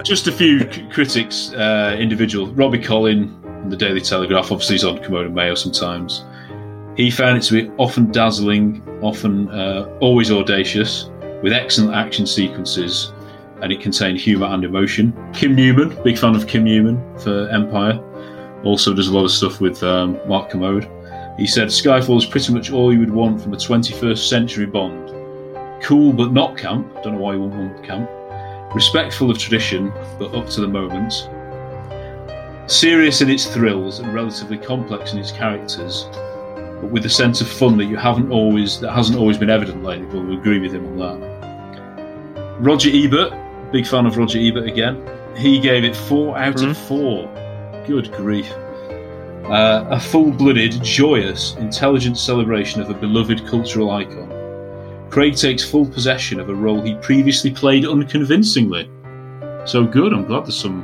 just 0.03 0.27
a 0.27 0.31
few 0.31 0.59
c- 0.71 0.87
critics, 0.91 1.51
uh, 1.53 1.95
individual 1.99 2.47
Robbie 2.53 2.79
Collin 2.79 3.33
in 3.63 3.69
the 3.69 3.77
Daily 3.77 4.01
Telegraph. 4.01 4.51
Obviously, 4.51 4.75
he's 4.75 4.83
on 4.83 4.97
Kermode 4.99 5.33
Mayo 5.33 5.55
sometimes. 5.55 6.23
He 6.95 7.11
found 7.11 7.37
it 7.37 7.43
to 7.43 7.61
be 7.61 7.71
often 7.77 8.11
dazzling, 8.11 8.81
often 9.01 9.49
uh, 9.49 9.85
always 9.99 10.31
audacious, 10.31 11.09
with 11.43 11.51
excellent 11.51 11.93
action 11.93 12.25
sequences, 12.25 13.11
and 13.61 13.71
it 13.71 13.81
contained 13.81 14.19
humour 14.19 14.47
and 14.47 14.63
emotion. 14.63 15.13
Kim 15.33 15.55
Newman, 15.55 16.01
big 16.03 16.17
fan 16.17 16.35
of 16.35 16.47
Kim 16.47 16.63
Newman 16.63 16.97
for 17.19 17.49
Empire, 17.49 18.01
also 18.63 18.93
does 18.93 19.09
a 19.09 19.13
lot 19.13 19.25
of 19.25 19.31
stuff 19.31 19.59
with 19.59 19.83
um, 19.83 20.17
Mark 20.25 20.49
Kermode. 20.49 20.89
He 21.37 21.45
said 21.45 21.67
Skyfall 21.67 22.17
is 22.17 22.25
pretty 22.25 22.53
much 22.53 22.71
all 22.71 22.93
you 22.93 22.99
would 22.99 23.11
want 23.11 23.41
from 23.41 23.53
a 23.53 23.57
21st 23.57 24.29
century 24.29 24.65
Bond. 24.65 25.11
Cool 25.83 26.13
but 26.13 26.31
not 26.31 26.57
camp. 26.57 26.91
Don't 27.03 27.15
know 27.15 27.19
why 27.19 27.33
you 27.33 27.41
wouldn't 27.41 27.73
want 27.73 27.83
camp. 27.83 28.09
Respectful 28.73 29.29
of 29.29 29.37
tradition, 29.37 29.91
but 30.17 30.33
up 30.33 30.49
to 30.51 30.61
the 30.61 30.67
moment. 30.67 31.29
Serious 32.71 33.21
in 33.21 33.29
its 33.29 33.45
thrills 33.45 33.99
and 33.99 34.13
relatively 34.13 34.57
complex 34.57 35.13
in 35.13 35.19
its 35.19 35.31
characters, 35.31 36.07
but 36.85 36.91
with 36.91 37.05
a 37.05 37.09
sense 37.09 37.41
of 37.41 37.47
fun 37.47 37.77
that 37.77 37.85
you 37.85 37.97
haven't 37.97 38.31
always 38.31 38.79
that 38.79 38.91
hasn't 38.91 39.17
always 39.17 39.39
been 39.39 39.49
evident 39.49 39.83
lately. 39.83 40.05
But 40.05 40.19
we 40.27 40.37
agree 40.37 40.59
with 40.59 40.71
him 40.71 40.85
on 40.85 40.97
that. 40.99 42.57
Roger 42.59 42.91
Ebert, 42.93 43.33
big 43.71 43.87
fan 43.87 44.05
of 44.05 44.17
Roger 44.17 44.37
Ebert 44.39 44.67
again. 44.67 45.03
He 45.35 45.59
gave 45.59 45.83
it 45.83 45.95
four 45.95 46.37
out 46.37 46.61
of 46.61 46.77
four. 46.77 47.25
Good 47.87 48.11
grief. 48.13 48.51
Uh, 49.45 49.85
a 49.89 49.99
full 49.99 50.31
blooded, 50.31 50.83
joyous, 50.83 51.55
intelligent 51.55 52.17
celebration 52.17 52.81
of 52.81 52.89
a 52.89 52.93
beloved 52.93 53.45
cultural 53.47 53.91
icon. 53.91 54.29
Craig 55.09 55.35
takes 55.35 55.63
full 55.63 55.87
possession 55.87 56.39
of 56.39 56.49
a 56.49 56.55
role 56.55 56.81
he 56.81 56.95
previously 56.95 57.51
played 57.51 57.85
unconvincingly. 57.85 58.89
So 59.65 59.85
good, 59.85 60.13
I'm 60.13 60.25
glad 60.25 60.45
there's 60.45 60.59
some. 60.59 60.83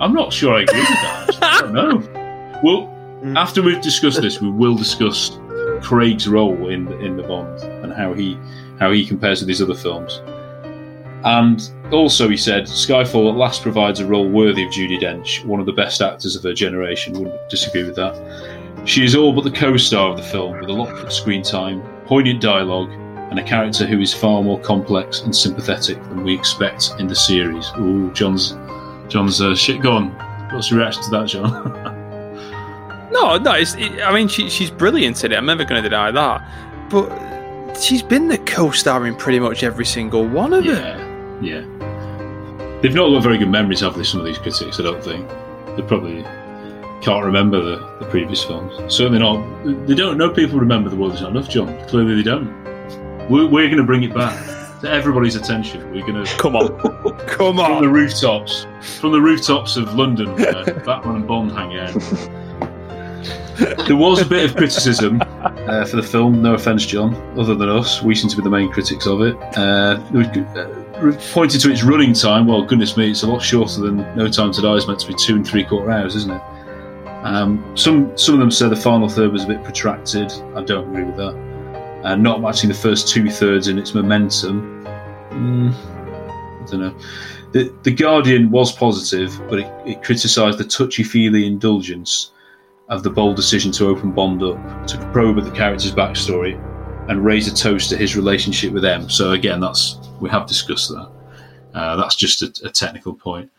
I'm 0.00 0.12
not 0.12 0.32
sure 0.32 0.54
I 0.54 0.62
agree 0.62 0.80
with 0.80 0.88
that. 0.88 1.38
I 1.42 1.60
don't 1.60 1.72
know. 1.72 2.14
Well, 2.60 2.97
after 3.36 3.62
we've 3.62 3.80
discussed 3.80 4.20
this, 4.22 4.40
we 4.40 4.50
will 4.50 4.76
discuss 4.76 5.38
Craig's 5.82 6.28
role 6.28 6.68
in 6.68 6.90
in 7.00 7.16
the 7.16 7.22
Bond 7.22 7.60
and 7.60 7.92
how 7.92 8.12
he 8.12 8.38
how 8.78 8.92
he 8.92 9.04
compares 9.04 9.40
to 9.40 9.44
these 9.44 9.62
other 9.62 9.74
films. 9.74 10.20
And 11.24 11.70
also, 11.90 12.28
he 12.28 12.36
said, 12.36 12.64
Skyfall 12.64 13.30
at 13.30 13.36
last 13.36 13.62
provides 13.62 13.98
a 13.98 14.06
role 14.06 14.28
worthy 14.28 14.64
of 14.64 14.70
Judi 14.70 15.00
Dench, 15.00 15.44
one 15.44 15.58
of 15.58 15.66
the 15.66 15.72
best 15.72 16.00
actors 16.00 16.36
of 16.36 16.44
her 16.44 16.54
generation. 16.54 17.12
Wouldn't 17.12 17.50
disagree 17.50 17.82
with 17.82 17.96
that. 17.96 18.14
She 18.84 19.04
is 19.04 19.16
all 19.16 19.32
but 19.32 19.42
the 19.42 19.50
co 19.50 19.76
star 19.76 20.10
of 20.10 20.16
the 20.16 20.22
film, 20.22 20.60
with 20.60 20.70
a 20.70 20.72
lot 20.72 20.90
of 20.90 21.12
screen 21.12 21.42
time, 21.42 21.82
poignant 22.06 22.40
dialogue, 22.40 22.90
and 23.30 23.38
a 23.38 23.42
character 23.42 23.84
who 23.84 24.00
is 24.00 24.14
far 24.14 24.42
more 24.42 24.60
complex 24.60 25.22
and 25.22 25.34
sympathetic 25.34 26.00
than 26.04 26.22
we 26.22 26.34
expect 26.34 26.92
in 26.98 27.08
the 27.08 27.16
series. 27.16 27.70
Ooh, 27.78 28.12
John's 28.12 28.56
John's 29.08 29.40
uh, 29.40 29.56
shit 29.56 29.82
gone. 29.82 30.10
What's 30.52 30.70
your 30.70 30.80
reaction 30.80 31.02
to 31.04 31.10
that, 31.10 31.26
John? 31.26 31.94
No, 33.10 33.38
no. 33.38 33.52
It's, 33.52 33.74
it, 33.74 34.00
I 34.02 34.12
mean, 34.12 34.28
she, 34.28 34.48
she's 34.50 34.70
brilliant 34.70 35.24
in 35.24 35.32
it. 35.32 35.36
I'm 35.36 35.46
never 35.46 35.64
going 35.64 35.82
to 35.82 35.88
deny 35.88 36.10
that. 36.10 36.90
But 36.90 37.74
she's 37.80 38.02
been 38.02 38.28
the 38.28 38.38
co-star 38.38 39.06
in 39.06 39.14
pretty 39.16 39.38
much 39.40 39.62
every 39.62 39.84
single 39.84 40.26
one 40.26 40.52
of 40.52 40.64
them. 40.64 41.42
yeah, 41.42 41.60
yeah. 41.60 42.80
They've 42.82 42.94
not 42.94 43.10
got 43.10 43.22
very 43.22 43.38
good 43.38 43.50
memories, 43.50 43.80
have 43.80 43.96
they? 43.96 44.04
Some 44.04 44.20
of 44.20 44.26
these 44.26 44.38
critics, 44.38 44.78
I 44.78 44.84
don't 44.84 45.02
think. 45.02 45.28
They 45.76 45.82
probably 45.82 46.22
can't 47.02 47.24
remember 47.24 47.60
the, 47.60 47.76
the 48.00 48.06
previous 48.06 48.44
films. 48.44 48.74
Certainly 48.92 49.18
not. 49.18 49.86
They 49.86 49.94
don't 49.94 50.16
know 50.16 50.30
people 50.30 50.58
remember 50.58 50.88
the 50.90 50.96
world 50.96 51.14
is 51.14 51.20
not 51.22 51.30
enough, 51.30 51.48
John. 51.48 51.66
Clearly, 51.88 52.14
they 52.16 52.22
don't. 52.22 52.48
We're, 53.28 53.46
we're 53.46 53.66
going 53.66 53.78
to 53.78 53.84
bring 53.84 54.04
it 54.04 54.14
back 54.14 54.36
to 54.80 54.90
everybody's 54.90 55.34
attention. 55.34 55.90
We're 55.92 56.06
going 56.06 56.24
to 56.24 56.36
come 56.36 56.56
on, 56.56 56.68
come 57.26 57.58
on 57.60 57.72
from 57.72 57.82
the 57.82 57.88
rooftops, 57.88 58.66
from 59.00 59.12
the 59.12 59.20
rooftops 59.20 59.76
of 59.76 59.94
London, 59.94 60.34
where 60.36 60.64
Batman 60.84 61.16
and 61.16 61.26
Bond 61.26 61.52
hang 61.52 61.76
out. 61.78 61.94
There 63.58 63.96
was 63.96 64.20
a 64.20 64.26
bit 64.26 64.48
of 64.48 64.56
criticism 64.56 65.20
uh, 65.40 65.84
for 65.84 65.96
the 65.96 66.02
film. 66.02 66.42
No 66.42 66.54
offence, 66.54 66.86
John. 66.86 67.14
Other 67.38 67.54
than 67.54 67.68
us, 67.68 68.02
we 68.02 68.14
seem 68.14 68.30
to 68.30 68.36
be 68.36 68.42
the 68.42 68.50
main 68.50 68.70
critics 68.70 69.06
of 69.06 69.20
it. 69.22 69.36
Uh, 69.56 70.02
it 70.12 70.16
was, 70.16 70.26
uh, 70.56 71.32
pointed 71.32 71.60
to 71.60 71.70
its 71.70 71.82
running 71.82 72.12
time. 72.12 72.46
Well, 72.46 72.62
goodness 72.62 72.96
me, 72.96 73.10
it's 73.10 73.22
a 73.22 73.26
lot 73.26 73.40
shorter 73.40 73.80
than 73.80 73.96
No 74.16 74.28
Time 74.28 74.52
to 74.52 74.62
Die 74.62 74.74
is 74.74 74.86
meant 74.86 75.00
to 75.00 75.08
be 75.08 75.14
two 75.14 75.36
and 75.36 75.46
three 75.46 75.64
quarter 75.64 75.90
hours, 75.90 76.14
isn't 76.16 76.30
it? 76.30 76.42
Um, 77.24 77.76
some 77.76 78.16
some 78.16 78.34
of 78.34 78.40
them 78.40 78.50
say 78.50 78.68
the 78.68 78.76
final 78.76 79.08
third 79.08 79.32
was 79.32 79.44
a 79.44 79.48
bit 79.48 79.62
protracted. 79.64 80.32
I 80.54 80.62
don't 80.62 80.88
agree 80.88 81.04
with 81.04 81.16
that. 81.16 81.48
Uh, 82.04 82.14
not 82.14 82.40
matching 82.40 82.68
the 82.68 82.76
first 82.76 83.08
two 83.08 83.28
thirds 83.28 83.66
in 83.66 83.76
its 83.76 83.92
momentum. 83.92 84.84
Mm, 85.30 85.74
I 85.74 86.70
don't 86.70 86.80
know. 86.80 86.94
The, 87.52 87.74
the 87.82 87.90
Guardian 87.90 88.50
was 88.50 88.70
positive, 88.72 89.40
but 89.48 89.60
it, 89.60 89.72
it 89.86 90.02
criticised 90.04 90.58
the 90.58 90.64
touchy 90.64 91.02
feely 91.02 91.46
indulgence 91.46 92.30
of 92.88 93.02
the 93.02 93.10
bold 93.10 93.36
decision 93.36 93.70
to 93.72 93.88
open 93.88 94.12
Bond 94.12 94.42
up, 94.42 94.86
to 94.86 94.98
probe 95.12 95.38
at 95.38 95.44
the 95.44 95.50
character's 95.50 95.92
backstory, 95.92 96.58
and 97.08 97.24
raise 97.24 97.50
a 97.50 97.54
toast 97.54 97.90
to 97.90 97.96
his 97.96 98.16
relationship 98.16 98.72
with 98.72 98.84
M. 98.84 99.08
So 99.08 99.32
again, 99.32 99.60
that's 99.60 99.98
we 100.20 100.28
have 100.30 100.46
discussed 100.46 100.88
that. 100.90 101.10
Uh, 101.74 101.96
that's 101.96 102.16
just 102.16 102.42
a, 102.42 102.52
a 102.66 102.70
technical 102.70 103.14
point. 103.14 103.50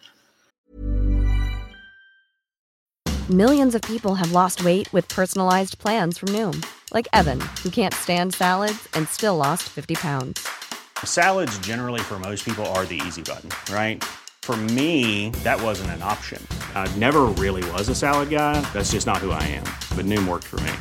Millions 3.30 3.76
of 3.76 3.84
people 3.84 4.16
have 4.16 4.32
lost 4.32 4.64
weight 4.64 4.92
with 4.92 5.08
personalized 5.08 5.78
plans 5.78 6.18
from 6.18 6.30
Noom, 6.30 6.66
like 6.92 7.08
Evan, 7.14 7.40
who 7.62 7.70
can't 7.70 7.94
stand 7.94 8.34
salads 8.34 8.88
and 8.96 9.08
still 9.08 9.36
lost 9.36 9.70
50 9.70 9.96
pounds. 9.96 10.48
Salads, 11.04 11.58
generally, 11.60 12.02
for 12.02 12.18
most 12.18 12.44
people, 12.44 12.66
are 12.68 12.86
the 12.86 13.00
easy 13.06 13.22
button, 13.22 13.52
right? 13.72 14.04
For 14.42 14.58
me, 14.58 15.30
that 15.44 15.62
wasn't 15.62 15.92
an 15.92 16.02
option. 16.02 16.46
I 16.74 16.92
never 16.98 17.26
really 17.38 17.64
was 17.74 17.88
a 17.90 17.96
salad 17.96 18.32
guy. 18.32 18.60
That's 18.74 18.94
just 18.94 19.06
not 19.06 19.18
who 19.18 19.30
I 19.30 19.44
am. 19.44 19.66
But 19.96 20.06
Noom 20.06 20.28
worked 20.28 20.46
for 20.46 20.60
me. 20.62 20.72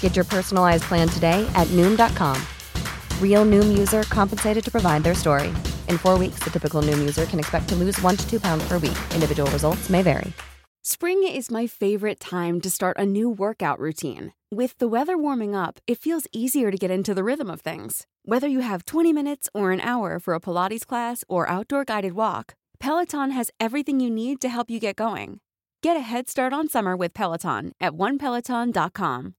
Get 0.00 0.16
your 0.16 0.26
personalized 0.26 0.84
plan 0.84 1.08
today 1.08 1.50
at 1.54 1.66
Noom.com. 1.68 2.36
Real 3.22 3.46
Noom 3.46 3.78
user 3.78 4.02
compensated 4.02 4.62
to 4.62 4.70
provide 4.70 5.02
their 5.02 5.14
story. 5.14 5.48
In 5.88 5.96
four 5.96 6.18
weeks, 6.18 6.40
the 6.40 6.50
typical 6.50 6.82
Noom 6.82 6.98
user 6.98 7.24
can 7.24 7.38
expect 7.38 7.70
to 7.70 7.74
lose 7.76 7.98
one 8.02 8.18
to 8.18 8.28
two 8.28 8.40
pounds 8.40 8.62
per 8.68 8.74
week. 8.74 8.98
Individual 9.14 9.50
results 9.50 9.88
may 9.88 10.02
vary. 10.02 10.34
Spring 10.82 11.22
is 11.26 11.50
my 11.50 11.66
favorite 11.66 12.18
time 12.20 12.58
to 12.62 12.70
start 12.70 12.96
a 12.98 13.04
new 13.04 13.28
workout 13.28 13.78
routine. 13.78 14.32
With 14.50 14.78
the 14.78 14.88
weather 14.88 15.18
warming 15.18 15.54
up, 15.54 15.78
it 15.86 15.98
feels 15.98 16.26
easier 16.32 16.70
to 16.70 16.78
get 16.78 16.90
into 16.90 17.12
the 17.12 17.22
rhythm 17.22 17.50
of 17.50 17.60
things. 17.60 18.06
Whether 18.24 18.48
you 18.48 18.60
have 18.60 18.86
20 18.86 19.12
minutes 19.12 19.48
or 19.52 19.72
an 19.72 19.80
hour 19.80 20.18
for 20.18 20.32
a 20.34 20.40
Pilates 20.40 20.86
class 20.86 21.22
or 21.28 21.48
outdoor 21.48 21.84
guided 21.84 22.14
walk, 22.14 22.54
Peloton 22.80 23.30
has 23.32 23.50
everything 23.60 24.00
you 24.00 24.10
need 24.10 24.40
to 24.40 24.48
help 24.48 24.70
you 24.70 24.80
get 24.80 24.96
going. 24.96 25.40
Get 25.82 25.96
a 25.98 26.00
head 26.00 26.28
start 26.30 26.52
on 26.54 26.68
summer 26.68 26.96
with 26.96 27.12
Peloton 27.14 27.72
at 27.80 27.92
onepeloton.com. 27.92 29.34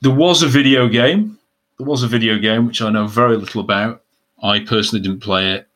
There 0.00 0.14
was 0.14 0.42
a 0.42 0.48
video 0.48 0.88
game. 0.88 1.38
There 1.78 1.86
was 1.86 2.02
a 2.02 2.08
video 2.08 2.38
game 2.38 2.66
which 2.66 2.80
I 2.82 2.90
know 2.90 3.06
very 3.06 3.36
little 3.36 3.60
about. 3.60 4.02
I 4.42 4.60
personally 4.60 5.02
didn't 5.02 5.20
play 5.20 5.52
it. 5.52 5.68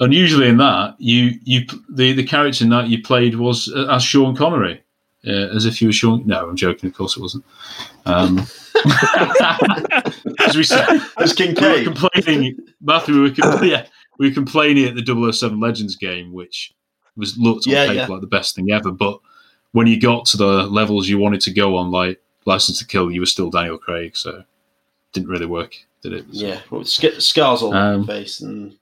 Unusually 0.00 0.48
in 0.48 0.56
that, 0.56 0.96
you 0.98 1.38
you 1.44 1.66
the 1.88 2.12
the 2.12 2.24
character 2.24 2.64
in 2.64 2.70
that 2.70 2.88
you 2.88 3.02
played 3.02 3.36
was 3.36 3.70
uh, 3.74 3.86
as 3.90 4.02
Sean 4.02 4.34
Connery, 4.34 4.82
uh, 5.26 5.30
as 5.54 5.66
if 5.66 5.80
you 5.80 5.88
were 5.88 5.92
Sean. 5.92 6.26
No, 6.26 6.48
I'm 6.48 6.56
joking. 6.56 6.88
Of 6.88 6.96
course, 6.96 7.16
it 7.16 7.20
wasn't. 7.20 7.44
Um, 8.06 8.38
as 10.40 10.56
we 10.56 10.64
said, 10.64 11.00
As 11.18 11.32
King 11.32 11.54
we 11.60 11.84
were 11.84 11.92
complaining, 11.92 12.58
Matthew. 12.80 13.14
We 13.14 13.20
were, 13.20 13.30
com- 13.30 13.64
yeah, 13.64 13.86
we 14.18 14.28
were 14.28 14.34
complaining 14.34 14.84
at 14.86 14.94
the 14.94 15.32
007 15.32 15.58
Legends 15.60 15.96
game, 15.96 16.32
which 16.32 16.72
was 17.16 17.36
looked 17.38 17.66
on 17.66 17.72
Yeah, 17.72 17.86
paper 17.86 17.94
yeah. 18.00 18.06
like 18.06 18.20
the 18.20 18.26
best 18.26 18.54
thing 18.54 18.70
ever. 18.70 18.90
But 18.90 19.18
when 19.72 19.86
you 19.86 20.00
got 20.00 20.24
to 20.26 20.36
the 20.36 20.64
levels 20.64 21.08
you 21.08 21.18
wanted 21.18 21.40
to 21.42 21.52
go 21.52 21.76
on, 21.76 21.90
like 21.90 22.20
License 22.46 22.78
to 22.78 22.86
Kill, 22.86 23.10
you 23.10 23.20
were 23.20 23.26
still 23.26 23.50
Daniel 23.50 23.78
Craig, 23.78 24.16
so 24.16 24.30
it 24.38 24.44
didn't 25.12 25.28
really 25.28 25.46
work, 25.46 25.74
did 26.02 26.12
it? 26.12 26.26
So, 26.32 26.46
Yeah, 26.46 26.60
well, 26.70 26.84
sc- 26.84 27.18
scars 27.20 27.62
all 27.62 27.68
over 27.74 27.78
Um, 27.94 28.00
the 28.02 28.06
face, 28.06 28.40
and 28.40 28.76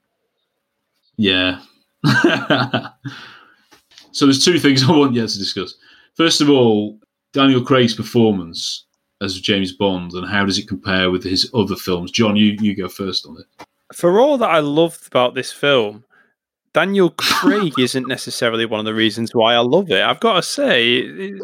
Yeah. 1.16 1.60
so 4.12 4.26
there's 4.26 4.44
two 4.44 4.58
things 4.58 4.82
I 4.88 4.92
want 4.92 5.14
you 5.14 5.26
to 5.26 5.38
discuss. 5.38 5.74
First 6.14 6.40
of 6.40 6.50
all, 6.50 6.98
Daniel 7.32 7.64
Craig's 7.64 7.94
performance 7.94 8.84
as 9.22 9.40
James 9.40 9.72
Bond, 9.72 10.12
and 10.12 10.26
how 10.28 10.44
does 10.44 10.58
it 10.58 10.68
compare 10.68 11.10
with 11.10 11.22
his 11.24 11.50
other 11.54 11.76
films? 11.76 12.10
John, 12.10 12.36
you, 12.36 12.56
you 12.60 12.74
go 12.76 12.88
first 12.88 13.24
on 13.26 13.36
it. 13.40 13.66
For 13.92 14.20
all 14.20 14.38
that 14.38 14.50
I 14.50 14.60
loved 14.60 15.06
about 15.06 15.34
this 15.34 15.52
film, 15.52 16.04
Daniel 16.74 17.10
Craig 17.16 17.78
isn't 17.78 18.08
necessarily 18.08 18.64
one 18.66 18.80
of 18.80 18.86
the 18.86 18.94
reasons 18.94 19.34
why 19.34 19.54
I 19.54 19.58
love 19.58 19.90
it. 19.90 20.02
I've 20.02 20.20
got 20.20 20.34
to 20.34 20.42
say, 20.42 20.96
it- 20.98 21.42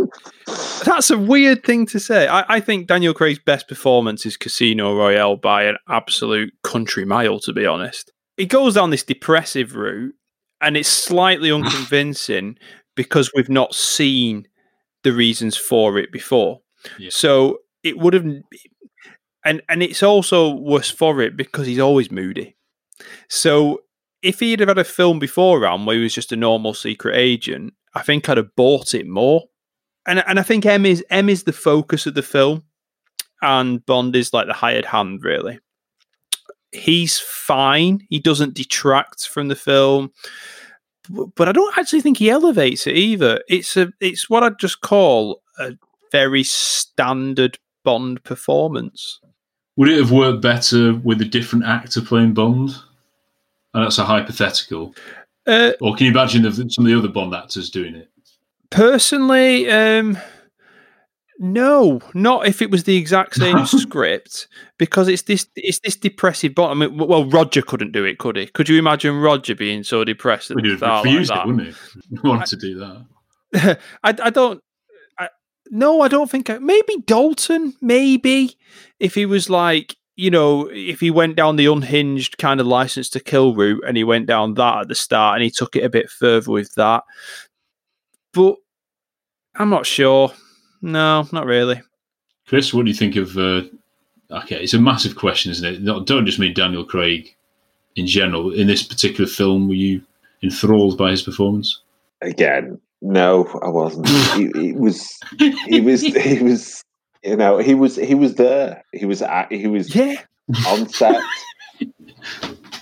that's 0.84 1.10
a 1.10 1.18
weird 1.18 1.64
thing 1.64 1.86
to 1.86 2.00
say. 2.00 2.26
I, 2.28 2.44
I 2.56 2.60
think 2.60 2.86
Daniel 2.86 3.12
Craig's 3.12 3.38
best 3.40 3.68
performance 3.68 4.24
is 4.24 4.36
Casino 4.36 4.96
Royale 4.96 5.36
by 5.36 5.64
an 5.64 5.76
absolute 5.88 6.52
country 6.62 7.04
mile, 7.04 7.40
to 7.40 7.52
be 7.52 7.66
honest. 7.66 8.12
He 8.36 8.46
goes 8.46 8.74
down 8.74 8.90
this 8.90 9.02
depressive 9.02 9.74
route, 9.74 10.14
and 10.60 10.76
it's 10.76 10.88
slightly 10.88 11.50
unconvincing 11.52 12.56
because 12.94 13.30
we've 13.34 13.48
not 13.50 13.74
seen 13.74 14.46
the 15.02 15.12
reasons 15.12 15.56
for 15.56 15.98
it 15.98 16.10
before. 16.10 16.60
Yeah. 16.98 17.10
So 17.12 17.58
it 17.82 17.98
would 17.98 18.14
have, 18.14 18.24
and 19.48 19.62
and 19.68 19.82
it's 19.82 20.02
also 20.02 20.50
worse 20.50 20.90
for 20.90 21.22
it 21.22 21.36
because 21.36 21.66
he's 21.66 21.78
always 21.78 22.10
moody. 22.10 22.54
So 23.28 23.82
if 24.22 24.40
he'd 24.40 24.60
have 24.60 24.68
had 24.68 24.78
a 24.78 24.84
film 24.84 25.18
beforehand 25.18 25.86
where 25.86 25.96
he 25.96 26.02
was 26.02 26.14
just 26.14 26.32
a 26.32 26.36
normal 26.36 26.74
secret 26.74 27.16
agent, 27.16 27.72
I 27.94 28.02
think 28.02 28.28
I'd 28.28 28.36
have 28.36 28.54
bought 28.56 28.92
it 28.92 29.06
more. 29.06 29.44
And 30.06 30.22
and 30.26 30.38
I 30.38 30.42
think 30.42 30.66
M 30.66 30.84
is 30.84 31.02
M 31.08 31.30
is 31.30 31.44
the 31.44 31.54
focus 31.54 32.04
of 32.04 32.14
the 32.14 32.22
film, 32.22 32.64
and 33.40 33.84
Bond 33.86 34.14
is 34.14 34.34
like 34.34 34.46
the 34.46 34.52
hired 34.52 34.84
hand, 34.84 35.24
really. 35.24 35.60
He's 36.70 37.18
fine. 37.18 38.06
He 38.10 38.18
doesn't 38.18 38.54
detract 38.54 39.26
from 39.28 39.48
the 39.48 39.56
film, 39.56 40.12
but 41.36 41.48
I 41.48 41.52
don't 41.52 41.78
actually 41.78 42.02
think 42.02 42.18
he 42.18 42.28
elevates 42.28 42.86
it 42.86 42.96
either. 42.96 43.42
It's 43.48 43.78
a 43.78 43.90
it's 43.98 44.28
what 44.28 44.42
I'd 44.42 44.58
just 44.58 44.82
call 44.82 45.42
a 45.58 45.72
very 46.12 46.44
standard 46.44 47.58
Bond 47.82 48.22
performance. 48.24 49.20
Would 49.78 49.88
it 49.88 49.98
have 49.98 50.10
worked 50.10 50.42
better 50.42 50.92
with 50.92 51.20
a 51.20 51.24
different 51.24 51.64
actor 51.64 52.02
playing 52.02 52.34
Bond? 52.34 52.70
And 53.72 53.84
that's 53.84 53.98
a 53.98 54.04
hypothetical. 54.04 54.92
Uh, 55.46 55.70
Or 55.80 55.94
can 55.94 56.06
you 56.06 56.10
imagine 56.10 56.42
the, 56.42 56.50
some 56.50 56.84
of 56.84 56.90
the 56.90 56.98
other 56.98 57.06
Bond 57.06 57.32
actors 57.32 57.70
doing 57.70 57.94
it? 57.94 58.10
Personally, 58.70 59.70
um, 59.70 60.18
no, 61.38 62.00
not 62.12 62.48
if 62.48 62.60
it 62.60 62.72
was 62.72 62.84
the 62.84 62.96
exact 62.96 63.36
same 63.36 63.64
script, 63.66 64.48
because 64.78 65.06
it's 65.06 65.22
this 65.22 65.46
it's 65.54 65.78
this 65.78 65.94
depressive 65.94 66.56
bottom. 66.56 66.82
I 66.82 66.88
mean, 66.88 66.98
well, 66.98 67.24
Roger 67.24 67.62
couldn't 67.62 67.92
do 67.92 68.04
it, 68.04 68.18
could 68.18 68.34
he? 68.34 68.46
Could 68.46 68.68
you 68.68 68.80
imagine 68.80 69.20
Roger 69.20 69.54
being 69.54 69.84
so 69.84 70.02
depressed 70.02 70.48
the 70.48 70.60
have 70.60 70.82
like 70.82 71.04
refused 71.04 71.30
that? 71.30 71.44
it, 71.44 71.46
wouldn't 71.46 71.68
he? 71.68 71.74
He 72.20 72.28
wanted 72.28 72.46
to 72.46 72.56
do 72.56 73.04
that. 73.52 73.78
I, 74.02 74.16
I 74.24 74.30
don't. 74.30 74.60
I, 75.16 75.28
no, 75.70 76.00
I 76.00 76.08
don't 76.08 76.28
think. 76.28 76.50
I, 76.50 76.58
maybe 76.58 76.96
Dalton. 77.06 77.74
Maybe 77.80 78.58
if 79.00 79.14
he 79.14 79.26
was 79.26 79.48
like, 79.48 79.96
you 80.16 80.30
know, 80.30 80.68
if 80.72 81.00
he 81.00 81.10
went 81.10 81.36
down 81.36 81.56
the 81.56 81.66
unhinged 81.66 82.38
kind 82.38 82.60
of 82.60 82.66
license 82.66 83.08
to 83.10 83.20
kill 83.20 83.54
route 83.54 83.84
and 83.86 83.96
he 83.96 84.04
went 84.04 84.26
down 84.26 84.54
that 84.54 84.80
at 84.80 84.88
the 84.88 84.94
start 84.94 85.36
and 85.36 85.44
he 85.44 85.50
took 85.50 85.76
it 85.76 85.84
a 85.84 85.88
bit 85.88 86.10
further 86.10 86.50
with 86.50 86.74
that. 86.74 87.04
But 88.32 88.56
I'm 89.54 89.70
not 89.70 89.86
sure. 89.86 90.32
No, 90.82 91.28
not 91.32 91.46
really. 91.46 91.80
Chris, 92.46 92.74
what 92.74 92.84
do 92.84 92.90
you 92.90 92.96
think 92.96 93.16
of? 93.16 93.36
Uh, 93.36 93.62
okay, 94.30 94.62
it's 94.62 94.74
a 94.74 94.80
massive 94.80 95.16
question, 95.16 95.52
isn't 95.52 95.74
it? 95.74 95.82
Not, 95.82 96.06
don't 96.06 96.26
just 96.26 96.38
mean 96.38 96.54
Daniel 96.54 96.84
Craig 96.84 97.34
in 97.96 98.06
general. 98.06 98.52
In 98.52 98.66
this 98.66 98.82
particular 98.82 99.28
film, 99.28 99.68
were 99.68 99.74
you 99.74 100.02
enthralled 100.42 100.96
by 100.96 101.10
his 101.10 101.22
performance? 101.22 101.82
Again, 102.22 102.80
no, 103.02 103.46
I 103.62 103.68
wasn't. 103.68 104.08
he, 104.34 104.50
he 104.60 104.72
was, 104.72 105.18
he 105.68 105.80
was, 105.80 106.02
he 106.02 106.42
was. 106.42 106.82
You 107.22 107.36
know, 107.36 107.58
he 107.58 107.74
was, 107.74 107.96
he 107.96 108.14
was 108.14 108.34
there. 108.36 108.84
He 108.92 109.04
was, 109.04 109.22
at, 109.22 109.50
he 109.52 109.66
was 109.66 109.94
Yeah. 109.94 110.14
on 110.66 110.88
set. 110.88 111.22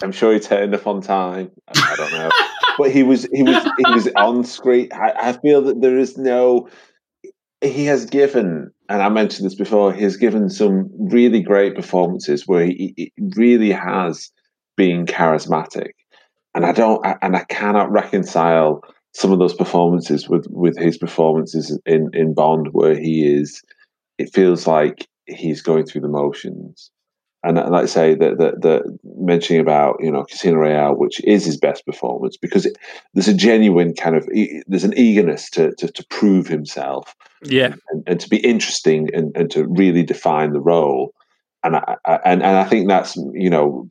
I'm 0.03 0.13
sure 0.13 0.33
he 0.35 0.41
turned 0.41 0.75
up 0.75 0.87
on 0.87 1.01
time. 1.01 1.51
I, 1.69 1.95
don't 1.97 2.13
know, 2.13 2.31
but 2.79 2.91
he 2.91 3.03
was, 3.03 3.25
he 3.33 3.43
was, 3.43 3.63
he 3.65 3.93
was 3.95 4.09
on 4.17 4.45
screen. 4.45 4.89
I, 4.93 5.13
I 5.31 5.33
feel 5.33 5.63
that 5.63 5.81
there 5.81 5.99
is 5.99 6.19
no. 6.19 6.69
He 7.63 7.87
has 7.87 8.05
given, 8.05 8.71
and 8.91 9.03
I 9.03 9.09
mentioned 9.09 9.47
this 9.47 9.55
before. 9.55 9.93
He 9.93 10.03
has 10.05 10.19
given 10.19 10.51
some 10.51 10.91
really 10.99 11.41
great 11.43 11.75
performances 11.75 12.47
where 12.47 12.67
he, 12.67 12.93
he 12.97 13.13
really 13.37 13.73
has 13.73 14.31
been 14.77 15.07
charismatic, 15.07 15.93
and 16.55 16.67
I 16.67 16.73
don't, 16.73 17.05
I- 17.05 17.17
and 17.23 17.35
I 17.35 17.45
cannot 17.45 17.91
reconcile 17.91 18.83
some 19.15 19.33
of 19.33 19.39
those 19.39 19.55
performances 19.55 20.29
with 20.29 20.47
with 20.51 20.77
his 20.79 20.99
performances 20.99 21.79
in 21.87 22.11
in 22.13 22.35
Bond, 22.35 22.69
where 22.73 22.95
he 22.99 23.27
is. 23.27 23.63
It 24.19 24.33
feels 24.33 24.67
like 24.67 25.07
he's 25.27 25.63
going 25.63 25.87
through 25.87 26.03
the 26.03 26.09
motions, 26.09 26.91
and 27.43 27.57
like 27.57 27.85
I 27.85 27.87
say 27.87 28.15
that 28.15 28.39
that 28.39 28.63
that 28.63 28.99
mentioning 29.05 29.61
about 29.61 29.97
you 30.01 30.11
know 30.11 30.25
Casino 30.25 30.57
Royale, 30.59 30.95
which 30.97 31.23
is 31.25 31.45
his 31.45 31.57
best 31.57 31.85
performance 31.87 32.37
because 32.37 32.67
it, 32.67 32.77
there's 33.15 33.29
a 33.29 33.35
genuine 33.35 33.95
kind 33.95 34.17
of 34.17 34.29
e- 34.35 34.63
there's 34.67 34.85
an 34.85 34.97
eagerness 34.97 35.51
to 35.51 35.73
to, 35.77 35.89
to 35.89 36.07
prove 36.11 36.47
himself 36.47 37.15
Yeah. 37.43 37.75
and, 37.91 38.03
and 38.07 38.21
to 38.21 38.29
be 38.29 38.39
interesting 38.39 39.09
and, 39.15 39.37
and 39.37 39.51
to 39.51 39.67
really 39.69 40.03
define 40.03 40.53
the 40.53 40.61
role. 40.61 41.13
And 41.63 41.77
I, 41.77 41.97
I 42.05 42.15
and 42.25 42.43
and 42.43 42.57
I 42.57 42.65
think 42.65 42.89
that's 42.89 43.17
you 43.35 43.51
know 43.51 43.89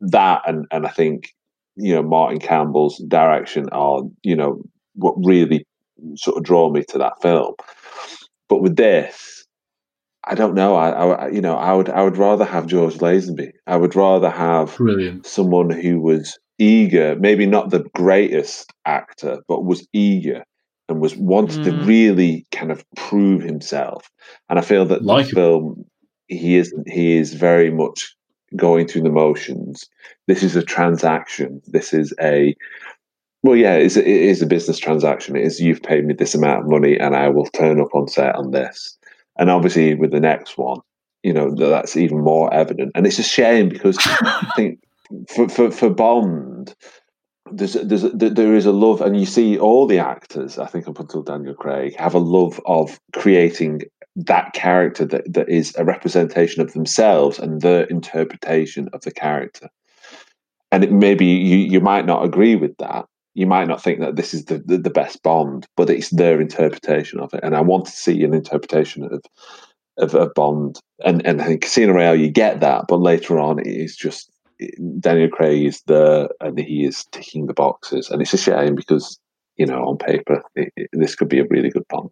that 0.00 0.42
and 0.46 0.66
and 0.70 0.86
I 0.86 0.90
think 0.90 1.34
you 1.76 1.94
know 1.94 2.02
Martin 2.02 2.38
Campbell's 2.40 2.98
direction 3.08 3.68
are 3.72 4.02
you 4.22 4.36
know 4.36 4.62
what 4.94 5.14
really 5.24 5.66
sort 6.16 6.36
of 6.36 6.44
draw 6.44 6.70
me 6.70 6.82
to 6.84 6.98
that 6.98 7.20
film. 7.22 7.54
But 8.54 8.62
with 8.62 8.76
this, 8.76 9.44
I 10.22 10.36
don't 10.36 10.54
know. 10.54 10.76
I, 10.76 10.90
I 10.90 11.28
you 11.30 11.40
know 11.40 11.56
I 11.56 11.72
would 11.72 11.88
I 11.90 12.04
would 12.04 12.16
rather 12.16 12.44
have 12.44 12.68
George 12.68 12.98
Lazenby. 12.98 13.50
I 13.66 13.76
would 13.76 13.96
rather 13.96 14.30
have 14.30 14.76
Brilliant. 14.76 15.26
someone 15.26 15.70
who 15.70 16.00
was 16.00 16.38
eager, 16.60 17.16
maybe 17.18 17.46
not 17.46 17.70
the 17.70 17.82
greatest 17.96 18.72
actor, 18.86 19.40
but 19.48 19.64
was 19.64 19.88
eager 19.92 20.44
and 20.88 21.00
was 21.00 21.16
wanted 21.16 21.64
to 21.64 21.72
Mm. 21.72 21.84
really 21.84 22.46
kind 22.52 22.70
of 22.70 22.84
prove 22.94 23.42
himself. 23.42 24.08
And 24.48 24.56
I 24.56 24.62
feel 24.62 24.84
that 24.84 25.02
Like 25.02 25.26
the 25.26 25.32
film, 25.32 25.84
he 26.28 26.54
is 26.54 26.72
he 26.86 27.16
is 27.16 27.34
very 27.34 27.72
much 27.72 28.14
going 28.54 28.86
through 28.86 29.02
the 29.02 29.10
motions. 29.10 29.82
This 30.28 30.44
is 30.44 30.54
a 30.54 30.62
transaction. 30.62 31.60
This 31.66 31.92
is 31.92 32.14
a 32.20 32.54
well, 33.44 33.56
yeah, 33.56 33.74
it's, 33.74 33.98
it 33.98 34.06
is 34.06 34.40
a 34.40 34.46
business 34.46 34.78
transaction. 34.78 35.36
It 35.36 35.44
is 35.44 35.60
you've 35.60 35.82
paid 35.82 36.06
me 36.06 36.14
this 36.14 36.34
amount 36.34 36.62
of 36.62 36.70
money, 36.70 36.98
and 36.98 37.14
I 37.14 37.28
will 37.28 37.44
turn 37.48 37.78
up 37.78 37.94
on 37.94 38.08
set 38.08 38.34
on 38.36 38.52
this. 38.52 38.96
And 39.38 39.50
obviously, 39.50 39.94
with 39.94 40.12
the 40.12 40.20
next 40.20 40.56
one, 40.56 40.80
you 41.22 41.34
know 41.34 41.54
that's 41.54 41.94
even 41.94 42.20
more 42.20 42.52
evident. 42.54 42.92
And 42.94 43.06
it's 43.06 43.18
a 43.18 43.22
shame 43.22 43.68
because 43.68 43.98
I 44.02 44.50
think 44.56 44.80
for 45.28 45.50
for, 45.50 45.70
for 45.70 45.90
Bond, 45.90 46.74
there's 47.52 47.74
there's 47.74 48.04
there 48.14 48.54
is 48.54 48.64
a 48.64 48.72
love, 48.72 49.02
and 49.02 49.20
you 49.20 49.26
see 49.26 49.58
all 49.58 49.86
the 49.86 49.98
actors. 49.98 50.58
I 50.58 50.66
think 50.66 50.88
up 50.88 50.98
until 50.98 51.22
Daniel 51.22 51.54
Craig 51.54 51.94
have 51.96 52.14
a 52.14 52.18
love 52.18 52.58
of 52.64 52.98
creating 53.12 53.82
that 54.16 54.54
character 54.54 55.04
that, 55.04 55.30
that 55.30 55.50
is 55.50 55.76
a 55.76 55.84
representation 55.84 56.62
of 56.62 56.72
themselves 56.72 57.38
and 57.38 57.60
their 57.60 57.84
interpretation 57.84 58.88
of 58.94 59.02
the 59.02 59.10
character. 59.10 59.68
And 60.72 60.82
it, 60.82 60.92
maybe 60.92 61.26
you 61.26 61.58
you 61.58 61.80
might 61.80 62.06
not 62.06 62.24
agree 62.24 62.56
with 62.56 62.74
that. 62.78 63.04
You 63.34 63.46
might 63.46 63.66
not 63.66 63.82
think 63.82 64.00
that 64.00 64.16
this 64.16 64.32
is 64.32 64.44
the, 64.44 64.58
the, 64.58 64.78
the 64.78 64.90
best 64.90 65.22
Bond, 65.22 65.66
but 65.76 65.90
it's 65.90 66.10
their 66.10 66.40
interpretation 66.40 67.18
of 67.18 67.34
it. 67.34 67.40
And 67.42 67.56
I 67.56 67.60
want 67.60 67.86
to 67.86 67.90
see 67.90 68.22
an 68.22 68.34
interpretation 68.34 69.04
of 69.04 69.22
of 69.96 70.14
a 70.14 70.28
Bond. 70.28 70.78
And 71.04 71.24
and 71.26 71.40
in 71.40 71.58
Casino 71.58 71.92
Royale, 71.94 72.16
you 72.16 72.30
get 72.30 72.60
that, 72.60 72.84
but 72.88 73.00
later 73.00 73.38
on, 73.38 73.58
it 73.58 73.66
is 73.66 73.96
just 73.96 74.30
Daniel 75.00 75.28
Craig 75.28 75.66
is 75.66 75.82
there 75.86 76.28
and 76.40 76.58
he 76.58 76.84
is 76.84 77.04
ticking 77.10 77.46
the 77.46 77.54
boxes, 77.54 78.10
and 78.10 78.22
it's 78.22 78.34
a 78.34 78.38
shame 78.38 78.74
because 78.76 79.18
you 79.56 79.66
know 79.66 79.84
on 79.84 79.98
paper 79.98 80.42
it, 80.54 80.72
it, 80.76 80.88
this 80.92 81.14
could 81.14 81.28
be 81.28 81.40
a 81.40 81.46
really 81.50 81.70
good 81.70 81.86
Bond. 81.88 82.10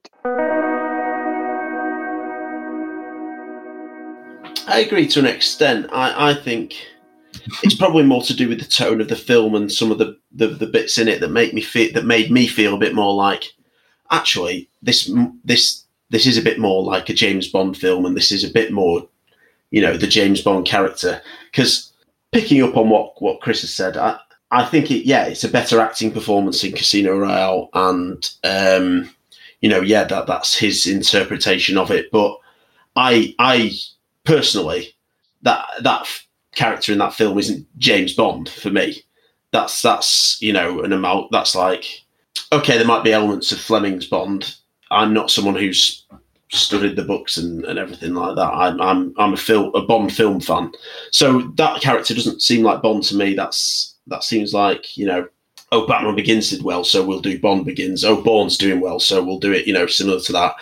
I 4.67 4.79
agree 4.79 5.07
to 5.09 5.21
an 5.21 5.27
extent. 5.27 5.87
I, 5.93 6.31
I 6.31 6.35
think 6.35 6.75
it's 7.63 7.75
probably 7.75 8.03
more 8.03 8.23
to 8.23 8.37
do 8.37 8.49
with 8.49 8.59
the 8.59 8.67
tone 8.67 9.01
of 9.01 9.09
the 9.09 9.17
film 9.17 9.55
and 9.55 9.73
some 9.73 9.91
of 9.91 9.99
the, 9.99 10.19
the, 10.33 10.49
the 10.49 10.67
bits 10.67 10.99
in 10.99 11.09
it 11.09 11.21
that 11.21 11.31
make 11.31 11.55
me 11.55 11.61
feel 11.61 11.93
that 11.93 12.05
made 12.05 12.31
me 12.31 12.47
feel 12.47 12.75
a 12.75 12.79
bit 12.79 12.95
more 12.95 13.15
like 13.15 13.45
actually 14.11 14.69
this 14.83 15.11
this 15.45 15.85
this 16.11 16.27
is 16.27 16.37
a 16.37 16.43
bit 16.43 16.59
more 16.59 16.83
like 16.83 17.09
a 17.09 17.15
James 17.15 17.49
Bond 17.49 17.77
film 17.77 18.05
and 18.05 18.17
this 18.17 18.31
is 18.31 18.45
a 18.45 18.53
bit 18.53 18.73
more 18.73 19.07
you 19.71 19.81
know 19.81 19.97
the 19.97 20.07
James 20.07 20.43
Bond 20.43 20.67
character 20.67 21.23
because 21.51 21.93
picking 22.33 22.63
up 22.63 22.77
on 22.77 22.91
what 22.91 23.21
what 23.21 23.41
Chris 23.41 23.63
has 23.63 23.73
said 23.73 23.97
I 23.97 24.19
I 24.53 24.67
think 24.67 24.91
it, 24.91 25.07
yeah, 25.07 25.25
it's 25.25 25.45
a 25.45 25.49
better 25.49 25.81
acting 25.81 26.13
performance 26.13 26.63
in 26.63 26.73
Casino 26.73 27.17
Royale, 27.17 27.71
and 27.73 28.31
um, 28.45 29.11
you 29.63 29.71
know, 29.71 29.81
yeah, 29.81 30.05
that 30.05 30.27
that's 30.27 30.55
his 30.57 30.87
interpretation 30.87 31.79
of 31.79 31.91
it. 31.91 32.11
But 32.13 32.37
I, 32.95 33.35
I 33.39 33.73
personally, 34.25 34.95
that 35.41 35.65
that 35.83 36.07
character 36.55 36.93
in 36.93 36.99
that 36.99 37.15
film 37.15 37.39
isn't 37.39 37.67
James 37.79 38.15
Bond 38.15 38.49
for 38.49 38.71
me. 38.71 39.03
That's 39.53 39.83
that's 39.83 40.41
you 40.41 40.53
know 40.53 40.81
an 40.81 40.93
amount. 40.93 41.31
That's 41.31 41.55
like 41.55 42.05
okay, 42.53 42.77
there 42.77 42.87
might 42.87 43.05
be 43.05 43.13
elements 43.13 43.53
of 43.53 43.61
Fleming's 43.61 44.07
Bond. 44.07 44.57
I'm 44.91 45.15
not 45.15 45.31
someone 45.31 45.57
who's 45.57 46.07
studied 46.51 46.97
the 46.97 47.05
books 47.05 47.39
and, 47.39 47.65
and 47.65 47.79
everything 47.79 48.15
like 48.15 48.37
that. 48.37 48.53
I'm 48.53 48.81
I'm 48.81 49.15
I'm 49.19 49.35
a 49.35 49.39
film 49.39 49.73
a 49.75 49.83
Bond 49.83 50.13
film 50.13 50.41
fan, 50.41 50.73
so 51.11 51.41
that 51.57 51.81
character 51.81 52.15
doesn't 52.15 52.43
seem 52.43 52.63
like 52.63 52.83
Bond 52.83 53.03
to 53.05 53.17
me. 53.17 53.35
That's 53.35 53.93
that 54.07 54.25
seems 54.25 54.53
like 54.53 54.97
you 54.97 55.07
know 55.07 55.29
oh 55.71 55.87
batman 55.87 56.15
begins 56.15 56.51
did 56.51 56.63
well 56.63 56.85
so 56.85 57.05
we'll 57.05 57.21
do 57.21 57.39
bond 57.39 57.65
begins 57.65 58.05
oh 58.05 58.21
bourne's 58.21 58.59
doing 58.59 58.81
well 58.81 58.99
so 58.99 59.23
we'll 59.23 59.39
do 59.39 59.53
it 59.53 59.67
you 59.67 59.73
know 59.73 59.87
similar 59.87 60.21
to 60.21 60.33
that 60.33 60.55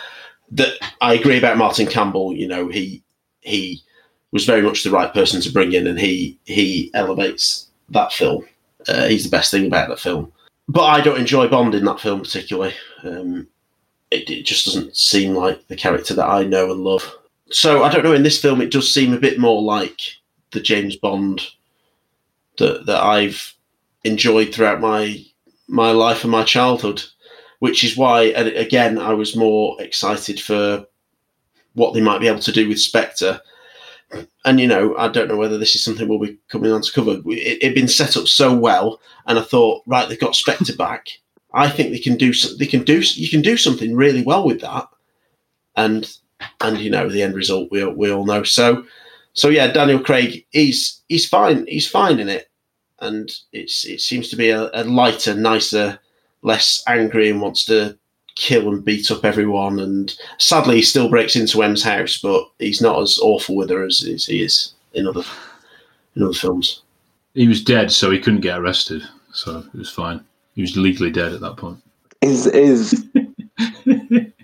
that 0.51 0.73
i 1.01 1.13
agree 1.13 1.37
about 1.37 1.57
martin 1.57 1.87
campbell 1.87 2.33
you 2.33 2.47
know 2.47 2.67
he 2.67 3.03
he 3.41 3.81
was 4.31 4.45
very 4.45 4.61
much 4.61 4.83
the 4.83 4.91
right 4.91 5.13
person 5.13 5.41
to 5.41 5.51
bring 5.51 5.73
in 5.73 5.87
and 5.87 5.99
he 5.99 6.37
he 6.45 6.91
elevates 6.93 7.67
that 7.89 8.13
film. 8.13 8.45
Uh, 8.87 9.07
he's 9.07 9.23
the 9.23 9.29
best 9.29 9.51
thing 9.51 9.67
about 9.67 9.89
that 9.89 9.99
film. 9.99 10.31
But 10.67 10.83
i 10.83 11.01
don't 11.01 11.19
enjoy 11.19 11.47
bond 11.47 11.75
in 11.75 11.85
that 11.85 11.99
film 11.99 12.21
particularly. 12.21 12.73
Um, 13.03 13.47
it, 14.09 14.29
it 14.29 14.45
just 14.45 14.65
doesn't 14.65 14.95
seem 14.95 15.33
like 15.35 15.67
the 15.67 15.75
character 15.75 16.13
that 16.13 16.29
i 16.29 16.43
know 16.43 16.71
and 16.71 16.81
love. 16.83 17.13
So 17.51 17.83
i 17.83 17.91
don't 17.91 18.03
know 18.03 18.13
in 18.13 18.23
this 18.23 18.41
film 18.41 18.61
it 18.61 18.71
does 18.71 18.93
seem 18.93 19.13
a 19.13 19.19
bit 19.19 19.39
more 19.39 19.61
like 19.61 20.01
the 20.51 20.61
james 20.61 20.95
bond 20.95 21.41
that 22.57 22.85
that 22.85 23.03
I've 23.03 23.53
enjoyed 24.03 24.53
throughout 24.53 24.79
my 24.79 25.23
my 25.67 25.91
life 25.91 26.23
and 26.23 26.31
my 26.31 26.43
childhood, 26.43 27.01
which 27.59 27.83
is 27.83 27.97
why 27.97 28.23
again 28.23 28.97
I 28.97 29.13
was 29.13 29.35
more 29.35 29.81
excited 29.81 30.39
for 30.39 30.85
what 31.73 31.93
they 31.93 32.01
might 32.01 32.19
be 32.19 32.27
able 32.27 32.39
to 32.39 32.51
do 32.51 32.67
with 32.67 32.79
Spectre. 32.79 33.41
And 34.45 34.59
you 34.59 34.67
know, 34.67 34.95
I 34.97 35.07
don't 35.07 35.27
know 35.27 35.37
whether 35.37 35.57
this 35.57 35.75
is 35.75 35.83
something 35.83 36.07
we'll 36.07 36.19
be 36.19 36.37
coming 36.49 36.71
on 36.71 36.81
to 36.81 36.91
cover. 36.91 37.21
It 37.27 37.63
had 37.63 37.75
been 37.75 37.87
set 37.87 38.17
up 38.17 38.27
so 38.27 38.53
well, 38.53 38.99
and 39.27 39.37
I 39.39 39.41
thought, 39.41 39.83
right, 39.85 40.07
they've 40.07 40.19
got 40.19 40.35
Spectre 40.35 40.75
back. 40.77 41.09
I 41.53 41.69
think 41.69 41.91
they 41.91 41.99
can 41.99 42.15
do 42.15 42.33
they 42.57 42.65
can 42.65 42.83
do 42.83 42.99
you 42.99 43.29
can 43.29 43.41
do 43.41 43.57
something 43.57 43.95
really 43.95 44.23
well 44.23 44.45
with 44.45 44.61
that, 44.61 44.87
and 45.75 46.11
and 46.61 46.77
you 46.77 46.89
know 46.89 47.09
the 47.09 47.21
end 47.21 47.35
result 47.35 47.69
we 47.71 47.83
we 47.85 48.11
all 48.11 48.25
know. 48.25 48.43
So 48.43 48.85
so 49.33 49.49
yeah, 49.49 49.67
Daniel 49.67 49.99
Craig, 49.99 50.45
he's 50.51 51.01
he's 51.07 51.27
fine. 51.27 51.65
He's 51.67 51.87
fine 51.87 52.19
in 52.19 52.29
it, 52.29 52.49
and 52.99 53.31
it's 53.53 53.85
it 53.85 54.01
seems 54.01 54.29
to 54.29 54.35
be 54.35 54.49
a, 54.49 54.69
a 54.73 54.83
lighter, 54.83 55.33
nicer, 55.33 55.99
less 56.41 56.83
angry, 56.87 57.29
and 57.29 57.41
wants 57.41 57.65
to 57.65 57.97
kill 58.35 58.69
and 58.69 58.83
beat 58.83 59.11
up 59.11 59.25
everyone. 59.25 59.79
And 59.79 60.15
sadly, 60.37 60.77
he 60.77 60.81
still 60.81 61.09
breaks 61.09 61.35
into 61.35 61.63
M's 61.63 61.83
house, 61.83 62.17
but 62.17 62.43
he's 62.59 62.81
not 62.81 63.01
as 63.01 63.19
awful 63.19 63.55
with 63.55 63.69
her 63.69 63.85
as, 63.85 64.03
as 64.03 64.25
he 64.25 64.43
is 64.43 64.73
in 64.93 65.07
other 65.07 65.23
in 66.15 66.23
other 66.23 66.33
films. 66.33 66.81
He 67.33 67.47
was 67.47 67.63
dead, 67.63 67.91
so 67.91 68.11
he 68.11 68.19
couldn't 68.19 68.41
get 68.41 68.59
arrested, 68.59 69.03
so 69.33 69.59
it 69.59 69.77
was 69.77 69.89
fine. 69.89 70.23
He 70.55 70.61
was 70.61 70.75
legally 70.75 71.11
dead 71.11 71.33
at 71.33 71.41
that 71.41 71.57
point. 71.57 71.81
Is 72.21 72.45
is 72.47 73.07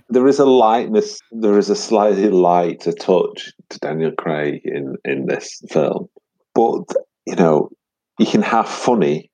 there 0.09 0.27
is 0.27 0.39
a 0.39 0.45
lightness, 0.45 1.19
there 1.31 1.57
is 1.57 1.69
a 1.69 1.75
slightly 1.75 2.29
lighter 2.29 2.93
touch 2.93 3.51
to 3.69 3.79
Daniel 3.79 4.11
Craig 4.11 4.61
in 4.63 4.95
in 5.05 5.25
this 5.25 5.61
film, 5.69 6.09
but 6.53 6.85
you 7.25 7.35
know 7.35 7.69
you 8.17 8.25
can 8.25 8.41
have 8.41 8.67
funny, 8.67 9.29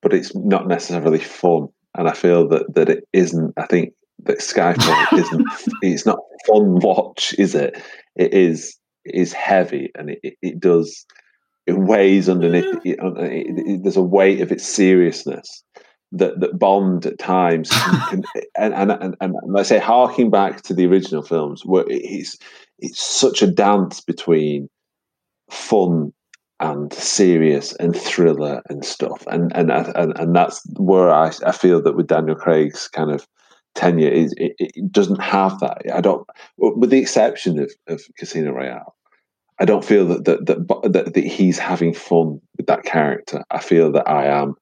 but 0.00 0.14
it's 0.14 0.34
not 0.34 0.68
necessarily 0.68 1.18
fun. 1.18 1.68
And 2.00 2.08
I 2.08 2.14
feel 2.14 2.48
that 2.48 2.74
that 2.74 2.88
it 2.88 3.06
isn't. 3.12 3.52
I 3.58 3.66
think 3.66 3.92
that 4.24 4.38
Skyfall 4.38 5.18
isn't. 5.18 5.46
It's 5.82 6.06
not 6.06 6.18
fun 6.46 6.76
watch, 6.76 7.34
is 7.38 7.54
it? 7.54 7.78
It 8.16 8.32
is. 8.32 8.74
It 9.04 9.16
is 9.16 9.34
heavy, 9.34 9.90
and 9.94 10.08
it, 10.08 10.18
it, 10.22 10.34
it 10.40 10.60
does. 10.60 11.04
It 11.66 11.76
weighs 11.76 12.26
underneath. 12.26 12.80
It, 12.86 13.82
there's 13.82 13.98
a 13.98 14.02
weight 14.02 14.40
of 14.40 14.50
its 14.50 14.66
seriousness 14.66 15.62
that 16.12 16.40
that 16.40 16.58
Bond 16.58 17.04
at 17.04 17.18
times 17.18 17.68
can, 17.70 18.24
and, 18.56 18.72
and, 18.72 18.92
and 18.92 19.14
and 19.20 19.34
let's 19.48 19.68
say 19.68 19.78
harking 19.78 20.30
back 20.30 20.62
to 20.62 20.72
the 20.72 20.86
original 20.86 21.22
films 21.22 21.66
where 21.66 21.84
it's 21.86 22.38
it's 22.78 23.06
such 23.06 23.42
a 23.42 23.46
dance 23.46 24.00
between 24.00 24.70
fun 25.50 26.14
and 26.60 26.92
serious 26.92 27.74
and 27.76 27.96
thriller 27.96 28.62
and 28.68 28.84
stuff 28.84 29.26
and 29.28 29.54
and 29.56 29.70
and, 29.70 30.18
and 30.18 30.36
that's 30.36 30.62
where 30.76 31.10
I, 31.10 31.32
I 31.46 31.52
feel 31.52 31.82
that 31.82 31.96
with 31.96 32.06
Daniel 32.06 32.36
Craig's 32.36 32.88
kind 32.88 33.10
of 33.10 33.26
tenure 33.74 34.08
is 34.08 34.34
it, 34.36 34.54
it 34.58 34.92
doesn't 34.92 35.20
have 35.20 35.58
that 35.60 35.78
I 35.92 36.00
don't 36.00 36.26
with 36.56 36.90
the 36.90 36.98
exception 36.98 37.58
of, 37.58 37.72
of 37.88 38.02
Casino 38.18 38.52
Royale 38.52 38.94
I 39.58 39.64
don't 39.64 39.84
feel 39.84 40.06
that 40.06 40.24
that, 40.26 40.46
that 40.46 40.92
that 40.92 41.14
that 41.14 41.24
he's 41.24 41.58
having 41.58 41.94
fun 41.94 42.40
with 42.56 42.66
that 42.66 42.84
character 42.84 43.44
I 43.50 43.60
feel 43.60 43.90
that 43.92 44.08
I 44.08 44.26
am 44.26 44.54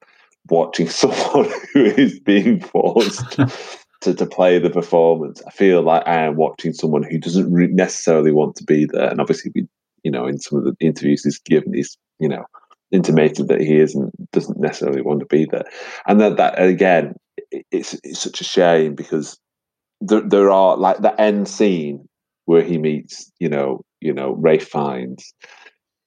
watching 0.51 0.89
someone 0.89 1.51
who 1.73 1.85
is 1.85 2.21
being 2.21 2.61
forced 2.61 3.39
to, 4.01 4.15
to 4.15 4.27
play 4.27 4.59
the 4.59 4.71
performance. 4.71 5.43
I 5.47 5.51
feel 5.51 5.83
like 5.83 6.07
I 6.07 6.25
am 6.25 6.37
watching 6.37 6.73
someone 6.73 7.03
who 7.03 7.19
doesn't 7.19 7.51
necessarily 7.75 8.31
want 8.31 8.57
to 8.57 8.65
be 8.65 8.87
there. 8.87 9.09
And 9.09 9.21
obviously, 9.21 9.51
we, 9.55 9.69
you 10.03 10.11
know, 10.11 10.27
in 10.27 10.39
some 10.39 10.59
of 10.59 10.65
the 10.65 10.75
interviews 10.81 11.25
he's 11.25 11.39
given, 11.39 11.75
he's, 11.75 11.97
you 12.19 12.29
know, 12.29 12.45
intimated 12.91 13.49
that 13.49 13.61
he 13.61 13.77
isn't 13.77 14.13
doesn't 14.33 14.59
necessarily 14.59 15.03
want 15.03 15.21
to 15.21 15.27
be 15.27 15.47
there. 15.51 15.65
And 16.07 16.21
that 16.21 16.37
that 16.37 16.61
again, 16.61 17.15
it's 17.71 17.95
it's 18.05 18.21
such 18.21 18.41
a 18.41 18.45
shame 18.45 18.95
because 18.95 19.39
there 20.01 20.23
there 20.23 20.51
are 20.51 20.77
like 20.77 20.99
the 20.99 21.19
end 21.21 21.49
scene 21.49 22.09
where 22.47 22.63
he 22.63 22.79
meets, 22.79 23.31
you 23.39 23.49
know, 23.49 23.83
you 24.01 24.13
know, 24.13 24.35
Ralph 24.39 24.63
Fiennes. 24.63 25.35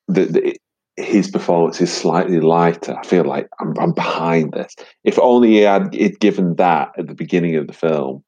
The, 0.07 0.25
the, 0.25 0.57
his 0.97 1.29
performance 1.29 1.79
is 1.79 1.93
slightly 1.93 2.41
lighter. 2.41 2.97
I 2.97 3.05
feel 3.05 3.23
like 3.23 3.47
I'm, 3.59 3.77
I'm 3.79 3.93
behind 3.93 4.53
this. 4.53 4.75
If 5.03 5.17
only 5.19 5.49
he 5.49 5.59
had 5.59 5.93
he'd 5.93 6.19
given 6.19 6.55
that 6.55 6.89
at 6.97 7.07
the 7.07 7.13
beginning 7.13 7.55
of 7.55 7.67
the 7.67 7.73
film, 7.73 8.23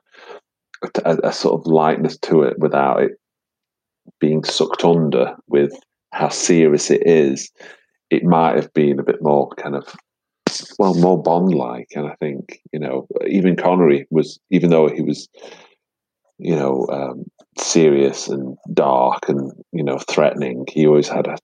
a, 1.04 1.18
a, 1.24 1.34
sort 1.34 1.60
of 1.60 1.72
lightness 1.72 2.18
to 2.20 2.44
it 2.44 2.58
without 2.60 3.02
it 3.02 3.12
being 4.20 4.44
sucked 4.44 4.84
under 4.84 5.36
with 5.48 5.74
how 6.12 6.30
serious 6.30 6.90
it 6.92 7.06
is, 7.06 7.52
it 8.10 8.24
might 8.24 8.56
have 8.56 8.74
been 8.74 9.00
a 9.00 9.04
bit 9.04 9.22
more 9.22 9.50
kind 9.58 9.76
of 9.76 9.96
well 10.78 10.94
more 10.96 11.22
Bond 11.22 11.54
like. 11.54 11.90
And 11.96 12.08
I 12.08 12.16
think 12.16 12.62
you 12.72 12.80
know 12.80 13.08
even 13.28 13.56
Connery 13.56 14.06
was 14.10 14.40
even 14.50 14.70
though 14.70 14.88
he 14.88 15.02
was 15.02 15.28
you 16.38 16.56
know 16.56 16.88
um, 16.92 17.26
serious 17.58 18.28
and 18.28 18.58
dark 18.74 19.30
and 19.30 19.52
you 19.72 19.84
know 19.84 19.98
threatening, 20.10 20.66
he 20.70 20.86
always 20.86 21.08
had 21.08 21.28
a 21.28 21.38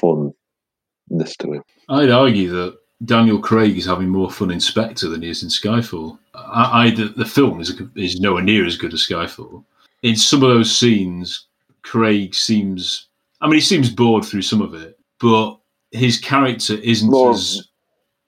funness 0.00 1.36
to 1.38 1.52
him. 1.54 1.62
I'd 1.88 2.10
argue 2.10 2.50
that 2.50 2.76
Daniel 3.04 3.38
Craig 3.38 3.78
is 3.78 3.86
having 3.86 4.08
more 4.08 4.30
fun 4.30 4.50
in 4.50 4.60
Spectre 4.60 5.08
than 5.08 5.22
he 5.22 5.30
is 5.30 5.42
in 5.42 5.48
Skyfall. 5.48 6.18
I, 6.34 6.86
I 6.86 6.90
the, 6.90 7.06
the, 7.16 7.24
film 7.24 7.60
is 7.60 7.80
is 7.96 8.20
nowhere 8.20 8.42
near 8.42 8.66
as 8.66 8.76
good 8.76 8.92
as 8.92 9.06
Skyfall. 9.06 9.64
In 10.02 10.16
some 10.16 10.42
of 10.42 10.50
those 10.50 10.76
scenes, 10.76 11.46
Craig 11.82 12.34
seems. 12.34 13.08
I 13.40 13.46
mean, 13.46 13.54
he 13.54 13.60
seems 13.60 13.90
bored 13.90 14.24
through 14.24 14.42
some 14.42 14.60
of 14.60 14.74
it, 14.74 14.98
but 15.20 15.58
his 15.92 16.18
character 16.18 16.74
isn't 16.74 17.10
more, 17.10 17.32
as. 17.32 17.68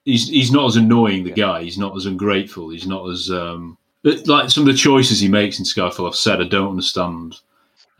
He's 0.04 0.28
he's 0.28 0.50
not 0.50 0.66
as 0.66 0.76
annoying. 0.76 1.24
The 1.24 1.30
yeah. 1.30 1.36
guy. 1.36 1.62
He's 1.62 1.78
not 1.78 1.96
as 1.96 2.06
ungrateful. 2.06 2.70
He's 2.70 2.86
not 2.86 3.08
as 3.08 3.30
um. 3.30 3.78
Like 4.04 4.50
some 4.50 4.66
of 4.66 4.72
the 4.72 4.78
choices 4.78 5.20
he 5.20 5.28
makes 5.28 5.60
in 5.60 5.64
Skyfall, 5.64 6.08
I've 6.08 6.16
said 6.16 6.40
I 6.40 6.48
don't 6.48 6.70
understand. 6.70 7.36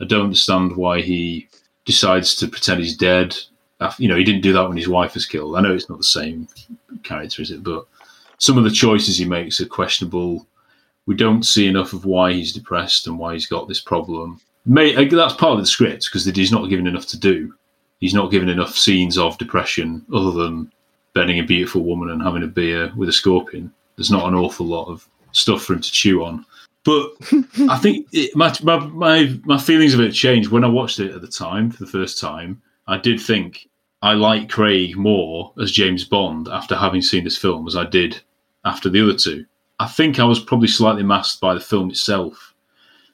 I 0.01 0.05
don't 0.05 0.25
understand 0.25 0.75
why 0.75 1.01
he 1.01 1.47
decides 1.85 2.35
to 2.35 2.47
pretend 2.47 2.81
he's 2.81 2.97
dead. 2.97 3.35
You 3.97 4.07
know, 4.07 4.17
he 4.17 4.23
didn't 4.23 4.41
do 4.41 4.53
that 4.53 4.67
when 4.67 4.77
his 4.77 4.87
wife 4.87 5.13
was 5.13 5.25
killed. 5.25 5.55
I 5.55 5.61
know 5.61 5.73
it's 5.73 5.89
not 5.89 5.97
the 5.97 6.03
same 6.03 6.47
character, 7.03 7.41
is 7.41 7.51
it? 7.51 7.63
But 7.63 7.85
some 8.37 8.57
of 8.57 8.63
the 8.63 8.71
choices 8.71 9.17
he 9.17 9.25
makes 9.25 9.61
are 9.61 9.65
questionable. 9.65 10.47
We 11.05 11.15
don't 11.15 11.43
see 11.43 11.67
enough 11.67 11.93
of 11.93 12.05
why 12.05 12.33
he's 12.33 12.53
depressed 12.53 13.07
and 13.07 13.17
why 13.17 13.33
he's 13.33 13.45
got 13.45 13.67
this 13.67 13.81
problem. 13.81 14.39
May, 14.65 14.95
uh, 14.95 15.09
that's 15.09 15.33
part 15.33 15.53
of 15.53 15.59
the 15.59 15.65
script 15.65 16.05
because 16.05 16.25
he's 16.25 16.51
not 16.51 16.69
given 16.69 16.87
enough 16.87 17.07
to 17.07 17.19
do. 17.19 17.53
He's 17.99 18.13
not 18.13 18.31
given 18.31 18.49
enough 18.49 18.77
scenes 18.77 19.17
of 19.17 19.37
depression 19.37 20.05
other 20.13 20.31
than 20.31 20.71
bedding 21.13 21.39
a 21.39 21.43
beautiful 21.43 21.83
woman 21.83 22.09
and 22.09 22.21
having 22.21 22.43
a 22.43 22.47
beer 22.47 22.91
with 22.95 23.09
a 23.09 23.13
scorpion. 23.13 23.71
There's 23.95 24.11
not 24.11 24.27
an 24.27 24.35
awful 24.35 24.65
lot 24.65 24.87
of 24.87 25.07
stuff 25.31 25.63
for 25.63 25.73
him 25.73 25.81
to 25.81 25.91
chew 25.91 26.23
on. 26.23 26.45
But 26.83 27.11
I 27.69 27.77
think 27.77 28.07
it, 28.11 28.35
my, 28.35 28.53
my, 28.61 28.79
my 28.87 29.39
my 29.45 29.57
feelings 29.57 29.93
of 29.93 30.01
it 30.01 30.11
changed 30.11 30.49
when 30.49 30.63
I 30.63 30.67
watched 30.67 30.99
it 30.99 31.13
at 31.13 31.21
the 31.21 31.27
time 31.27 31.71
for 31.71 31.83
the 31.83 31.91
first 31.91 32.19
time. 32.19 32.61
I 32.87 32.97
did 32.97 33.21
think 33.21 33.69
I 34.01 34.13
like 34.13 34.49
Craig 34.49 34.97
more 34.97 35.53
as 35.61 35.71
James 35.71 36.03
Bond 36.03 36.49
after 36.49 36.75
having 36.75 37.01
seen 37.01 37.23
this 37.23 37.37
film 37.37 37.67
as 37.67 37.77
I 37.77 37.85
did 37.85 38.19
after 38.65 38.89
the 38.89 39.01
other 39.01 39.17
two. 39.17 39.45
I 39.79 39.87
think 39.87 40.19
I 40.19 40.25
was 40.25 40.39
probably 40.39 40.67
slightly 40.67 41.03
masked 41.03 41.39
by 41.39 41.53
the 41.53 41.59
film 41.59 41.89
itself. 41.89 42.52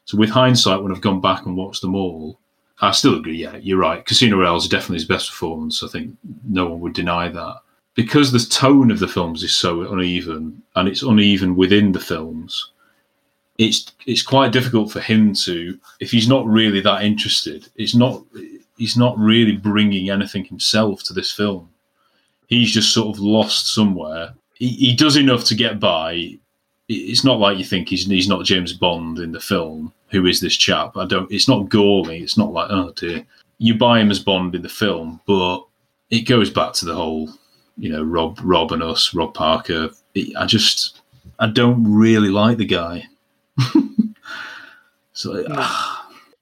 So 0.10 0.18
with 0.18 0.32
hindsight, 0.32 0.82
when 0.82 0.92
I've 0.92 1.02
gone 1.02 1.22
back 1.22 1.46
and 1.46 1.56
watched 1.56 1.82
them 1.82 1.94
all, 1.94 2.40
I 2.82 2.90
still 2.90 3.16
agree. 3.16 3.38
Yeah, 3.38 3.58
you're 3.58 3.78
right. 3.78 4.04
Casino 4.04 4.38
Royale 4.38 4.56
is 4.56 4.68
definitely 4.68 4.96
his 4.96 5.06
best 5.06 5.30
performance. 5.30 5.84
I 5.84 5.88
think 5.88 6.18
no 6.48 6.66
one 6.66 6.80
would 6.80 6.94
deny 6.94 7.30
that. 7.30 7.58
because 8.00 8.32
the 8.32 8.40
tone 8.40 8.92
of 8.92 9.00
the 9.00 9.08
films 9.08 9.44
is 9.44 9.54
so 9.56 9.82
uneven 9.92 10.64
and 10.76 10.88
it's 10.88 11.02
uneven 11.04 11.56
within 11.56 11.92
the 11.92 12.00
films. 12.00 12.72
It's 13.58 13.92
it's 14.06 14.22
quite 14.24 14.54
difficult 14.54 14.90
for 14.90 15.02
him 15.02 15.34
to 15.46 15.78
if 16.00 16.10
he's 16.12 16.30
not 16.30 16.48
really 16.48 16.80
that 16.80 17.04
interested. 17.04 17.68
It's 17.76 17.94
not 17.94 18.24
he's 18.78 18.96
not 18.96 19.18
really 19.20 19.58
bringing 19.58 20.10
anything 20.10 20.46
himself 20.46 21.04
to 21.04 21.14
this 21.14 21.32
film. 21.32 21.70
He's 22.48 22.72
just 22.72 22.94
sort 22.94 23.16
of 23.16 23.22
lost 23.22 23.74
somewhere. 23.74 24.34
He, 24.54 24.70
he 24.70 24.96
does 24.96 25.18
enough 25.18 25.44
to 25.46 25.56
get 25.56 25.80
by. 25.80 26.38
It's 26.88 27.26
not 27.26 27.40
like 27.40 27.58
you 27.58 27.66
think 27.66 27.90
he's 27.90 28.06
he's 28.08 28.30
not 28.30 28.46
James 28.46 28.72
Bond 28.72 29.20
in 29.20 29.34
the 29.34 29.42
film. 29.42 29.94
Who 30.12 30.26
is 30.26 30.40
this 30.40 30.56
chap? 30.56 30.98
I 30.98 31.06
don't. 31.06 31.32
It's 31.32 31.48
not 31.48 31.70
Gourley. 31.70 32.22
It's 32.22 32.38
not 32.38 32.52
like 32.52 32.70
oh 32.70 32.92
dear. 32.96 33.26
You 33.58 33.78
buy 33.78 34.00
him 34.00 34.10
as 34.10 34.20
Bond 34.20 34.56
in 34.56 34.62
the 34.62 34.70
film, 34.70 35.20
but 35.26 35.66
it 36.10 36.22
goes 36.22 36.50
back 36.50 36.74
to 36.74 36.86
the 36.86 36.96
whole, 36.96 37.30
you 37.78 37.90
know, 37.90 38.04
Rob 38.04 38.40
Rob 38.42 38.72
and 38.72 38.82
us, 38.82 39.14
Rob 39.14 39.34
Parker. 39.34 39.90
It, 40.16 40.36
I 40.36 40.46
just 40.46 41.02
I 41.40 41.48
don't 41.48 41.84
really 41.84 42.30
like 42.30 42.58
the 42.58 42.66
guy. 42.66 43.08
so. 45.14 45.46
Uh, 45.50 45.96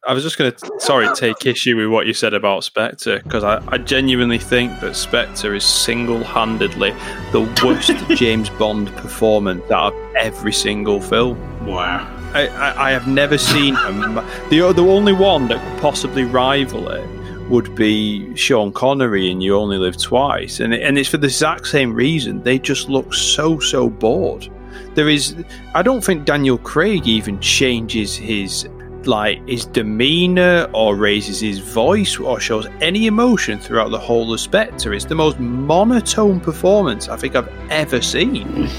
I 0.07 0.13
was 0.13 0.23
just 0.23 0.37
going 0.37 0.53
to, 0.53 0.71
sorry, 0.79 1.13
take 1.15 1.45
issue 1.45 1.75
with 1.75 1.89
what 1.89 2.07
you 2.07 2.13
said 2.13 2.33
about 2.33 2.63
Spectre 2.63 3.19
because 3.21 3.43
I, 3.43 3.61
I, 3.67 3.77
genuinely 3.77 4.37
think 4.37 4.79
that 4.79 4.95
Spectre 4.95 5.53
is 5.53 5.65
single 5.65 6.23
handedly 6.23 6.91
the 7.33 7.41
worst 7.61 7.91
James 8.17 8.49
Bond 8.51 8.87
performance 8.95 9.69
out 9.69 9.93
of 9.93 10.15
every 10.15 10.53
single 10.53 11.01
film. 11.01 11.37
Wow. 11.65 12.16
I, 12.33 12.47
I, 12.47 12.87
I 12.87 12.91
have 12.91 13.07
never 13.07 13.37
seen 13.37 13.75
him. 13.75 14.15
The, 14.49 14.73
the 14.75 14.81
only 14.81 15.13
one 15.13 15.47
that 15.47 15.63
could 15.63 15.81
possibly 15.81 16.23
rival 16.23 16.89
it 16.89 17.07
would 17.49 17.75
be 17.75 18.35
Sean 18.35 18.73
Connery 18.73 19.31
in 19.31 19.39
You 19.41 19.55
Only 19.55 19.77
Live 19.77 19.97
Twice. 19.97 20.59
And, 20.59 20.73
and 20.73 20.97
it's 20.97 21.09
for 21.09 21.17
the 21.17 21.27
exact 21.27 21.67
same 21.67 21.93
reason. 21.93 22.43
They 22.43 22.59
just 22.59 22.89
look 22.89 23.13
so, 23.13 23.59
so 23.59 23.89
bored. 23.89 24.49
There 24.95 25.09
is, 25.09 25.35
I 25.73 25.81
don't 25.81 26.03
think 26.03 26.25
Daniel 26.25 26.57
Craig 26.57 27.07
even 27.07 27.39
changes 27.39 28.15
his 28.15 28.67
like 29.05 29.47
his 29.47 29.65
demeanor 29.65 30.69
or 30.73 30.95
raises 30.95 31.39
his 31.39 31.59
voice 31.59 32.19
or 32.19 32.41
shows 32.41 32.67
any 32.81 33.07
emotion 33.07 33.57
throughout 33.57 33.89
the 33.89 33.97
whole 33.97 34.33
of 34.33 34.39
Spectre. 34.39 34.93
It's 34.93 35.05
the 35.05 35.15
most 35.15 35.39
monotone 35.39 36.41
performance 36.41 37.07
I 37.07 37.15
think 37.15 37.35
I've 37.35 37.49
ever 37.71 38.01
seen. 38.01 38.69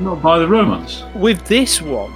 Not 0.00 0.20
by 0.20 0.40
the 0.40 0.48
romance. 0.48 1.04
With 1.14 1.46
this 1.46 1.80
one. 1.80 2.12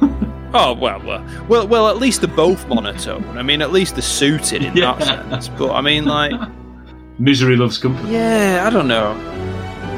oh 0.54 0.76
well, 0.80 1.00
well, 1.04 1.24
well, 1.48 1.68
well. 1.68 1.88
At 1.88 1.98
least 1.98 2.20
they're 2.20 2.34
both 2.34 2.66
monotone. 2.68 3.36
I 3.36 3.42
mean, 3.42 3.62
at 3.62 3.72
least 3.72 3.94
they're 3.94 4.02
suited 4.02 4.64
in 4.64 4.76
yeah. 4.76 4.94
that 4.94 5.06
sense. 5.06 5.48
But 5.48 5.72
I 5.72 5.80
mean, 5.80 6.04
like, 6.04 6.32
misery 7.18 7.56
loves 7.56 7.78
company. 7.78 8.12
Yeah, 8.12 8.64
I 8.66 8.70
don't 8.70 8.88
know. 8.88 9.12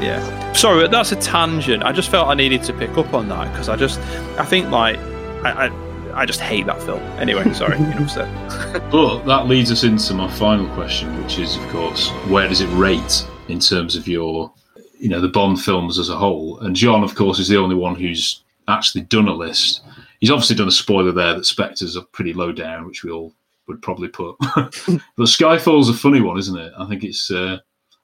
Yeah. 0.01 0.53
Sorry, 0.53 0.87
that's 0.87 1.11
a 1.11 1.15
tangent. 1.15 1.83
I 1.83 1.91
just 1.91 2.09
felt 2.09 2.27
I 2.27 2.33
needed 2.33 2.63
to 2.63 2.73
pick 2.73 2.97
up 2.97 3.13
on 3.13 3.29
that 3.29 3.51
because 3.51 3.69
I 3.69 3.75
just, 3.75 3.99
I 4.37 4.45
think 4.45 4.69
like, 4.69 4.97
I, 5.43 5.67
I 5.67 5.69
I 6.13 6.25
just 6.25 6.41
hate 6.41 6.65
that 6.65 6.81
film. 6.83 7.01
Anyway, 7.19 7.51
sorry, 7.53 7.77
enough 7.77 8.11
said. 8.11 8.91
but 8.91 9.23
that 9.25 9.47
leads 9.47 9.71
us 9.71 9.83
into 9.83 10.13
my 10.13 10.29
final 10.29 10.67
question, 10.75 11.21
which 11.21 11.39
is, 11.39 11.55
of 11.55 11.67
course, 11.69 12.09
where 12.27 12.47
does 12.47 12.61
it 12.61 12.67
rate 12.67 13.25
in 13.47 13.59
terms 13.59 13.95
of 13.95 14.07
your, 14.07 14.51
you 14.99 15.09
know, 15.09 15.21
the 15.21 15.27
Bond 15.27 15.61
films 15.61 15.97
as 15.97 16.09
a 16.09 16.15
whole? 16.15 16.59
And 16.59 16.75
John, 16.75 17.03
of 17.03 17.15
course, 17.15 17.39
is 17.39 17.47
the 17.47 17.57
only 17.57 17.75
one 17.75 17.95
who's 17.95 18.43
actually 18.67 19.01
done 19.01 19.27
a 19.27 19.33
list. 19.33 19.81
He's 20.21 20.31
obviously 20.31 20.55
done 20.55 20.67
a 20.67 20.71
spoiler 20.71 21.11
there 21.11 21.33
that 21.33 21.45
Spectre's 21.45 21.97
are 21.97 22.03
pretty 22.13 22.33
low 22.33 22.51
down, 22.51 22.85
which 22.85 23.03
we 23.03 23.11
all 23.11 23.33
would 23.67 23.81
probably 23.81 24.07
put. 24.07 24.35
but 24.55 25.27
Skyfall's 25.27 25.89
a 25.89 25.93
funny 25.93 26.21
one, 26.21 26.37
isn't 26.37 26.57
it? 26.57 26.71
I 26.77 26.85
think 26.87 27.03
it's 27.03 27.29
uh, 27.31 27.57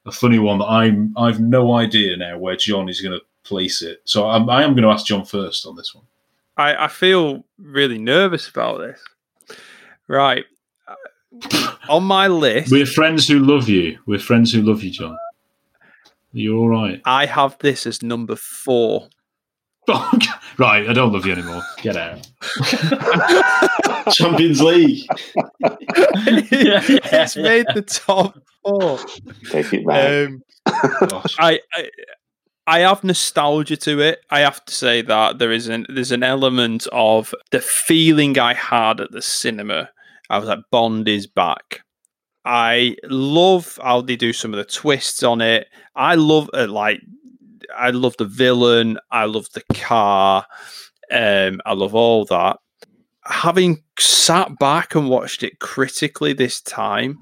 a 0.06 0.12
funny 0.12 0.40
one 0.40 0.60
that 0.60 0.66
I'm. 0.66 1.14
I've 1.16 1.40
no 1.40 1.76
idea 1.76 2.18
now 2.18 2.38
where 2.38 2.56
John 2.56 2.90
is 2.90 3.02
going 3.02 3.18
to 3.18 3.26
place 3.44 3.82
it. 3.82 4.02
So 4.04 4.28
I'm, 4.28 4.50
I 4.50 4.64
am 4.64 4.74
going 4.74 4.84
to 4.84 4.90
ask 4.90 5.06
John 5.06 5.26
first 5.26 5.66
on 5.66 5.76
this 5.76 5.94
one. 5.96 6.04
I, 6.58 6.86
I 6.86 6.88
feel 6.88 7.44
really 7.60 8.00
nervous 8.00 8.50
about 8.50 8.80
this. 8.80 9.00
Right. 10.08 10.46
On 11.90 12.04
my 12.04 12.28
list. 12.28 12.72
We're 12.72 12.86
friends 12.86 13.28
who 13.28 13.40
love 13.40 13.70
you. 13.70 14.00
We're 14.08 14.20
friends 14.20 14.52
who 14.52 14.62
love 14.62 14.82
you, 14.82 14.90
John. 14.90 15.18
You're 16.32 16.58
all 16.58 16.70
right? 16.70 17.02
I 17.06 17.26
have 17.26 17.58
this 17.60 17.86
as 17.86 18.02
number 18.02 18.36
four. 18.36 19.10
right, 20.58 20.90
I 20.90 20.94
don't 20.94 21.14
love 21.14 21.26
you 21.26 21.32
anymore. 21.32 21.64
Get 21.82 21.96
out. 21.96 22.28
Champions 24.14 24.62
League. 24.62 25.08
it's 25.62 27.38
made 27.38 27.66
the 27.74 27.82
top 27.82 28.38
four. 28.64 29.00
Take 29.50 29.74
it 29.74 29.86
back. 29.86 30.28
Um, 30.28 30.44
I, 31.40 31.60
I 31.74 31.90
I 32.68 32.80
have 32.80 33.06
nostalgia 33.06 33.78
to 33.78 34.02
it. 34.02 34.20
I 34.30 34.42
have 34.42 34.64
to 34.66 34.76
say 34.76 35.02
that 35.04 35.40
there 35.40 35.54
is 35.54 35.70
an 35.70 35.86
there's 35.88 36.12
an 36.12 36.24
element 36.24 36.86
of 36.92 37.34
the 37.52 37.62
feeling 37.62 38.38
I 38.38 38.54
had 38.54 39.00
at 39.00 39.12
the 39.12 39.22
cinema. 39.22 39.90
I 40.30 40.38
was 40.38 40.50
like, 40.50 40.60
Bond 40.70 41.08
is 41.08 41.28
back. 41.28 41.82
I 42.44 42.98
love 43.04 43.80
how 43.82 44.02
they 44.02 44.18
do 44.18 44.34
some 44.34 44.54
of 44.54 44.58
the 44.58 44.66
twists 44.66 45.24
on 45.24 45.40
it. 45.40 45.68
I 45.96 46.16
love 46.16 46.50
uh, 46.54 46.68
like 46.68 47.02
I 47.78 47.92
love 47.92 48.16
the 48.18 48.26
villain. 48.26 48.98
I 49.12 49.26
love 49.26 49.48
the 49.54 49.64
car. 49.74 50.46
Um, 51.12 51.62
I 51.66 51.74
love 51.74 51.96
all 51.96 52.26
that. 52.26 52.58
Having 53.26 53.84
sat 54.00 54.58
back 54.58 54.96
and 54.96 55.10
watched 55.10 55.44
it 55.44 55.60
critically 55.60 56.34
this 56.34 56.62
time, 56.62 57.18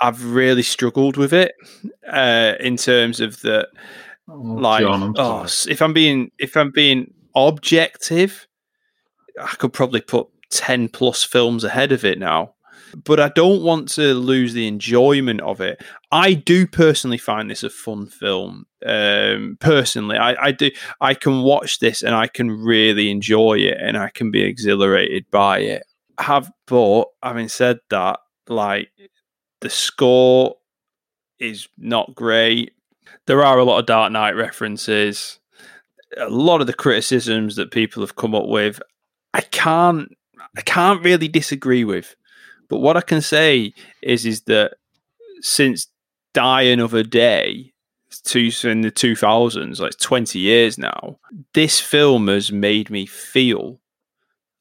I've 0.00 0.24
really 0.24 0.62
struggled 0.62 1.16
with 1.16 1.32
it 1.32 1.54
uh, 2.10 2.54
in 2.58 2.76
terms 2.76 3.20
of 3.20 3.40
the 3.42 3.68
oh, 4.28 4.34
like. 4.34 4.82
John, 4.82 5.14
oh, 5.16 5.46
if 5.68 5.80
I'm 5.80 5.92
being 5.92 6.30
if 6.38 6.56
I'm 6.56 6.70
being 6.70 7.12
objective, 7.34 8.46
I 9.40 9.54
could 9.56 9.72
probably 9.72 10.00
put 10.00 10.26
ten 10.50 10.88
plus 10.88 11.22
films 11.22 11.64
ahead 11.64 11.92
of 11.92 12.04
it 12.04 12.18
now. 12.18 12.54
But 13.04 13.20
I 13.20 13.30
don't 13.30 13.62
want 13.62 13.88
to 13.92 14.14
lose 14.14 14.52
the 14.52 14.66
enjoyment 14.66 15.40
of 15.40 15.60
it. 15.60 15.82
I 16.10 16.34
do 16.34 16.66
personally 16.66 17.18
find 17.18 17.50
this 17.50 17.62
a 17.62 17.70
fun 17.70 18.06
film. 18.06 18.66
Um, 18.84 19.56
personally, 19.60 20.16
I, 20.16 20.46
I 20.46 20.52
do. 20.52 20.70
I 21.00 21.14
can 21.14 21.42
watch 21.42 21.78
this 21.78 22.02
and 22.02 22.14
I 22.14 22.26
can 22.26 22.50
really 22.50 23.10
enjoy 23.10 23.54
it, 23.58 23.78
and 23.80 23.96
I 23.96 24.10
can 24.10 24.30
be 24.30 24.42
exhilarated 24.42 25.24
by 25.30 25.58
it. 25.60 25.84
have, 26.18 26.50
but 26.66 27.04
having 27.22 27.48
said 27.48 27.78
that, 27.90 28.20
like 28.48 28.90
the 29.60 29.70
score 29.70 30.56
is 31.38 31.68
not 31.78 32.14
great. 32.14 32.72
There 33.26 33.44
are 33.44 33.58
a 33.58 33.64
lot 33.64 33.78
of 33.78 33.86
Dark 33.86 34.12
Knight 34.12 34.32
references. 34.32 35.38
A 36.18 36.28
lot 36.28 36.60
of 36.60 36.66
the 36.66 36.74
criticisms 36.74 37.56
that 37.56 37.70
people 37.70 38.02
have 38.02 38.16
come 38.16 38.34
up 38.34 38.46
with, 38.46 38.80
I 39.32 39.40
can't, 39.40 40.14
I 40.56 40.60
can't 40.60 41.02
really 41.02 41.28
disagree 41.28 41.84
with. 41.84 42.14
But 42.72 42.80
what 42.80 42.96
I 42.96 43.02
can 43.02 43.20
say 43.20 43.74
is, 44.00 44.24
is 44.24 44.44
that 44.44 44.76
since 45.42 45.88
Die 46.32 46.62
Another 46.62 47.02
Day, 47.02 47.74
two 48.24 48.50
in 48.64 48.80
the 48.80 48.90
two 48.90 49.14
thousands, 49.14 49.78
like 49.78 49.98
twenty 49.98 50.38
years 50.38 50.78
now, 50.78 51.18
this 51.52 51.80
film 51.80 52.28
has 52.28 52.50
made 52.50 52.88
me 52.88 53.04
feel 53.04 53.78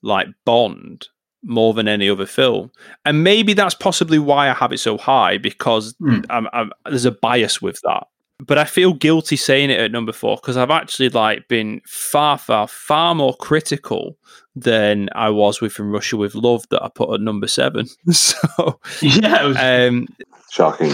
like 0.02 0.28
Bond 0.44 1.08
more 1.42 1.74
than 1.74 1.88
any 1.88 2.10
other 2.10 2.26
film. 2.26 2.70
And 3.06 3.24
maybe 3.24 3.54
that's 3.54 3.76
possibly 3.76 4.20
why 4.20 4.50
I 4.50 4.54
have 4.56 4.74
it 4.74 4.80
so 4.80 4.98
high 4.98 5.38
because 5.38 5.94
mm. 5.94 6.26
I'm, 6.30 6.50
I'm, 6.52 6.74
there's 6.84 7.06
a 7.06 7.12
bias 7.12 7.62
with 7.62 7.80
that. 7.86 8.08
But 8.48 8.58
I 8.58 8.64
feel 8.64 8.94
guilty 8.94 9.36
saying 9.36 9.70
it 9.70 9.80
at 9.80 9.92
number 9.92 10.12
four 10.12 10.38
because 10.38 10.58
I've 10.58 10.72
actually 10.72 11.10
like 11.10 11.48
been 11.48 11.82
far, 11.86 12.38
far, 12.38 12.68
far 12.68 13.14
more 13.14 13.36
critical 13.36 14.18
than 14.56 15.10
I 15.14 15.30
was 15.30 15.62
with 15.62 15.74
From 15.74 15.92
Russia 15.92 16.18
with 16.18 16.34
Love 16.34 16.68
that 16.70 16.84
I 16.84 16.90
put 16.90 17.14
at 17.14 17.22
number 17.22 17.48
seven. 17.48 17.88
so 18.12 18.80
yeah, 19.02 19.46
was... 19.46 19.58
um, 19.58 20.08
shocking, 20.50 20.94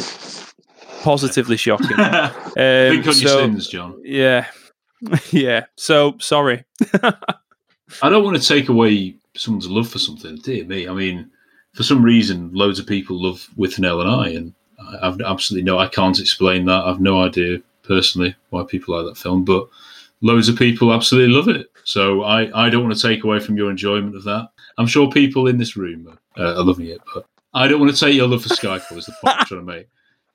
positively 1.02 1.58
shocking. 1.58 2.00
um, 2.00 2.32
Think 2.56 3.08
on 3.08 3.14
so, 3.14 3.22
your 3.22 3.40
sins, 3.40 3.68
John. 3.70 4.00
Yeah, 4.04 4.48
yeah. 5.32 5.66
So 5.76 6.16
sorry. 6.20 6.66
I 8.02 8.10
don't 8.10 8.26
want 8.26 8.42
to 8.42 8.46
take 8.46 8.68
away 8.68 9.16
someone's 9.36 9.70
love 9.70 9.88
for 9.88 10.00
something. 10.00 10.36
Dear 10.38 10.66
me, 10.66 10.88
I 10.88 10.94
mean, 10.94 11.32
for 11.74 11.84
some 11.84 12.04
reason, 12.04 12.52
loads 12.54 12.80
of 12.80 12.88
people 12.88 13.22
love 13.22 13.48
Withnail 13.58 14.02
and 14.02 14.10
I, 14.10 14.30
and 14.30 14.54
I've 15.02 15.22
absolutely 15.22 15.66
no, 15.66 15.80
I 15.80 15.88
can't 15.88 16.20
explain 16.20 16.66
that. 16.66 16.86
I've 16.86 17.02
no 17.02 17.22
idea 17.22 17.60
personally 17.84 18.36
why 18.50 18.64
people 18.64 18.96
like 18.96 19.06
that 19.06 19.20
film, 19.20 19.46
but 19.46 19.68
loads 20.22 20.50
of 20.50 20.58
people 20.58 20.94
absolutely 20.94 21.34
love 21.34 21.48
it. 21.48 21.68
So 21.84 22.24
I, 22.24 22.66
I 22.66 22.70
don't 22.70 22.84
want 22.84 22.96
to 22.96 23.02
take 23.02 23.24
away 23.24 23.40
from 23.40 23.56
your 23.56 23.70
enjoyment 23.70 24.16
of 24.16 24.24
that. 24.26 24.50
I'm 24.78 24.88
sure 24.88 25.10
people 25.10 25.48
in 25.48 25.58
this 25.58 25.78
room 25.78 26.18
are, 26.38 26.46
are 26.46 26.64
loving 26.64 26.88
it, 26.88 27.02
but 27.14 27.26
I 27.54 27.68
don't 27.68 27.80
want 27.80 27.94
to 27.94 28.00
take 28.00 28.16
your 28.16 28.28
love 28.28 28.44
for 28.44 28.50
Skyfall. 28.50 28.98
Is 28.98 29.06
the 29.06 29.16
point 29.22 29.38
I'm 29.40 29.46
trying 29.46 29.62
to 29.62 29.66
make. 29.66 29.88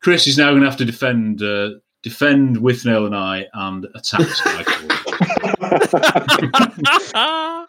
Chris 0.03 0.27
is 0.27 0.39
now 0.39 0.51
going 0.51 0.63
to 0.63 0.69
have 0.69 0.79
to 0.79 0.85
defend 0.85 1.43
uh, 1.43 1.71
defend 2.03 2.57
Withnail 2.57 3.07
and 3.07 3.15
I 3.15 3.47
and 3.55 3.87
attack 3.95 4.23
Skyfall. 4.23 4.91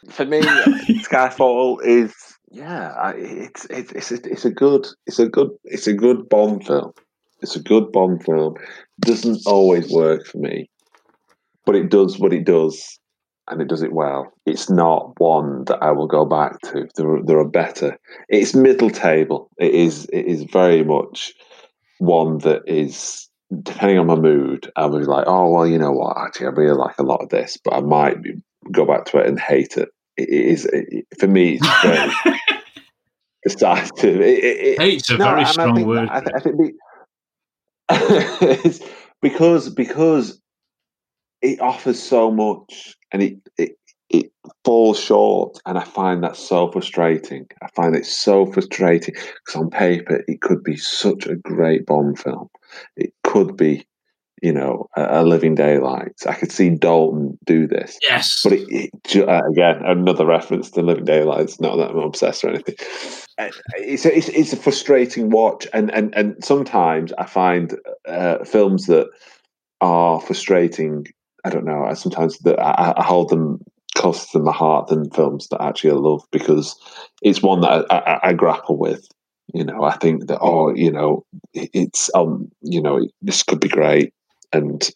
For 0.11 0.25
me, 0.25 0.41
Skyfall 0.41 1.77
is 1.83 2.13
yeah, 2.53 3.13
it's 3.15 3.65
it's 3.65 3.91
it's 3.91 4.11
a, 4.11 4.31
it's 4.31 4.45
a 4.45 4.51
good 4.51 4.85
it's 5.07 5.19
a 5.19 5.27
good 5.27 5.49
it's 5.65 5.87
a 5.87 5.93
good 5.93 6.29
Bond 6.29 6.65
film. 6.65 6.93
It's 7.41 7.55
a 7.55 7.61
good 7.61 7.91
Bond 7.91 8.23
film. 8.23 8.53
Doesn't 9.01 9.41
always 9.47 9.91
work 9.91 10.25
for 10.27 10.37
me, 10.37 10.69
but 11.65 11.75
it 11.75 11.89
does 11.89 12.19
what 12.19 12.31
it 12.31 12.45
does, 12.45 12.99
and 13.49 13.59
it 13.59 13.67
does 13.67 13.81
it 13.81 13.91
well. 13.91 14.31
It's 14.45 14.69
not 14.69 15.19
one 15.19 15.65
that 15.65 15.81
I 15.81 15.91
will 15.91 16.07
go 16.07 16.25
back 16.25 16.61
to. 16.61 16.87
There 16.95 17.15
are, 17.15 17.23
there 17.25 17.39
are 17.39 17.49
better. 17.49 17.97
It's 18.29 18.53
middle 18.53 18.91
table. 18.91 19.49
It 19.57 19.73
is. 19.73 20.05
It 20.13 20.27
is 20.27 20.43
very 20.43 20.83
much 20.83 21.33
one 21.97 22.37
that 22.39 22.61
is 22.67 23.29
depending 23.63 23.97
on 23.97 24.07
my 24.07 24.15
mood. 24.15 24.71
I'll 24.75 24.95
be 24.95 25.05
like, 25.05 25.25
oh 25.25 25.49
well, 25.49 25.65
you 25.65 25.79
know 25.79 25.91
what? 25.91 26.17
Actually, 26.17 26.47
I 26.47 26.49
really 26.51 26.77
like 26.77 26.99
a 26.99 27.03
lot 27.03 27.23
of 27.23 27.29
this, 27.29 27.57
but 27.63 27.73
I 27.73 27.79
might 27.79 28.21
be, 28.21 28.35
go 28.71 28.85
back 28.85 29.05
to 29.05 29.17
it 29.17 29.27
and 29.27 29.39
hate 29.39 29.75
it. 29.77 29.89
It 30.17 30.29
is 30.29 30.65
it, 30.65 31.05
for 31.19 31.27
me. 31.27 31.59
It's 31.61 31.81
very 31.83 32.11
decisive. 33.45 34.21
It, 34.21 34.43
it, 34.43 34.79
Hate's 34.81 35.09
a 35.09 35.17
very 35.17 35.39
and 35.39 35.47
I 35.47 35.51
strong 35.51 35.75
think- 35.75 35.87
word. 35.87 36.09
I, 36.09 36.23
I 36.35 36.39
think 36.39 36.57
be- 36.57 36.73
it's 37.89 38.79
because 39.21 39.69
because 39.69 40.39
it 41.41 41.59
offers 41.59 42.01
so 42.01 42.31
much 42.31 42.95
and 43.11 43.21
it, 43.21 43.37
it 43.57 43.71
it 44.09 44.31
falls 44.63 44.99
short 44.99 45.59
and 45.65 45.77
I 45.77 45.83
find 45.83 46.23
that 46.23 46.35
so 46.37 46.71
frustrating. 46.71 47.47
I 47.61 47.67
find 47.75 47.95
it 47.95 48.05
so 48.05 48.45
frustrating 48.45 49.15
because 49.15 49.55
on 49.59 49.69
paper 49.69 50.23
it 50.27 50.41
could 50.41 50.63
be 50.63 50.77
such 50.77 51.25
a 51.25 51.35
great 51.35 51.85
Bond 51.85 52.19
film. 52.19 52.49
It 52.95 53.11
could 53.23 53.57
be, 53.57 53.85
you 54.43 54.51
know, 54.51 54.89
a, 54.97 55.21
a 55.21 55.23
Living 55.23 55.55
Daylights. 55.55 56.27
I 56.27 56.33
could 56.33 56.51
see 56.51 56.69
Dalton 56.69 57.39
do 57.45 57.65
this. 57.65 57.97
Yes. 58.01 58.41
But 58.43 58.53
it, 58.53 58.67
it, 58.69 59.27
uh, 59.27 59.41
again, 59.49 59.81
another 59.85 60.25
reference 60.25 60.69
to 60.71 60.81
Living 60.81 61.05
Daylights. 61.05 61.61
Not 61.61 61.77
that 61.77 61.91
I'm 61.91 61.97
obsessed 61.99 62.43
or 62.43 62.49
anything. 62.49 62.75
It's 63.77 64.05
a, 64.05 64.15
it's, 64.15 64.27
it's 64.27 64.51
a 64.51 64.57
frustrating 64.57 65.29
watch, 65.29 65.65
and 65.73 65.89
and 65.91 66.13
and 66.13 66.43
sometimes 66.43 67.13
I 67.17 67.25
find 67.25 67.73
uh, 68.05 68.43
films 68.43 68.85
that 68.87 69.07
are 69.79 70.19
frustrating. 70.19 71.05
I 71.45 71.49
don't 71.49 71.65
know. 71.65 71.85
I 71.85 71.93
sometimes 71.93 72.37
that 72.39 72.59
I, 72.59 72.93
I 72.97 73.03
hold 73.03 73.29
them 73.29 73.59
closer 73.95 74.27
to 74.33 74.39
my 74.39 74.51
heart 74.51 74.87
than 74.87 75.09
films 75.11 75.47
that 75.47 75.61
actually 75.61 75.91
I 75.91 75.95
love 75.95 76.21
because 76.31 76.75
it's 77.21 77.41
one 77.41 77.61
that 77.61 77.85
I, 77.89 77.97
I, 77.97 78.19
I 78.29 78.33
grapple 78.33 78.77
with. 78.77 79.07
You 79.53 79.63
know, 79.63 79.83
I 79.83 79.95
think 79.97 80.27
that 80.27 80.39
oh, 80.41 80.73
you 80.75 80.91
know, 80.91 81.25
it's 81.53 82.09
um, 82.13 82.51
you 82.61 82.81
know, 82.81 83.07
this 83.21 83.41
could 83.41 83.59
be 83.61 83.69
great, 83.69 84.13
and 84.53 84.89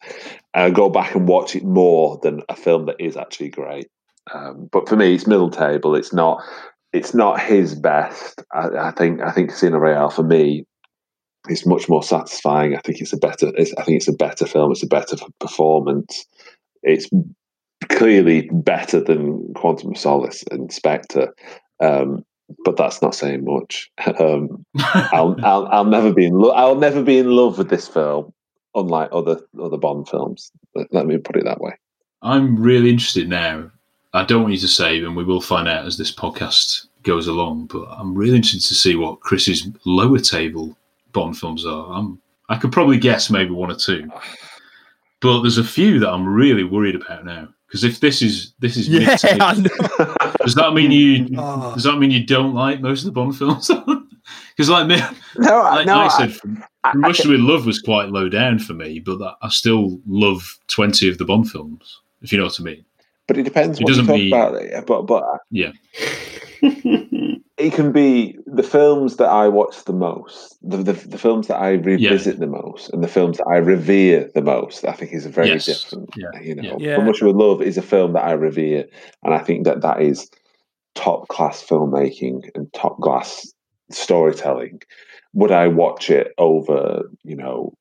I 0.54 0.70
go 0.70 0.90
back 0.90 1.16
and 1.16 1.28
watch 1.28 1.56
it 1.56 1.64
more 1.64 2.20
than 2.24 2.42
a 2.50 2.56
film 2.56 2.86
that 2.86 2.96
is 3.00 3.18
actually 3.18 3.50
great. 3.50 3.88
Um, 4.34 4.70
but 4.72 4.88
for 4.88 4.96
me, 4.96 5.16
it's 5.16 5.28
middle 5.28 5.50
table. 5.50 5.96
It's 5.96 6.14
not. 6.14 6.42
It's 6.94 7.14
not 7.14 7.40
his 7.40 7.76
best. 7.76 8.44
I, 8.54 8.70
I 8.70 8.92
think. 8.92 9.22
I 9.22 9.32
think 9.32 9.50
Casino 9.50 9.78
Royale 9.78 10.10
for 10.10 10.24
me 10.24 10.66
is 11.50 11.66
much 11.66 11.90
more 11.90 12.04
satisfying. 12.04 12.76
I 12.76 12.80
think 12.80 13.02
it's 13.02 13.14
a 13.14 13.18
better. 13.18 13.52
It's, 13.56 13.74
I 13.78 13.84
think 13.84 13.98
it's 13.98 14.08
a 14.08 14.14
better 14.14 14.46
film. 14.46 14.72
It's 14.72 14.84
a 14.84 14.88
better 14.88 15.16
performance. 15.40 16.26
It's 16.84 17.10
clearly 17.90 18.50
better 18.52 19.02
than 19.02 19.54
Quantum 19.54 19.92
of 19.92 19.98
Solace 19.98 20.44
and 20.52 20.72
Spectre. 20.72 21.34
Um, 21.82 22.24
but 22.64 22.78
that's 22.78 23.02
not 23.02 23.16
saying 23.16 23.44
much. 23.44 23.90
Um, 24.20 24.66
I'll, 24.80 25.36
I'll, 25.44 25.68
I'll 25.68 25.86
never 25.86 26.14
be 26.14 26.26
in. 26.28 26.34
Lo- 26.34 26.52
I'll 26.54 26.76
never 26.76 27.04
be 27.04 27.18
in 27.20 27.30
love 27.30 27.58
with 27.58 27.70
this 27.70 27.88
film, 27.88 28.34
unlike 28.80 29.10
other 29.12 29.40
other 29.62 29.78
Bond 29.78 30.08
films. 30.08 30.52
Let, 30.76 30.94
let 30.94 31.06
me 31.08 31.18
put 31.18 31.36
it 31.38 31.44
that 31.46 31.60
way. 31.62 31.74
I'm 32.22 32.60
really 32.60 32.90
interested 32.90 33.28
now. 33.30 33.70
I 34.14 34.24
don't 34.24 34.42
want 34.42 34.54
you 34.54 34.60
to 34.60 34.68
say, 34.68 34.98
and 35.04 35.16
we 35.16 35.24
will 35.24 35.42
find 35.42 35.68
out 35.68 35.86
as 35.86 35.98
this 35.98 36.12
podcast 36.14 36.88
goes 37.04 37.28
along. 37.28 37.68
But 37.68 37.88
I'm 37.92 38.16
really 38.16 38.36
interested 38.38 38.68
to 38.70 38.76
see 38.76 38.96
what 38.96 39.20
Chris's 39.20 39.68
lower 39.86 40.20
table 40.20 40.78
Bond 41.14 41.38
films 41.38 41.66
are. 41.66 41.92
I'm, 41.94 42.20
I 42.50 42.58
could 42.58 42.72
probably 42.72 42.98
guess 42.98 43.30
maybe 43.30 43.52
one 43.52 43.70
or 43.72 43.76
two, 43.76 44.10
but 45.22 45.42
there's 45.42 45.58
a 45.58 45.64
few 45.64 46.00
that 46.00 46.10
I'm 46.10 46.28
really 46.28 46.64
worried 46.64 46.96
about 46.96 47.26
now. 47.26 47.50
Because 47.68 47.84
if 47.84 48.00
this 48.00 48.22
is 48.22 48.54
this 48.60 48.78
is 48.78 48.88
Yeah, 48.88 49.00
mid-table, 49.08 49.42
I 49.44 49.54
know. 49.56 50.16
does 50.42 50.56
that 50.56 50.74
mean 50.74 50.90
you 50.92 51.28
Oh. 51.38 51.74
does 51.74 51.84
that 51.84 51.98
mean 51.98 52.12
you 52.12 52.26
don't 52.26 52.54
like 52.54 52.80
most 52.80 53.00
of 53.02 53.06
the 53.06 53.12
Bond 53.12 53.38
films? 53.38 53.70
Because 54.58 54.70
like 54.70 54.88
me, 54.88 54.98
No, 55.38 55.62
like 55.62 55.86
no, 55.86 56.00
I 56.00 56.08
said, 56.10 56.36
I- 56.44 56.66
said, 56.88 56.92
from, 56.94 57.02
from 57.02 57.10
Russia 57.10 57.30
with 57.30 57.40
Love 57.42 57.66
was 57.66 57.80
quite 57.80 58.10
low 58.10 58.30
down 58.30 58.60
for 58.60 58.74
me, 58.74 59.00
but 59.00 59.20
that, 59.20 59.36
I 59.42 59.50
still 59.50 60.00
love 60.08 60.58
twenty 60.68 61.10
of 61.10 61.18
the 61.18 61.26
Bond 61.26 61.50
films. 61.50 62.00
If 62.22 62.32
you 62.32 62.38
know 62.38 62.46
what 62.46 62.60
I 62.60 62.64
mean. 62.64 62.84
But 63.28 63.38
it 63.38 63.44
depends 63.44 63.80
It 63.80 63.84
what 63.84 63.90
you 63.90 63.96
doesn't 63.96 64.08
talk 64.08 64.16
mean- 64.16 64.34
about. 64.34 64.56
It. 64.56 64.86
But 64.86 65.02
but 65.04 65.24
uh, 65.24 65.38
Yeah. 65.52 65.72
it 66.62 67.74
can 67.74 67.92
be 67.92 68.38
the 68.46 68.64
films 68.64 69.18
that 69.18 69.30
I 69.30 69.48
watch 69.48 69.84
the 69.86 69.94
most, 69.94 70.58
the 70.62 70.78
the, 70.78 70.94
the 70.94 71.18
films 71.18 71.48
that 71.48 71.58
I 71.58 71.72
revisit 71.72 72.40
the 72.40 72.48
most, 72.48 72.90
and 72.92 73.04
the 73.04 73.08
films 73.08 73.38
that 73.38 73.48
I 73.48 73.58
revere 73.58 74.30
the 74.34 74.42
most. 74.42 74.86
I 74.86 74.94
think 74.94 75.12
is 75.14 75.26
a 75.26 75.30
very 75.30 75.50
Yes. 75.50 75.66
different. 75.66 76.10
Yeah. 76.16 76.40
You 76.42 76.56
know, 76.56 76.78
Yeah. 76.80 76.96
From 76.96 77.06
Russia 77.08 77.26
with 77.28 77.36
Love 77.36 77.62
is 77.62 77.78
a 77.78 77.82
film 77.82 78.14
that 78.14 78.24
I 78.24 78.32
revere, 78.32 78.86
and 79.24 79.34
I 79.34 79.40
think 79.40 79.66
that 79.66 79.82
that 79.82 80.02
is 80.02 80.30
top 80.96 81.28
class 81.28 81.64
filmmaking 81.64 82.50
and 82.56 82.72
top 82.74 83.00
class 83.02 83.52
storytelling. 83.92 84.82
Would 85.34 85.52
I 85.52 85.68
watch 85.68 86.10
it 86.10 86.34
over, 86.38 87.04
you 87.24 87.36
know, 87.36 87.74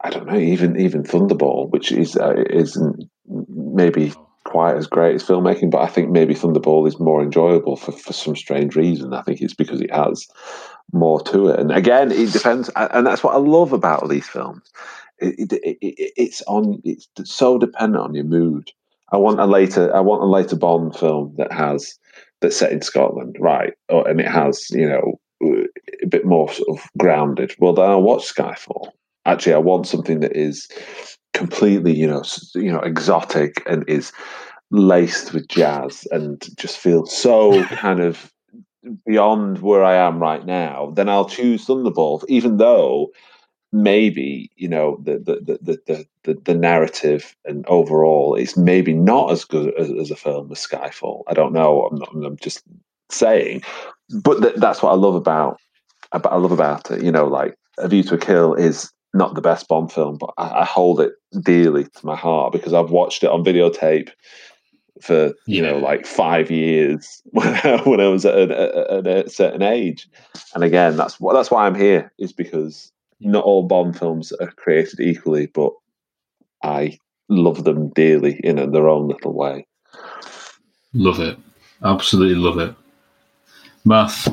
I 0.00 0.10
don't 0.10 0.26
know, 0.26 0.38
even 0.38 0.78
even 0.78 1.02
Thunderball, 1.02 1.70
which 1.70 1.90
is 1.90 2.16
uh, 2.16 2.34
isn't 2.50 3.04
maybe 3.26 4.12
quite 4.44 4.76
as 4.76 4.86
great 4.86 5.16
as 5.16 5.24
filmmaking, 5.24 5.70
but 5.70 5.82
I 5.82 5.88
think 5.88 6.10
maybe 6.10 6.34
Thunderball 6.34 6.86
is 6.86 7.00
more 7.00 7.22
enjoyable 7.22 7.76
for, 7.76 7.92
for 7.92 8.12
some 8.12 8.36
strange 8.36 8.76
reason. 8.76 9.12
I 9.12 9.22
think 9.22 9.40
it's 9.40 9.54
because 9.54 9.80
it 9.80 9.92
has 9.94 10.26
more 10.92 11.20
to 11.24 11.48
it. 11.48 11.58
And 11.60 11.72
again, 11.72 12.12
it 12.12 12.32
depends, 12.32 12.70
and 12.76 13.06
that's 13.06 13.22
what 13.24 13.34
I 13.34 13.38
love 13.38 13.72
about 13.72 14.08
these 14.08 14.26
films. 14.26 14.62
It, 15.18 15.52
it, 15.52 15.52
it, 15.64 15.78
it- 15.80 16.12
it's 16.16 16.42
on. 16.46 16.80
It's 16.84 17.08
so 17.24 17.58
dependent 17.58 18.02
on 18.04 18.14
your 18.14 18.24
mood. 18.24 18.70
I 19.12 19.16
want 19.16 19.40
a 19.40 19.46
later. 19.46 19.94
I 19.94 20.00
want 20.00 20.22
a 20.22 20.26
later 20.26 20.56
Bond 20.56 20.96
film 20.96 21.34
that 21.38 21.52
has 21.52 21.98
that's 22.40 22.56
set 22.56 22.70
in 22.72 22.82
Scotland, 22.82 23.36
right? 23.40 23.72
Or, 23.88 24.08
and 24.08 24.20
it 24.20 24.28
has 24.28 24.70
you 24.70 24.88
know 24.88 25.18
a 26.02 26.06
bit 26.06 26.24
more 26.24 26.50
sort 26.52 26.78
of 26.78 26.88
grounded. 26.96 27.54
Well, 27.58 27.72
then 27.72 27.90
I'll 27.90 28.02
watch 28.02 28.32
Skyfall. 28.34 28.90
Actually, 29.26 29.54
I 29.54 29.58
want 29.58 29.86
something 29.86 30.20
that 30.20 30.36
is 30.36 30.68
completely, 31.34 31.94
you 31.94 32.06
know, 32.06 32.22
you 32.54 32.72
know, 32.72 32.80
exotic 32.80 33.62
and 33.66 33.84
is 33.88 34.12
laced 34.70 35.32
with 35.32 35.48
jazz 35.48 36.06
and 36.10 36.46
just 36.56 36.78
feels 36.78 37.16
so 37.16 37.64
kind 37.68 38.00
of 38.00 38.32
beyond 39.06 39.60
where 39.60 39.84
I 39.84 39.96
am 39.96 40.18
right 40.18 40.44
now. 40.44 40.92
Then 40.94 41.08
I'll 41.08 41.28
choose 41.28 41.66
Thunderball, 41.66 42.24
even 42.28 42.56
though 42.56 43.10
maybe 43.70 44.50
you 44.56 44.68
know 44.68 44.98
the 45.02 45.18
the 45.18 45.58
the 45.60 45.78
the, 45.86 46.06
the, 46.24 46.34
the, 46.44 46.54
narrative 46.54 47.36
and 47.44 47.66
overall 47.66 48.34
is 48.34 48.56
maybe 48.56 48.94
not 48.94 49.30
as 49.30 49.44
good 49.44 49.74
as, 49.78 49.90
as 49.90 50.10
a 50.10 50.16
film 50.16 50.50
as 50.50 50.66
Skyfall. 50.66 51.22
I 51.28 51.34
don't 51.34 51.52
know. 51.52 51.82
I'm, 51.82 51.98
not, 51.98 52.08
I'm 52.14 52.36
just 52.38 52.62
saying, 53.10 53.62
but 54.22 54.40
th- 54.40 54.56
that's 54.56 54.82
what 54.82 54.92
I 54.92 54.96
love 54.96 55.14
about 55.14 55.60
I 56.12 56.36
love 56.36 56.52
about 56.52 56.90
it. 56.90 57.02
You 57.02 57.12
know, 57.12 57.26
like 57.26 57.54
A 57.78 57.88
View 57.88 58.02
to 58.04 58.14
a 58.14 58.18
Kill 58.18 58.54
is 58.54 58.90
not 59.14 59.34
the 59.34 59.40
best 59.40 59.68
Bond 59.68 59.92
film, 59.92 60.16
but 60.18 60.30
I, 60.38 60.60
I 60.60 60.64
hold 60.64 61.00
it 61.00 61.12
dearly 61.40 61.84
to 61.84 62.06
my 62.06 62.16
heart 62.16 62.52
because 62.52 62.72
I've 62.72 62.90
watched 62.90 63.22
it 63.24 63.30
on 63.30 63.44
videotape 63.44 64.10
for 65.00 65.32
you 65.46 65.62
know 65.62 65.78
like 65.78 66.06
five 66.06 66.50
years 66.50 67.22
when 67.30 67.46
I, 67.46 67.80
when 67.84 68.00
I 68.00 68.08
was 68.08 68.24
at, 68.24 68.50
a, 68.50 68.92
at 68.92 69.06
a 69.06 69.30
certain 69.30 69.62
age. 69.62 70.08
And 70.54 70.64
again, 70.64 70.96
that's 70.96 71.20
what 71.20 71.34
that's 71.34 71.50
why 71.50 71.66
I'm 71.66 71.74
here 71.74 72.12
is 72.18 72.32
because 72.32 72.92
not 73.20 73.44
all 73.44 73.64
Bond 73.64 73.98
films 73.98 74.32
are 74.32 74.52
created 74.52 75.00
equally, 75.00 75.46
but 75.46 75.72
I 76.62 76.98
love 77.28 77.64
them 77.64 77.90
dearly 77.90 78.40
in 78.44 78.56
their 78.72 78.88
own 78.88 79.08
little 79.08 79.32
way. 79.32 79.66
Love 80.94 81.20
it. 81.20 81.38
Absolutely 81.84 82.34
love 82.34 82.58
it. 82.58 82.74
Math, 83.84 84.28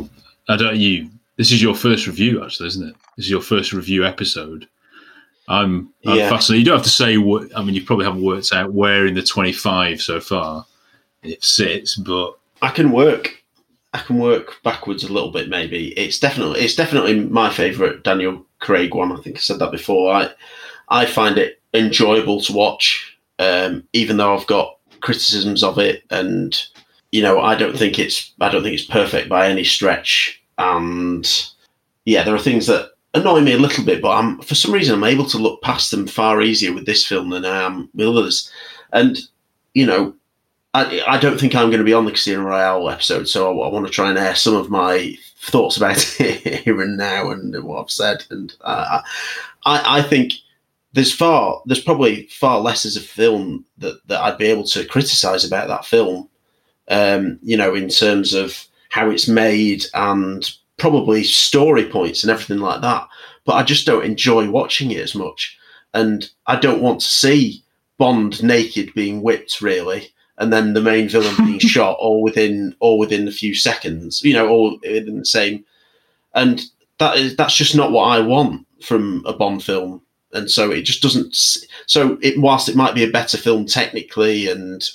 I 0.50 0.56
don't 0.56 0.78
you. 0.78 1.10
This 1.38 1.52
is 1.52 1.62
your 1.62 1.76
first 1.76 2.08
review, 2.08 2.44
actually, 2.44 2.68
isn't 2.68 2.90
it? 2.90 2.96
This 3.18 3.26
is 3.26 3.30
your 3.32 3.42
first 3.42 3.74
review 3.74 4.06
episode. 4.06 4.68
I'm, 5.48 5.90
I'm 6.06 6.18
Yeah. 6.18 6.30
fascinated. 6.30 6.66
You 6.66 6.72
don't 6.72 6.78
have 6.80 6.86
to 6.86 6.90
say 6.92 7.18
what. 7.18 7.56
I 7.56 7.64
mean, 7.64 7.76
you 7.76 7.84
probably 7.84 8.06
haven't 8.06 8.24
worked 8.24 8.52
out 8.54 8.74
where 8.74 9.06
in 9.06 9.14
the 9.14 9.22
25 9.22 10.02
so 10.02 10.20
far 10.20 10.66
it 11.24 11.44
sits, 11.44 11.96
but 11.96 12.34
I 12.62 12.70
can 12.70 12.92
work. 12.92 13.44
I 13.94 14.00
can 14.00 14.18
work 14.18 14.62
backwards 14.64 15.04
a 15.04 15.12
little 15.14 15.32
bit. 15.32 15.48
Maybe 15.50 15.90
it's 15.90 16.20
definitely 16.20 16.62
it's 16.62 16.76
definitely 16.76 17.20
my 17.20 17.50
favourite 17.50 18.04
Daniel 18.04 18.46
Craig 18.60 18.94
one. 18.94 19.12
I 19.12 19.18
think 19.22 19.38
I 19.38 19.40
said 19.40 19.60
that 19.60 19.72
before. 19.72 20.14
I 20.14 20.30
I 20.90 21.06
find 21.06 21.38
it 21.38 21.62
enjoyable 21.74 22.42
to 22.42 22.54
watch, 22.54 23.18
um, 23.40 23.84
even 23.94 24.18
though 24.18 24.36
I've 24.36 24.48
got 24.48 24.78
criticisms 25.02 25.64
of 25.64 25.78
it, 25.80 26.04
and 26.10 26.60
you 27.12 27.22
know 27.22 27.40
I 27.40 27.56
don't 27.56 27.78
think 27.78 28.00
it's 28.00 28.34
I 28.42 28.50
don't 28.50 28.64
think 28.64 28.74
it's 28.80 28.86
perfect 28.90 29.30
by 29.30 29.48
any 29.48 29.64
stretch. 29.64 30.42
And 30.58 31.30
yeah, 32.06 32.24
there 32.24 32.36
are 32.36 32.40
things 32.40 32.68
that 32.68 32.92
annoy 33.14 33.42
me 33.42 33.54
a 33.54 33.58
little 33.58 33.84
bit, 33.84 34.02
but 34.02 34.12
I'm 34.12 34.40
for 34.42 34.56
some 34.56 34.74
reason 34.74 34.96
I'm 34.96 35.04
able 35.04 35.26
to 35.26 35.38
look 35.38 35.62
past 35.62 35.92
them 35.92 36.08
far 36.08 36.42
easier 36.42 36.74
with 36.74 36.86
this 36.86 37.06
film 37.06 37.30
than 37.30 37.46
I 37.46 37.64
am 37.64 37.90
with 37.94 38.08
others. 38.08 38.52
And 38.94 39.18
you 39.74 39.86
know, 39.86 40.16
I, 40.74 41.02
I 41.08 41.18
don't 41.18 41.40
think 41.40 41.56
I'm 41.56 41.70
going 41.70 41.80
to 41.80 41.86
be 41.86 41.94
on 41.94 42.06
the 42.06 42.12
Casino 42.12 42.44
Royale 42.44 42.90
episode, 42.90 43.28
so 43.28 43.48
I, 43.48 43.68
I 43.68 43.72
want 43.72 43.86
to 43.86 43.92
try 43.92 44.10
and 44.10 44.18
air 44.18 44.36
some 44.36 44.56
of 44.56 44.70
my 44.70 45.18
thoughts 45.38 45.78
about 45.78 45.98
it 46.20 46.64
here 46.64 46.82
and 46.82 46.98
now 46.98 47.32
and 47.32 47.64
what 47.64 47.82
I've 47.82 47.92
said, 47.92 48.26
and 48.30 48.54
uh, 48.62 49.02
I, 49.66 50.00
I 50.00 50.02
think 50.02 50.34
there's 50.94 51.14
far 51.14 51.62
there's 51.66 51.84
probably 51.84 52.24
far 52.28 52.60
less 52.60 52.86
as 52.86 52.96
a 52.96 53.02
film 53.02 53.66
that, 53.78 54.00
that 54.08 54.22
I'd 54.22 54.38
be 54.38 54.46
able 54.46 54.64
to 54.66 54.86
criticize 54.86 55.44
about 55.44 55.68
that 55.68 55.86
film. 55.86 56.30
Um, 56.88 57.40
you 57.42 57.58
know, 57.58 57.74
in 57.74 57.90
terms 57.90 58.34
of 58.34 58.66
how 58.96 59.10
it's 59.10 59.28
made 59.28 59.84
and 59.94 60.50
probably 60.78 61.22
story 61.22 61.84
points 61.84 62.24
and 62.24 62.32
everything 62.32 62.60
like 62.60 62.80
that. 62.80 63.06
But 63.44 63.56
I 63.56 63.64
just 63.64 63.86
don't 63.86 64.06
enjoy 64.06 64.50
watching 64.50 64.90
it 64.90 65.02
as 65.02 65.14
much, 65.14 65.58
and 65.94 66.30
I 66.48 66.56
don't 66.56 66.82
want 66.82 67.02
to 67.02 67.06
see 67.06 67.62
Bond 67.98 68.42
naked 68.42 68.94
being 68.94 69.22
whipped 69.22 69.60
really, 69.60 70.14
and 70.38 70.54
then 70.54 70.74
the 70.74 70.82
main 70.82 71.10
villain 71.10 71.36
being 71.46 71.60
shot 71.76 71.98
all 72.00 72.24
within 72.24 72.74
all 72.80 72.98
within 72.98 73.28
a 73.28 73.34
few 73.34 73.54
seconds. 73.54 74.22
You 74.24 74.32
know, 74.32 74.48
all 74.48 74.80
within 74.82 75.20
the 75.20 75.26
same, 75.26 75.66
and 76.34 76.62
that 77.00 77.18
is 77.18 77.36
that's 77.36 77.58
just 77.58 77.76
not 77.76 77.92
what 77.92 78.06
I 78.06 78.22
want 78.22 78.66
from 78.82 79.24
a 79.26 79.34
Bond 79.34 79.62
film. 79.62 80.02
And 80.32 80.50
so 80.50 80.72
it 80.72 80.84
just 80.84 81.02
doesn't. 81.02 81.36
So 81.86 82.18
it 82.22 82.40
whilst 82.40 82.70
it 82.70 82.78
might 82.78 82.96
be 82.96 83.04
a 83.04 83.12
better 83.12 83.38
film 83.38 83.66
technically 83.66 84.50
and 84.50 84.90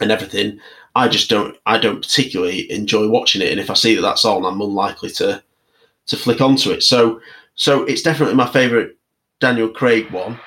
and 0.00 0.10
everything, 0.10 0.58
I 0.94 1.08
just 1.08 1.28
don't 1.28 1.56
I 1.66 1.78
don't 1.78 2.02
particularly 2.02 2.70
enjoy 2.70 3.08
watching 3.08 3.42
it. 3.42 3.50
And 3.50 3.60
if 3.60 3.70
I 3.70 3.74
see 3.74 3.94
that 3.94 4.02
that's 4.02 4.24
on, 4.24 4.44
I'm 4.44 4.60
unlikely 4.60 5.10
to 5.10 5.42
to 6.06 6.16
flick 6.16 6.40
onto 6.40 6.70
it. 6.70 6.82
So 6.82 7.20
so 7.54 7.84
it's 7.84 8.02
definitely 8.02 8.36
my 8.36 8.46
favourite 8.46 8.90
Daniel 9.40 9.68
Craig 9.68 10.10
one. 10.10 10.38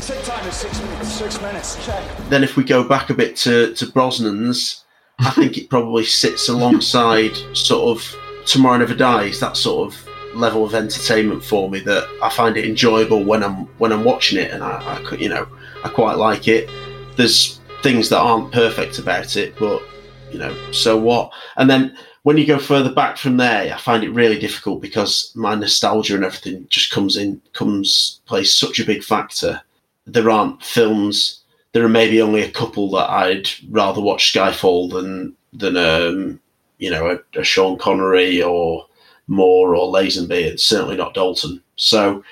Set 0.00 0.24
time 0.24 0.46
is 0.46 0.54
six 0.54 0.80
minutes. 0.80 1.12
Six 1.12 1.40
minutes. 1.40 1.86
Check. 1.86 2.04
Then 2.28 2.44
if 2.44 2.56
we 2.56 2.64
go 2.64 2.86
back 2.86 3.10
a 3.10 3.14
bit 3.14 3.34
to, 3.38 3.74
to 3.74 3.86
Brosnan's, 3.86 4.84
I 5.18 5.30
think 5.30 5.56
it 5.56 5.70
probably 5.70 6.04
sits 6.04 6.48
alongside 6.48 7.34
sort 7.56 7.96
of 7.96 8.16
Tomorrow 8.44 8.78
Never 8.78 8.94
Dies, 8.94 9.40
that 9.40 9.56
sort 9.56 9.92
of 9.92 10.08
level 10.36 10.64
of 10.64 10.74
entertainment 10.74 11.42
for 11.42 11.70
me 11.70 11.80
that 11.80 12.06
I 12.22 12.28
find 12.28 12.56
it 12.56 12.66
enjoyable 12.66 13.24
when 13.24 13.42
I'm 13.42 13.66
when 13.78 13.92
I'm 13.92 14.04
watching 14.04 14.38
it 14.38 14.50
and 14.50 14.62
I, 14.62 15.00
I 15.10 15.14
you 15.16 15.28
know 15.28 15.48
I 15.82 15.88
quite 15.88 16.18
like 16.18 16.46
it. 16.46 16.68
There's 17.16 17.60
things 17.82 18.08
that 18.08 18.18
aren't 18.18 18.52
perfect 18.52 18.98
about 18.98 19.36
it, 19.36 19.58
but 19.58 19.82
you 20.30 20.38
know, 20.38 20.54
so 20.72 20.96
what? 20.96 21.32
And 21.56 21.70
then 21.70 21.96
when 22.22 22.36
you 22.36 22.46
go 22.46 22.58
further 22.58 22.92
back 22.92 23.16
from 23.16 23.36
there, 23.36 23.72
I 23.72 23.78
find 23.78 24.02
it 24.02 24.10
really 24.10 24.38
difficult 24.38 24.82
because 24.82 25.30
my 25.36 25.54
nostalgia 25.54 26.16
and 26.16 26.24
everything 26.24 26.66
just 26.68 26.90
comes 26.90 27.16
in, 27.16 27.40
comes 27.52 28.20
plays 28.26 28.54
such 28.54 28.80
a 28.80 28.84
big 28.84 29.04
factor. 29.04 29.62
There 30.06 30.28
aren't 30.28 30.64
films. 30.64 31.40
There 31.72 31.84
are 31.84 31.88
maybe 31.88 32.20
only 32.20 32.42
a 32.42 32.50
couple 32.50 32.90
that 32.90 33.08
I'd 33.08 33.48
rather 33.70 34.00
watch 34.00 34.32
Skyfall 34.32 34.90
than 34.90 35.36
than 35.52 35.76
um, 35.76 36.40
you 36.78 36.90
know 36.90 37.10
a, 37.10 37.38
a 37.38 37.44
Sean 37.44 37.78
Connery 37.78 38.42
or 38.42 38.86
Moore 39.28 39.76
or 39.76 39.92
Lazenby. 39.92 40.42
It's 40.42 40.64
certainly 40.64 40.96
not 40.96 41.14
Dalton. 41.14 41.62
So 41.76 42.24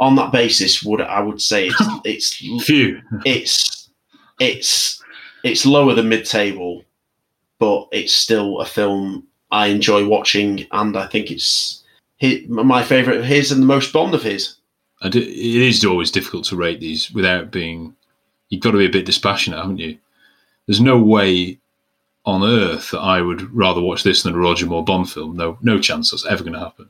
on 0.00 0.16
that 0.16 0.32
basis, 0.32 0.82
would 0.82 1.00
I 1.00 1.20
would 1.20 1.40
say 1.40 1.68
it's 1.68 2.34
it's 2.42 2.66
Phew. 2.66 3.02
it's 3.24 3.77
it's 4.38 5.02
it's 5.44 5.66
lower 5.66 5.94
than 5.94 6.08
mid 6.08 6.24
table, 6.24 6.84
but 7.58 7.88
it's 7.92 8.12
still 8.12 8.60
a 8.60 8.66
film 8.66 9.26
I 9.50 9.68
enjoy 9.68 10.06
watching, 10.06 10.66
and 10.72 10.96
I 10.96 11.06
think 11.06 11.30
it's 11.30 11.84
hi 12.20 12.42
my 12.48 12.82
favourite 12.82 13.20
of 13.20 13.24
his 13.24 13.52
and 13.52 13.62
the 13.62 13.66
most 13.66 13.92
Bond 13.92 14.14
of 14.14 14.22
his. 14.22 14.56
Do, 15.10 15.20
it 15.20 15.26
is 15.28 15.84
always 15.84 16.10
difficult 16.10 16.44
to 16.46 16.56
rate 16.56 16.80
these 16.80 17.10
without 17.12 17.50
being. 17.50 17.94
You've 18.48 18.62
got 18.62 18.72
to 18.72 18.78
be 18.78 18.86
a 18.86 18.90
bit 18.90 19.06
dispassionate, 19.06 19.60
haven't 19.60 19.78
you? 19.78 19.98
There's 20.66 20.80
no 20.80 20.98
way 20.98 21.58
on 22.24 22.42
earth 22.42 22.90
that 22.90 23.00
I 23.00 23.22
would 23.22 23.54
rather 23.54 23.80
watch 23.80 24.02
this 24.02 24.22
than 24.22 24.34
a 24.34 24.38
Roger 24.38 24.66
Moore 24.66 24.84
Bond 24.84 25.10
film. 25.10 25.36
No, 25.36 25.58
no 25.62 25.78
chance 25.78 26.10
that's 26.10 26.26
ever 26.26 26.42
going 26.42 26.54
to 26.54 26.58
happen. 26.58 26.88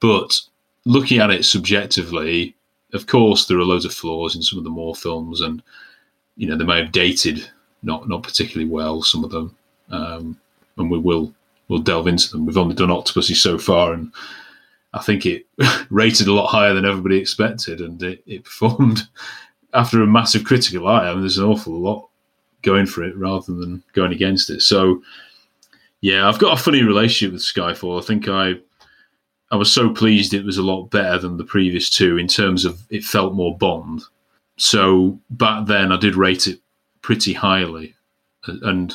But 0.00 0.40
looking 0.84 1.18
at 1.18 1.30
it 1.30 1.44
subjectively, 1.44 2.54
of 2.92 3.06
course, 3.06 3.46
there 3.46 3.58
are 3.58 3.64
loads 3.64 3.84
of 3.84 3.94
flaws 3.94 4.34
in 4.34 4.42
some 4.42 4.58
of 4.58 4.64
the 4.64 4.70
Moore 4.70 4.94
films, 4.94 5.40
and 5.40 5.62
you 6.40 6.46
know 6.46 6.56
they 6.56 6.64
may 6.64 6.80
have 6.80 6.90
dated 6.90 7.46
not 7.82 8.08
not 8.08 8.22
particularly 8.22 8.68
well 8.68 9.02
some 9.02 9.24
of 9.24 9.30
them, 9.30 9.54
um, 9.90 10.40
and 10.78 10.90
we 10.90 10.98
will 10.98 11.34
we'll 11.68 11.80
delve 11.80 12.06
into 12.06 12.30
them. 12.30 12.46
We've 12.46 12.56
only 12.56 12.74
done 12.74 12.88
Octopussy 12.88 13.36
so 13.36 13.58
far, 13.58 13.92
and 13.92 14.10
I 14.94 15.02
think 15.02 15.26
it 15.26 15.46
rated 15.90 16.28
a 16.28 16.32
lot 16.32 16.46
higher 16.46 16.72
than 16.72 16.86
everybody 16.86 17.18
expected, 17.18 17.82
and 17.82 18.02
it, 18.02 18.22
it 18.26 18.44
performed 18.44 19.02
after 19.74 20.02
a 20.02 20.06
massive 20.06 20.44
critical 20.44 20.88
eye. 20.88 21.08
I 21.08 21.12
mean, 21.12 21.20
there's 21.20 21.36
an 21.36 21.44
awful 21.44 21.78
lot 21.78 22.08
going 22.62 22.86
for 22.86 23.04
it 23.04 23.16
rather 23.18 23.52
than 23.52 23.82
going 23.92 24.12
against 24.12 24.48
it. 24.48 24.62
So, 24.62 25.02
yeah, 26.00 26.26
I've 26.26 26.38
got 26.38 26.58
a 26.58 26.62
funny 26.62 26.82
relationship 26.82 27.34
with 27.34 27.42
Skyfall. 27.42 28.02
I 28.02 28.06
think 28.06 28.28
I 28.28 28.54
I 29.50 29.56
was 29.56 29.70
so 29.70 29.90
pleased 29.90 30.32
it 30.32 30.44
was 30.46 30.56
a 30.56 30.62
lot 30.62 30.86
better 30.86 31.18
than 31.18 31.36
the 31.36 31.44
previous 31.44 31.90
two 31.90 32.16
in 32.16 32.28
terms 32.28 32.64
of 32.64 32.80
it 32.88 33.04
felt 33.04 33.34
more 33.34 33.58
Bond. 33.58 34.04
So 34.60 35.18
back 35.30 35.66
then 35.66 35.90
I 35.90 35.96
did 35.96 36.16
rate 36.16 36.46
it 36.46 36.60
pretty 37.00 37.32
highly, 37.32 37.94
and 38.46 38.94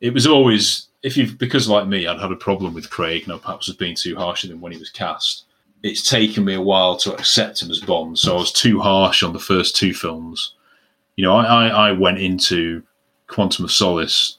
it 0.00 0.14
was 0.14 0.26
always 0.26 0.88
if 1.02 1.18
you 1.18 1.30
because 1.30 1.68
like 1.68 1.86
me 1.86 2.06
I'd 2.06 2.20
had 2.20 2.32
a 2.32 2.36
problem 2.36 2.72
with 2.72 2.88
Craig, 2.88 3.24
and 3.24 3.34
I 3.34 3.36
perhaps 3.36 3.68
was 3.68 3.76
being 3.76 3.94
too 3.94 4.16
harsh 4.16 4.46
on 4.46 4.50
him 4.50 4.62
when 4.62 4.72
he 4.72 4.78
was 4.78 4.88
cast. 4.88 5.44
It's 5.82 6.08
taken 6.08 6.46
me 6.46 6.54
a 6.54 6.62
while 6.62 6.96
to 6.96 7.12
accept 7.12 7.60
him 7.60 7.70
as 7.70 7.80
Bond, 7.80 8.18
so 8.18 8.34
I 8.34 8.38
was 8.38 8.50
too 8.50 8.80
harsh 8.80 9.22
on 9.22 9.34
the 9.34 9.38
first 9.38 9.76
two 9.76 9.92
films. 9.92 10.54
You 11.16 11.24
know, 11.24 11.36
I, 11.36 11.44
I, 11.44 11.88
I 11.88 11.92
went 11.92 12.18
into 12.18 12.82
Quantum 13.26 13.66
of 13.66 13.70
Solace 13.72 14.38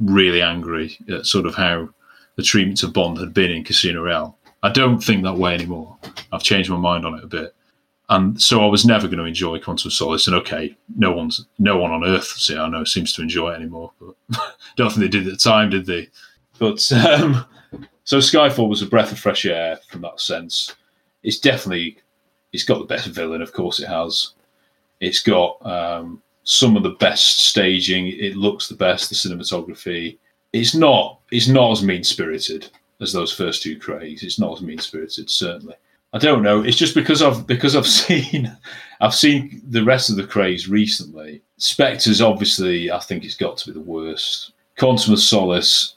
really 0.00 0.42
angry 0.42 0.98
at 1.08 1.24
sort 1.24 1.46
of 1.46 1.54
how 1.54 1.88
the 2.36 2.42
treatment 2.42 2.82
of 2.82 2.92
Bond 2.92 3.16
had 3.16 3.32
been 3.32 3.50
in 3.50 3.64
Casino 3.64 4.02
Royale. 4.02 4.36
I 4.62 4.70
don't 4.70 5.02
think 5.02 5.22
that 5.22 5.38
way 5.38 5.54
anymore. 5.54 5.96
I've 6.30 6.42
changed 6.42 6.68
my 6.68 6.76
mind 6.76 7.06
on 7.06 7.14
it 7.14 7.24
a 7.24 7.28
bit. 7.28 7.54
And 8.10 8.40
so 8.40 8.62
I 8.62 8.66
was 8.66 8.84
never 8.84 9.06
going 9.08 9.18
to 9.18 9.24
enjoy 9.24 9.58
Quantum 9.58 9.90
Solace. 9.90 10.26
And 10.26 10.36
okay, 10.36 10.76
no 10.96 11.12
one's 11.12 11.46
no 11.58 11.78
one 11.78 11.90
on 11.90 12.04
earth, 12.04 12.26
see, 12.26 12.56
I 12.56 12.68
know, 12.68 12.84
seems 12.84 13.14
to 13.14 13.22
enjoy 13.22 13.52
it 13.52 13.56
anymore. 13.56 13.92
But 13.98 14.14
don't 14.76 14.90
think 14.90 15.00
they 15.00 15.08
did 15.08 15.26
at 15.26 15.32
the 15.32 15.38
time, 15.38 15.70
did 15.70 15.86
they? 15.86 16.08
But 16.58 16.92
um, 16.92 17.46
so 18.04 18.18
Skyfall 18.18 18.68
was 18.68 18.82
a 18.82 18.86
breath 18.86 19.12
of 19.12 19.18
fresh 19.18 19.46
air 19.46 19.78
from 19.88 20.02
that 20.02 20.20
sense. 20.20 20.74
It's 21.22 21.38
definitely 21.38 21.98
it's 22.52 22.64
got 22.64 22.78
the 22.78 22.84
best 22.84 23.08
villain, 23.08 23.42
of 23.42 23.52
course 23.52 23.80
it 23.80 23.88
has. 23.88 24.32
It's 25.00 25.20
got 25.20 25.64
um, 25.66 26.22
some 26.44 26.76
of 26.76 26.82
the 26.82 26.90
best 26.90 27.46
staging. 27.46 28.08
It 28.08 28.36
looks 28.36 28.68
the 28.68 28.76
best. 28.76 29.08
The 29.08 29.16
cinematography. 29.16 30.18
It's 30.52 30.74
not. 30.74 31.20
It's 31.30 31.48
not 31.48 31.72
as 31.72 31.82
mean 31.82 32.04
spirited 32.04 32.70
as 33.00 33.12
those 33.12 33.32
first 33.32 33.62
two 33.62 33.78
Craigs. 33.78 34.22
It's 34.22 34.38
not 34.38 34.58
as 34.58 34.62
mean 34.62 34.78
spirited, 34.78 35.28
certainly. 35.28 35.74
I 36.14 36.18
don't 36.18 36.42
know. 36.42 36.62
It's 36.62 36.76
just 36.76 36.94
because 36.94 37.20
I've 37.20 37.46
because 37.46 37.76
I've 37.76 37.86
seen 38.02 38.56
I've 39.00 39.14
seen 39.14 39.60
the 39.68 39.84
rest 39.84 40.08
of 40.08 40.16
the 40.16 40.26
Craigs 40.26 40.68
recently. 40.68 41.42
Spectres, 41.58 42.22
obviously 42.22 42.90
I 42.90 43.00
think 43.00 43.24
it's 43.24 43.36
got 43.36 43.58
to 43.58 43.66
be 43.66 43.72
the 43.72 43.84
worst. 43.84 44.52
Quantum 44.78 45.12
of 45.12 45.20
Solace 45.20 45.96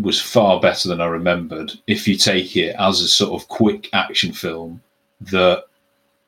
was 0.00 0.20
far 0.20 0.60
better 0.60 0.88
than 0.88 1.00
I 1.00 1.06
remembered. 1.06 1.72
If 1.86 2.06
you 2.06 2.16
take 2.16 2.56
it 2.56 2.76
as 2.78 3.00
a 3.00 3.08
sort 3.08 3.40
of 3.40 3.48
quick 3.48 3.88
action 3.92 4.32
film 4.32 4.80
that 5.22 5.64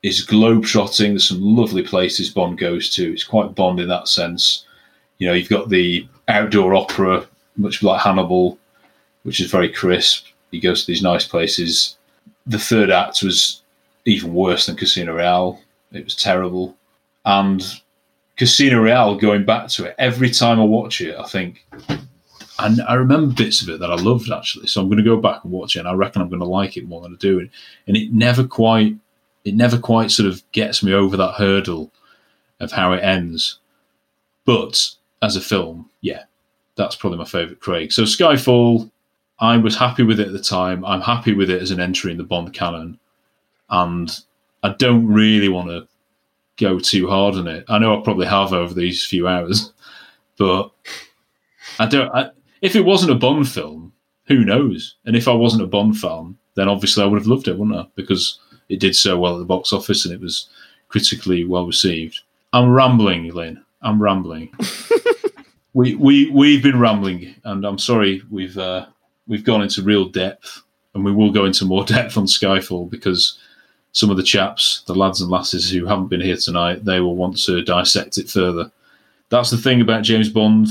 is 0.03 0.25
globetrotting. 0.25 1.09
There's 1.09 1.27
some 1.27 1.41
lovely 1.41 1.83
places 1.83 2.29
Bond 2.29 2.57
goes 2.57 2.89
to. 2.95 3.11
It's 3.11 3.23
quite 3.23 3.55
Bond 3.55 3.79
in 3.79 3.87
that 3.89 4.07
sense. 4.07 4.65
You 5.17 5.27
know, 5.27 5.33
you've 5.33 5.49
got 5.49 5.69
the 5.69 6.07
outdoor 6.27 6.73
opera, 6.75 7.27
much 7.57 7.83
like 7.83 8.01
Hannibal, 8.01 8.57
which 9.23 9.41
is 9.41 9.51
very 9.51 9.69
crisp. 9.69 10.27
He 10.51 10.59
goes 10.59 10.81
to 10.81 10.87
these 10.87 11.03
nice 11.03 11.27
places. 11.27 11.97
The 12.49 12.59
third 12.59 12.89
act 12.89 13.23
was 13.23 13.61
even 14.05 14.33
worse 14.33 14.65
than 14.65 14.75
Casino 14.75 15.15
Royale. 15.15 15.61
It 15.93 16.03
was 16.03 16.15
terrible. 16.15 16.75
And 17.25 17.63
Casino 18.35 18.81
Royale, 18.81 19.15
going 19.15 19.45
back 19.45 19.69
to 19.69 19.85
it, 19.85 19.95
every 19.97 20.29
time 20.29 20.59
I 20.59 20.63
watch 20.63 20.99
it, 20.99 21.15
I 21.17 21.27
think, 21.27 21.65
and 22.59 22.81
I 22.81 22.95
remember 22.95 23.33
bits 23.33 23.61
of 23.61 23.69
it 23.69 23.79
that 23.79 23.91
I 23.91 23.95
loved 23.95 24.31
actually. 24.31 24.67
So 24.67 24.81
I'm 24.81 24.87
going 24.87 24.97
to 24.97 25.03
go 25.03 25.21
back 25.21 25.43
and 25.43 25.53
watch 25.53 25.75
it, 25.75 25.79
and 25.79 25.87
I 25.87 25.93
reckon 25.93 26.21
I'm 26.21 26.29
going 26.29 26.41
to 26.41 26.45
like 26.45 26.75
it 26.75 26.87
more 26.87 27.01
than 27.01 27.13
I 27.13 27.17
do. 27.17 27.39
And 27.39 27.97
it 27.97 28.11
never 28.11 28.43
quite 28.43 28.95
it 29.45 29.55
never 29.55 29.77
quite 29.77 30.11
sort 30.11 30.29
of 30.29 30.43
gets 30.51 30.83
me 30.83 30.93
over 30.93 31.17
that 31.17 31.35
hurdle 31.35 31.91
of 32.59 32.71
how 32.71 32.93
it 32.93 33.03
ends. 33.03 33.59
But 34.45 34.89
as 35.21 35.35
a 35.35 35.41
film, 35.41 35.89
yeah, 36.01 36.23
that's 36.75 36.95
probably 36.95 37.19
my 37.19 37.25
favourite 37.25 37.59
Craig. 37.59 37.91
So 37.91 38.03
Skyfall, 38.03 38.89
I 39.39 39.57
was 39.57 39.75
happy 39.75 40.03
with 40.03 40.19
it 40.19 40.27
at 40.27 40.33
the 40.33 40.41
time. 40.41 40.83
I'm 40.85 41.01
happy 41.01 41.33
with 41.33 41.49
it 41.49 41.61
as 41.61 41.71
an 41.71 41.79
entry 41.79 42.11
in 42.11 42.17
the 42.17 42.23
Bond 42.23 42.53
canon. 42.53 42.99
And 43.69 44.11
I 44.63 44.69
don't 44.77 45.07
really 45.07 45.49
want 45.49 45.69
to 45.69 45.87
go 46.57 46.79
too 46.79 47.07
hard 47.07 47.35
on 47.35 47.47
it. 47.47 47.65
I 47.69 47.79
know 47.79 47.97
I 47.97 48.03
probably 48.03 48.27
have 48.27 48.51
over 48.51 48.73
these 48.73 49.05
few 49.05 49.27
hours, 49.27 49.71
but 50.37 50.71
I 51.79 51.85
don't. 51.85 52.13
I, 52.13 52.31
if 52.61 52.75
it 52.75 52.83
wasn't 52.85 53.11
a 53.11 53.15
Bond 53.15 53.47
film, 53.47 53.93
who 54.25 54.43
knows? 54.43 54.95
And 55.05 55.15
if 55.15 55.27
I 55.27 55.33
wasn't 55.33 55.63
a 55.63 55.67
Bond 55.67 55.97
fan, 55.97 56.37
then 56.55 56.67
obviously 56.67 57.03
I 57.03 57.07
would 57.07 57.19
have 57.19 57.27
loved 57.27 57.47
it, 57.47 57.57
wouldn't 57.57 57.77
I? 57.77 57.85
Because 57.95 58.39
it 58.67 58.79
did 58.79 58.95
so 58.95 59.17
well 59.17 59.35
at 59.35 59.39
the 59.39 59.45
box 59.45 59.73
office 59.73 60.05
and 60.05 60.13
it 60.13 60.21
was 60.21 60.49
critically 60.89 61.45
well 61.45 61.65
received. 61.65 62.19
I'm 62.53 62.69
rambling, 62.69 63.29
Lynn. 63.29 63.63
I'm 63.81 64.01
rambling. 64.01 64.53
we 65.73 65.95
we 65.95 66.29
we've 66.31 66.63
been 66.63 66.79
rambling, 66.79 67.35
and 67.43 67.65
I'm 67.65 67.77
sorry 67.77 68.21
we've 68.29 68.57
uh, 68.57 68.87
we've 69.29 69.45
gone 69.45 69.61
into 69.61 69.81
real 69.81 70.09
depth, 70.09 70.61
and 70.93 71.05
we 71.05 71.13
will 71.13 71.31
go 71.31 71.45
into 71.45 71.63
more 71.63 71.85
depth 71.85 72.17
on 72.17 72.25
Skyfall 72.25 72.89
because 72.89 73.39
some 73.93 74.09
of 74.09 74.17
the 74.17 74.23
chaps, 74.23 74.83
the 74.87 74.95
lads 74.95 75.21
and 75.21 75.31
lasses 75.31 75.69
who 75.69 75.85
haven't 75.85 76.07
been 76.07 76.19
here 76.21 76.35
tonight, 76.35 76.83
they 76.83 76.99
will 76.99 77.15
want 77.15 77.37
to 77.45 77.61
dissect 77.63 78.17
it 78.17 78.29
further. 78.29 78.69
That's 79.29 79.51
the 79.51 79.57
thing 79.57 79.79
about 79.79 80.03
James 80.03 80.29
Bond. 80.29 80.67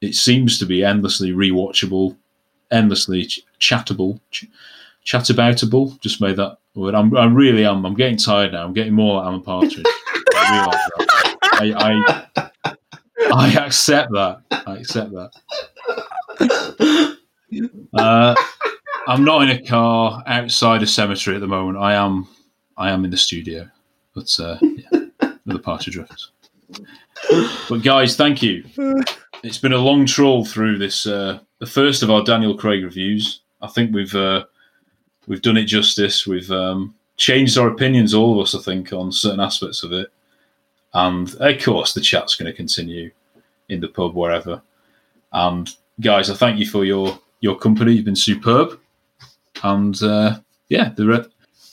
It 0.00 0.14
seems 0.14 0.58
to 0.58 0.66
be 0.66 0.82
endlessly 0.84 1.32
rewatchable, 1.32 2.16
endlessly 2.70 3.26
ch- 3.26 3.44
chattable, 3.60 4.20
ch- 4.30 4.46
chataboutable. 5.04 6.00
Just 6.00 6.20
made 6.20 6.36
that 6.36 6.58
word. 6.74 6.94
I'm, 6.94 7.16
I 7.16 7.26
really 7.26 7.64
am. 7.64 7.84
I'm 7.84 7.94
getting 7.94 8.16
tired 8.16 8.52
now. 8.52 8.64
I'm 8.64 8.72
getting 8.72 8.94
more 8.94 9.22
Alan 9.22 9.42
Partridge. 9.42 9.84
I, 10.34 10.78
I, 11.52 12.26
I, 12.64 12.76
I 13.32 13.52
accept 13.64 14.10
that. 14.12 14.40
I 14.50 14.78
accept 14.78 15.12
that. 15.12 15.32
Uh, 17.94 18.34
I'm 19.06 19.24
not 19.24 19.42
in 19.42 19.50
a 19.50 19.62
car 19.62 20.22
outside 20.26 20.82
a 20.82 20.86
cemetery 20.86 21.36
at 21.36 21.40
the 21.40 21.46
moment. 21.46 21.78
I 21.78 21.94
am. 21.94 22.28
I 22.76 22.90
am 22.90 23.04
in 23.04 23.10
the 23.10 23.16
studio, 23.16 23.68
but 24.14 24.34
uh, 24.40 24.58
yeah, 24.62 25.00
the 25.44 25.58
party 25.58 25.90
drift. 25.90 26.28
But 27.68 27.82
guys, 27.82 28.16
thank 28.16 28.42
you. 28.42 28.64
It's 29.42 29.58
been 29.58 29.72
a 29.72 29.78
long 29.78 30.06
troll 30.06 30.44
through 30.44 30.78
this. 30.78 31.06
Uh, 31.06 31.40
the 31.58 31.66
first 31.66 32.02
of 32.02 32.10
our 32.10 32.24
Daniel 32.24 32.56
Craig 32.56 32.82
reviews. 32.82 33.40
I 33.60 33.68
think 33.68 33.94
we've 33.94 34.14
uh, 34.14 34.44
we've 35.26 35.42
done 35.42 35.56
it 35.56 35.64
justice. 35.64 36.26
We've 36.26 36.50
um, 36.50 36.94
changed 37.16 37.58
our 37.58 37.68
opinions, 37.68 38.14
all 38.14 38.32
of 38.32 38.42
us. 38.42 38.54
I 38.54 38.62
think 38.62 38.92
on 38.92 39.12
certain 39.12 39.40
aspects 39.40 39.82
of 39.82 39.92
it, 39.92 40.08
and 40.94 41.34
of 41.34 41.62
course, 41.62 41.94
the 41.94 42.00
chat's 42.00 42.34
going 42.34 42.50
to 42.50 42.56
continue 42.56 43.10
in 43.68 43.80
the 43.80 43.88
pub 43.88 44.14
wherever. 44.14 44.62
And 45.32 45.68
guys, 46.00 46.30
I 46.30 46.34
thank 46.34 46.58
you 46.58 46.66
for 46.66 46.84
your 46.84 47.18
your 47.42 47.58
company. 47.58 47.92
You've 47.92 48.06
been 48.06 48.16
superb, 48.16 48.80
and 49.62 50.02
uh, 50.02 50.38
yeah, 50.68 50.90
the 50.96 51.06
re- 51.06 51.26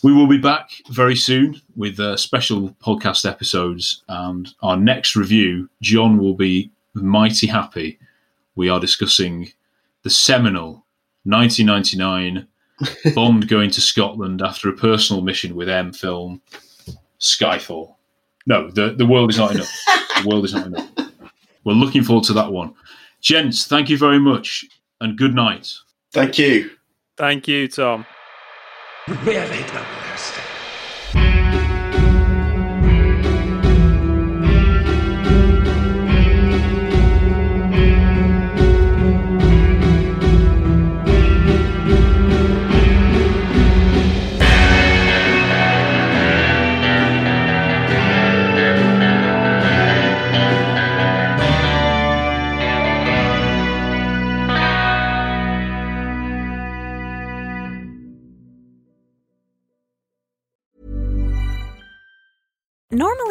we 0.03 0.11
will 0.11 0.28
be 0.28 0.38
back 0.38 0.72
very 0.89 1.15
soon 1.15 1.61
with 1.76 1.99
uh, 1.99 2.17
special 2.17 2.70
podcast 2.84 3.30
episodes. 3.30 4.03
And 4.09 4.49
our 4.61 4.76
next 4.76 5.15
review, 5.15 5.70
John 5.82 6.17
will 6.17 6.34
be 6.34 6.72
mighty 6.93 7.47
happy. 7.47 7.99
We 8.55 8.70
are 8.70 8.80
discussing 8.80 9.51
the 10.03 10.09
seminal 10.09 10.86
1999 11.24 12.47
Bond 13.15 13.47
going 13.47 13.70
to 13.72 13.82
Scotland 13.82 14.41
after 14.41 14.70
a 14.70 14.74
personal 14.74 15.22
mission 15.22 15.55
with 15.55 15.70
M 15.70 15.93
film 15.93 16.41
Skyfall. 17.20 17.95
No, 18.45 18.72
the, 18.72 18.93
the 18.93 19.05
world 19.05 19.30
is 19.30 19.38
not 19.38 19.51
enough. 19.51 19.72
The 20.24 20.28
world 20.28 20.45
is 20.45 20.53
not 20.53 20.67
enough. 20.67 20.89
We're 21.65 21.74
looking 21.74 22.03
forward 22.03 22.24
to 22.26 22.34
that 22.34 22.51
one. 22.51 22.74
Gents, 23.22 23.67
thank 23.67 23.89
you 23.89 23.97
very 23.97 24.17
much 24.17 24.65
and 25.02 25.18
good 25.18 25.34
night. 25.36 25.74
Thank 26.12 26.38
you. 26.38 26.72
Thank 27.18 27.47
you, 27.47 27.68
Tom. 27.68 28.06